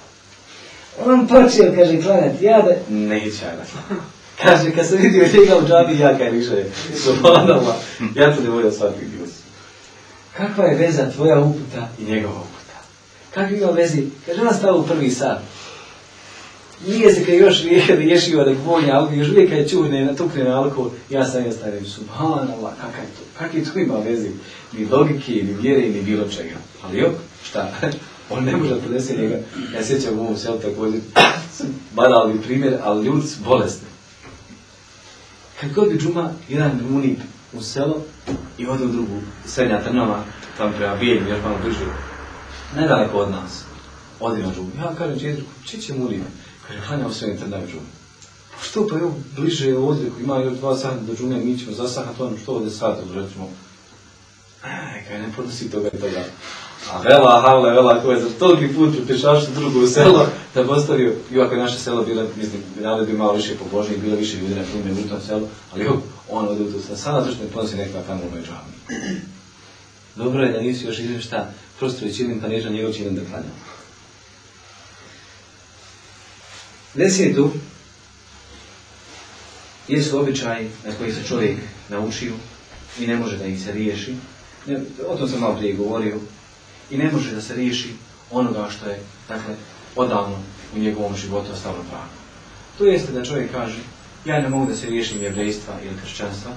On 1.00 1.28
počeo, 1.28 1.72
kaže, 1.76 2.02
klanjati, 2.02 2.44
ja 2.44 2.62
da... 2.62 2.74
Neću 2.88 3.44
ja 3.44 3.64
Kaže, 4.42 4.70
kad 4.70 4.88
sam 4.88 4.98
vidio 4.98 5.22
njega 5.22 5.56
u 5.58 5.66
džami, 5.66 5.98
ja 5.98 6.18
kaj 6.18 6.30
više, 6.30 6.64
subhanallah, 6.96 7.74
ja 8.14 8.36
to 8.36 8.42
ne 8.42 8.50
volim 8.50 8.72
svaki 8.72 9.04
dio. 9.04 9.26
Kakva 10.36 10.64
je 10.64 10.76
veza 10.76 11.10
tvoja 11.10 11.40
uputa 11.40 11.88
i 11.98 12.04
njegova 12.04 12.34
uputa? 12.40 12.78
Kakva 13.30 13.56
ima 13.56 13.70
vezi? 13.70 14.06
Kaže, 14.26 14.40
ona 14.40 14.52
stava 14.52 14.76
u 14.76 14.86
prvi 14.86 15.10
sat. 15.10 15.38
Nije 16.86 17.12
se 17.12 17.24
kad 17.24 17.34
još 17.34 17.62
riješio 17.88 18.44
da 18.44 18.52
vonja 18.64 18.94
alkohol, 18.94 19.18
još 19.18 19.28
uvijek 19.28 19.50
kad 19.50 19.70
čuhne, 19.70 20.04
natukne 20.04 20.44
na 20.44 20.62
alkohol, 20.62 20.90
ja 21.10 21.24
sam 21.24 21.44
ja 21.44 21.52
stavim, 21.52 21.86
subhanallah, 21.86 22.74
kakav 22.76 23.04
to, 23.04 23.38
kakvi 23.38 23.64
to 23.64 23.78
ima 23.78 23.94
vezi? 23.98 24.30
Ni 24.72 24.86
logike, 24.90 25.32
ni 25.32 25.56
vjere, 25.60 25.88
ni 25.88 26.02
bilo 26.02 26.28
čega. 26.28 26.56
Ali 26.82 26.98
jok, 26.98 27.12
šta? 27.44 27.72
On 28.32 28.44
ne 28.44 28.56
može 28.56 28.80
podnesi 28.80 29.16
njega. 29.16 29.38
Ja 29.74 29.84
sjećam 29.84 30.18
u 30.18 30.22
ovom 30.22 30.36
selu 30.36 30.58
također, 30.58 31.00
banalni 31.94 32.42
primjer, 32.42 32.78
ali 32.82 33.06
ljudi 33.06 33.26
su 33.26 33.36
bolesni. 33.44 33.88
Kad 35.60 35.72
god 35.72 35.88
bi 35.88 35.98
džuma, 35.98 36.30
jedan 36.48 36.80
munib 36.90 37.18
u 37.52 37.62
selo 37.62 37.96
i 38.58 38.66
ode 38.66 38.84
u 38.84 38.88
drugu, 38.88 39.20
srednja 39.46 39.84
trnova, 39.84 40.24
tamo 40.56 40.72
prema 40.76 40.96
bijeljim, 40.96 41.28
još 41.28 41.42
malo 41.44 41.58
bliže, 41.62 41.84
nedaleko 42.76 43.18
od 43.18 43.30
nas, 43.30 43.64
odi 44.20 44.42
na 44.42 44.54
džumu. 44.54 44.70
Ja 44.78 44.94
kažem 44.98 45.18
četvrku, 45.18 45.50
či 45.66 45.80
će 45.80 45.94
munib? 45.94 46.22
Kaže, 46.68 47.14
svojim 47.14 47.38
trnavim 47.38 47.66
džumu. 47.66 47.86
Pa 48.50 48.64
što 48.64 48.88
pa 48.88 48.96
evo, 48.96 49.14
bliže 49.36 49.68
je 49.68 49.78
ovdje, 49.78 50.10
ima 50.20 50.36
još 50.36 50.54
dva 50.54 50.76
sata 50.76 51.00
do 51.00 51.14
džume, 51.14 51.36
mi 51.36 51.58
ćemo 51.58 51.72
zasahati 51.72 52.22
ono 52.22 52.38
što 52.38 52.52
ovdje 52.52 52.70
sata, 52.70 53.02
recimo. 53.14 53.48
Aj, 54.62 55.04
kaj 55.08 55.18
ne 55.18 55.28
podnosi 55.36 55.70
toga 55.70 55.88
i 55.92 56.00
toga. 56.00 56.24
A 56.90 56.98
vela, 56.98 57.40
havla, 57.40 57.70
vela, 57.70 58.02
ko 58.02 58.12
je 58.12 58.20
za 58.20 58.28
toliki 58.38 58.74
put 58.74 58.96
pripešaš 58.96 59.46
drugo 59.46 59.86
selo, 59.86 60.26
da 60.54 60.64
postavio, 60.66 61.14
i 61.30 61.38
ovako 61.38 61.54
je 61.54 61.60
naše 61.60 61.78
selo 61.78 62.02
bilo, 62.02 62.22
mislim, 62.36 62.62
narod 62.80 63.06
bi 63.06 63.12
malo 63.12 63.32
više 63.32 63.56
pobožniji, 63.56 63.98
bilo 63.98 64.16
više 64.16 64.36
ljudi 64.36 64.54
na 64.54 64.62
tome 64.62 65.00
u 65.04 65.08
tom 65.08 65.20
selu, 65.26 65.48
ali 65.72 65.84
jo, 65.84 66.02
on 66.28 66.48
ode 66.48 66.62
u 66.62 66.72
to 66.72 66.80
selo, 66.80 66.96
sada 66.96 67.24
zašto 67.24 67.44
ne 67.44 67.50
podnosi 67.50 67.76
nekakva 67.76 68.02
tamo 68.06 68.20
u. 68.32 68.72
Dobro 70.16 70.42
je 70.42 70.52
da 70.52 70.60
nisi 70.60 70.86
još 70.86 70.98
izvim 70.98 71.20
šta, 71.20 71.52
prosto 71.78 72.04
je 72.04 72.12
pa 72.40 72.48
neža 72.48 72.68
njegov 72.68 72.92
čilim 72.92 73.14
da 73.14 73.20
klanja. 73.30 73.52
Desetu 76.94 77.50
jesu 79.88 80.18
običaji 80.18 80.68
na 80.84 80.92
koji 80.98 81.12
se 81.12 81.24
čovjek 81.28 81.58
naučio 81.88 82.32
i 83.00 83.06
ne 83.06 83.16
može 83.16 83.36
da 83.36 83.44
ih 83.44 83.62
se 83.62 83.72
riješi. 83.72 84.14
O 85.08 85.16
tom 85.16 85.28
sam 85.28 85.40
malo 85.40 85.56
prije 85.56 85.74
govorio. 85.74 86.18
I 86.92 86.98
ne 86.98 87.12
može 87.12 87.34
da 87.34 87.40
se 87.40 87.54
riješi 87.54 87.94
onoga 88.30 88.68
što 88.70 88.86
je, 88.86 88.98
dakle, 89.28 89.54
odavno 89.96 90.36
u 90.76 90.78
njegovom 90.78 91.16
životu 91.16 91.52
ostalo 91.52 91.84
pravno. 91.90 92.12
To 92.78 92.84
jeste 92.84 93.12
da 93.12 93.24
čovjek 93.24 93.52
kaže, 93.52 93.78
ja 94.24 94.40
ne 94.40 94.48
mogu 94.48 94.66
da 94.66 94.76
se 94.76 94.86
riješim 94.86 95.22
jevrejstva 95.22 95.74
ili 95.84 95.96
kršćanstva, 96.02 96.52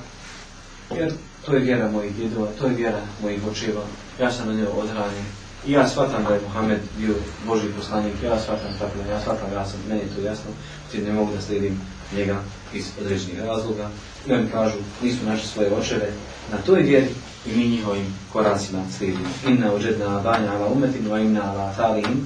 jer 0.96 1.14
to 1.46 1.54
je 1.56 1.60
vjera 1.60 1.92
mojih 1.92 2.16
djedova, 2.16 2.48
to 2.60 2.68
je 2.68 2.76
vjera 2.76 3.02
mojih 3.22 3.48
očeva, 3.48 3.84
ja 4.20 4.32
sam 4.32 4.48
na 4.48 4.54
njoj 4.54 4.68
odranjen. 4.68 5.26
I 5.68 5.72
ja 5.72 5.88
shvatam 5.88 6.24
da 6.24 6.34
je 6.34 6.42
Mohamed 6.42 6.80
bio 6.98 7.16
Boži 7.48 7.68
poslanik, 7.78 8.14
ja 8.24 8.40
shvatam 8.40 8.74
tako, 8.80 9.10
ja 9.10 9.22
shvatam, 9.22 9.54
ja 9.54 9.66
sam, 9.66 9.80
meni 9.90 10.02
je 10.02 10.16
to 10.16 10.22
jasno, 10.22 10.52
ti 10.92 11.02
ne 11.02 11.14
mogu 11.14 11.32
da 11.36 11.42
slijedim 11.42 11.82
njega 12.16 12.42
iz 12.74 12.86
određenih 13.00 13.40
razloga. 13.40 13.90
Oni 14.30 14.49
kažu, 14.51 14.78
nisu 15.01 15.26
naše 15.26 15.47
svoje 15.47 15.73
očeve 15.73 16.11
na 16.51 16.57
toj 16.57 16.82
vjeri 16.82 17.07
i 17.45 17.57
mi 17.57 17.67
njihovim 17.67 18.05
koracima 18.34 18.84
slijedimo. 18.97 19.30
Inna 19.47 19.73
uđedna 19.73 20.19
banja 20.19 20.51
ala 20.51 20.67
umetinu, 20.67 21.13
a 21.13 21.19
inna 21.19 21.51
ala 21.51 21.73
tarihim, 21.73 22.26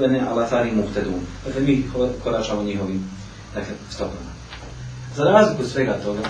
lene 0.00 0.20
ala 0.20 0.48
tarihim 0.48 0.80
uhtedun. 0.80 1.20
Dakle, 1.46 1.60
mi 1.62 1.90
koračamo 2.22 2.62
njihovim 2.62 3.10
dakle, 3.54 3.74
stopama. 3.90 4.30
Za 5.16 5.24
razliku 5.24 5.64
svega 5.64 5.98
toga, 6.04 6.22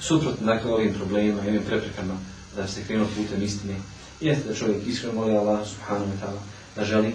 suprotno 0.00 0.46
dakle, 0.46 0.72
ovim 0.72 0.94
problemima 0.94 1.44
i 1.44 1.48
ovim 1.48 1.62
preprekama 1.62 2.14
da 2.56 2.68
se 2.68 2.84
krenuo 2.84 3.06
putem 3.16 3.42
istine, 3.42 3.74
jeste 4.20 4.48
da 4.48 4.54
čovjek 4.54 4.86
iskreno 4.86 5.14
moli 5.14 5.36
Allah 5.36 5.60
subhanahu 5.68 6.06
wa 6.06 6.26
ta'ala, 6.26 6.40
da 6.76 6.84
želi 6.84 7.14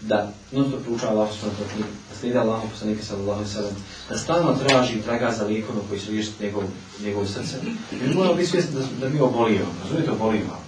da 0.00 0.32
non 0.52 0.68
stop 0.68 0.82
proučava 0.84 1.12
Allah 1.12 1.28
subhanahu 1.32 1.62
wa 1.62 1.68
ta'ala, 1.68 1.86
da 2.10 2.16
slijeda 2.20 2.40
Allah 2.40 2.62
poslanike 2.70 3.02
sallallahu 3.02 3.46
sallam, 3.46 3.74
da 4.08 4.18
stalno 4.18 4.54
traži 4.54 5.02
traga 5.02 5.32
za 5.38 5.44
lijekom 5.44 5.76
koji 5.88 6.00
će 6.00 6.10
riješiti 6.10 6.44
njegov, 6.44 6.62
njegov 7.04 7.26
srce. 7.26 7.56
Mi 7.92 8.14
moramo 8.14 8.34
biti 8.34 8.50
svjesni 8.50 8.74
da, 8.74 8.86
da 9.00 9.08
mi 9.08 9.20
obolivamo, 9.20 9.72
razumijete 9.82 10.10
obolivamo. 10.10 10.62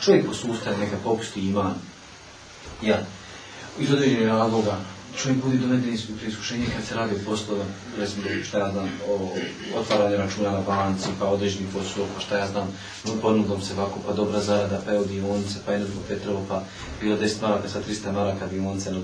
Čovjek 0.00 0.26
posustaje, 0.26 0.78
neka 0.78 0.96
popusti 1.04 1.40
iman. 1.40 1.74
Ja, 2.82 2.98
iz 3.78 3.92
određenih 3.92 4.28
razloga, 4.28 4.76
čovjek 5.16 5.44
bude 5.44 5.56
doveden 5.56 5.94
iz 5.94 6.04
iskušenja 6.28 6.64
kad 6.76 6.84
se 6.84 6.94
radi 6.94 7.14
o 7.14 7.30
poslova, 7.30 7.64
recimo 7.98 8.22
šta 8.44 8.58
ja 8.58 8.70
znam, 8.72 8.88
o 9.08 9.34
otvaranju 9.78 10.16
računa 10.16 10.50
na 10.50 10.60
banci, 10.60 11.08
pa 11.18 11.26
određenih 11.26 11.68
poslova, 11.72 12.08
pa 12.14 12.20
šta 12.20 12.38
ja 12.38 12.46
znam, 12.46 12.68
ponudom 13.22 13.62
se 13.62 13.72
ovako, 13.72 14.00
pa 14.06 14.12
dobra 14.12 14.40
zarada, 14.40 14.82
pa 14.86 14.94
evo 14.94 15.04
dionice, 15.04 15.58
pa 15.66 15.72
jedno 15.72 15.86
Petrovo, 16.08 16.44
pa 16.48 16.62
bilo 17.00 17.16
10 17.16 17.42
maraka, 17.42 17.68
sa 17.68 17.80
300 17.88 18.12
maraka 18.12 18.46
dionice, 18.46 18.92
no, 18.92 19.00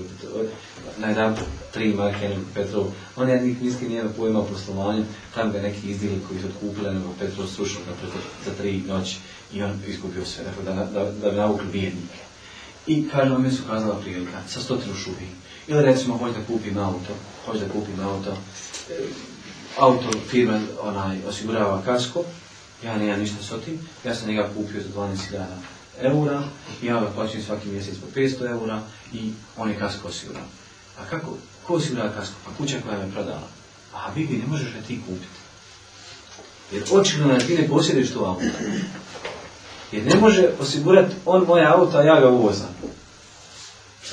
na 0.97 1.07
jedan 1.07 1.35
tri 1.73 1.93
marke 1.93 2.25
jednog 2.25 2.45
Petrovo. 2.53 2.91
On 3.15 3.29
je 3.29 3.41
njih 3.41 3.61
niski 3.61 3.87
nije 3.87 4.13
pojma 4.17 4.39
o 4.39 4.45
poslovanju, 4.45 5.05
tam 5.35 5.51
ga 5.51 5.61
neki 5.61 5.91
izdili 5.91 6.21
koji 6.27 6.39
su 6.39 6.47
otkupili 6.47 6.93
nego 6.93 7.13
Petrovo 7.19 7.47
srušio 7.49 7.81
za 8.45 8.51
tri 8.57 8.83
noći 8.87 9.17
i 9.53 9.63
on 9.63 9.79
izgubio 9.87 10.25
sve, 10.25 10.43
dakle, 10.43 10.63
da, 10.63 10.85
da, 10.85 11.11
da 11.11 11.29
bi 11.29 11.37
navukli 11.37 11.67
bijednike. 11.71 12.19
I 12.87 13.09
kaže 13.09 13.31
vam, 13.31 13.43
mi 13.43 13.51
su 13.51 13.63
kazala 13.67 13.95
prilika, 13.95 14.37
sa 14.47 14.59
stotinu 14.59 14.95
šubi. 14.95 15.42
Ili 15.67 15.81
recimo, 15.81 16.17
hoće 16.17 16.39
da 16.39 16.45
kupim 16.45 16.77
auto, 16.77 17.13
hoće 17.45 17.59
da 17.59 17.73
kupim 17.73 17.99
auto, 17.99 18.37
auto 19.77 20.19
firma 20.29 20.59
onaj, 20.81 21.17
osigurava 21.27 21.81
kasko, 21.85 22.23
ja 22.83 22.97
nemam 22.97 23.19
ništa 23.19 23.43
s 23.43 23.65
tim, 23.65 23.79
ja 24.03 24.15
sam 24.15 24.27
njega 24.27 24.49
kupio 24.55 24.81
za 24.81 24.89
12.000 24.95 25.43
eura, 26.01 26.43
ja 26.81 26.99
ga 26.99 27.11
plaćam 27.15 27.41
svaki 27.41 27.67
mjesec 27.67 27.95
po 27.97 28.19
500 28.19 28.51
eura 28.51 28.81
i 29.13 29.31
on 29.57 29.69
je 29.69 29.79
kasko 29.79 30.07
osigurao. 30.07 30.43
A 30.99 31.05
kako, 31.09 31.37
ko 31.67 31.73
osigurava 31.73 32.09
kasko? 32.09 32.35
Pa 32.45 32.51
kuća 32.57 32.77
koja 32.85 32.97
me 32.97 33.11
prodala. 33.11 33.47
A 33.93 34.11
Bibi, 34.15 34.37
ne 34.37 34.47
možeš 34.47 34.73
ga 34.73 34.81
ti 34.87 35.01
kupiti. 35.07 35.43
Jer 36.71 36.83
očigledno 36.91 37.33
da 37.33 37.45
ti 37.45 37.57
ne 37.57 37.67
posjeduješ 37.67 38.13
to 38.13 38.19
auto. 38.19 38.43
Jer 39.91 40.05
ne 40.05 40.15
može 40.15 40.49
osigurati 40.59 41.15
on 41.25 41.45
moja 41.47 41.77
auto, 41.77 41.97
a 41.97 42.03
ja 42.03 42.19
ga 42.19 42.29
uvozam. 42.29 42.75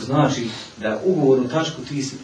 Što 0.01 0.07
znači 0.07 0.49
da 0.77 1.01
ugovornu 1.05 1.49
tačku 1.49 1.83
ti 1.89 2.03
si 2.03 2.17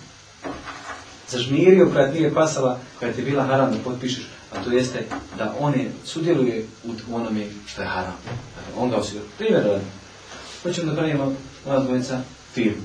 zažmirio 1.31 1.91
koja 1.93 2.13
ti 2.13 2.19
je 2.19 2.35
pasala, 2.35 2.81
koja 2.99 3.13
ti 3.13 3.21
je 3.21 3.25
bila 3.25 3.45
haram 3.45 3.73
da 3.73 3.79
potpišeš, 3.85 4.29
a 4.53 4.65
to 4.65 4.71
jeste 4.71 5.07
da 5.39 5.55
one 5.59 5.91
sudjeluje 6.05 6.67
u 6.85 7.15
onome 7.15 7.47
što 7.67 7.83
je 7.83 7.89
haram. 7.89 8.17
Dakle, 8.57 8.83
on 8.83 8.91
ga 8.91 8.97
osigura. 8.97 9.25
Primjer. 9.39 9.81
Hoćemo 10.63 10.93
da 10.93 10.97
pravimo 10.97 11.33
ova 11.67 11.79
dvojica 11.79 12.21
firmu. 12.55 12.83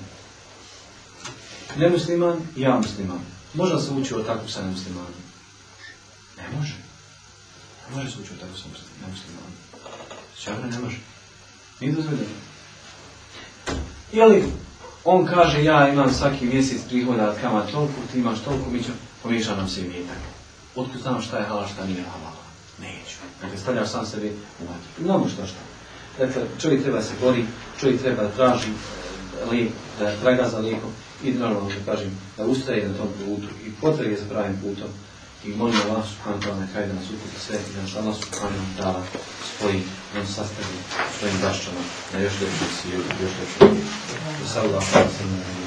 Nemusliman 1.78 2.40
ja 2.56 2.78
musliman. 2.78 3.20
Može 3.54 3.74
li 3.74 3.82
se 3.82 3.92
ući 3.92 4.16
o 4.16 4.24
takvu 4.24 4.50
sa 4.50 4.62
nemuslimanom? 4.62 5.14
Ne 6.38 6.58
može. 6.58 6.74
Ne 7.90 7.96
može 7.96 8.12
se 8.12 8.18
ući 8.22 8.34
o 8.34 8.42
takvu 8.42 8.58
sa 8.58 8.66
nemuslimanom. 9.02 9.52
Šabra 10.40 10.68
ne 10.68 10.80
može. 10.80 10.98
Nije 11.80 11.94
dozvoljeno. 11.94 12.36
Ili 14.12 14.44
on 15.06 15.26
kaže 15.26 15.64
ja 15.64 15.90
imam 15.90 16.14
svaki 16.14 16.46
mjesec 16.46 16.82
prihoda 16.90 17.30
od 17.30 17.36
kama 17.42 17.62
toliko, 17.62 17.94
ti 18.12 18.20
imaš 18.20 18.40
toliko, 18.40 18.70
mi 18.70 18.84
ćemo, 18.84 18.96
pomiješa 19.24 19.56
nam 19.56 19.70
se 19.70 19.82
imetak. 19.82 20.18
Otkud 20.76 21.02
znam 21.02 21.22
šta 21.22 21.38
je 21.38 21.46
halal, 21.46 21.68
šta 21.74 21.86
nije 21.86 22.04
halal? 22.04 22.34
Neću. 22.80 23.18
Dakle, 23.42 23.58
stavljaš 23.58 23.90
sam 23.90 24.06
sebi 24.06 24.32
u 24.62 24.64
vatru. 24.64 25.04
Mnogo 25.04 25.30
što 25.30 25.46
šta. 25.46 25.60
Dakle, 26.20 26.42
čovjek 26.62 26.84
treba 26.84 27.02
se 27.02 27.14
bori, 27.22 27.46
čovjek 27.80 28.02
treba 28.02 28.28
traži 28.28 28.68
lijek, 29.52 29.72
da 30.00 30.16
traga 30.22 30.50
za 30.50 30.58
lijekom 30.58 30.90
i 31.24 31.32
normalno 31.32 31.70
da 31.70 31.92
kažem, 31.92 32.18
da 32.38 32.46
ustaje 32.46 32.88
na 32.88 32.98
tom 32.98 33.08
putu 33.08 33.48
i 33.66 33.72
potrebe 33.82 34.16
za 34.16 34.26
pravim 34.30 34.58
putom 34.62 34.88
i 35.46 35.50
molim 35.50 35.80
Allah 35.90 36.04
subhanahu 36.06 36.40
wa 36.40 36.44
ta'ala 36.46 36.60
nekaj 36.66 36.88
da 36.88 36.94
nas 36.94 37.10
uputi 37.10 37.40
sve 37.46 37.56
i 37.56 37.74
da 37.76 37.82
nas 37.82 37.96
Allah 37.96 38.16
subhanahu 38.16 38.64
wa 38.68 38.74
ta'ala 38.78 39.02
spoji, 39.58 39.82
sastavi 40.36 40.78
svojim 41.20 41.38
bašćama 41.42 41.84
na 42.14 42.20
još 42.20 42.34
lepši 42.42 42.68
svijet 42.82 43.06
i 43.20 43.24
još 43.24 43.34
lepši 43.40 43.58
svijet. 43.58 43.86
Da 44.42 44.48
se 44.48 44.60
Allah, 44.60 44.84
da 44.94 45.61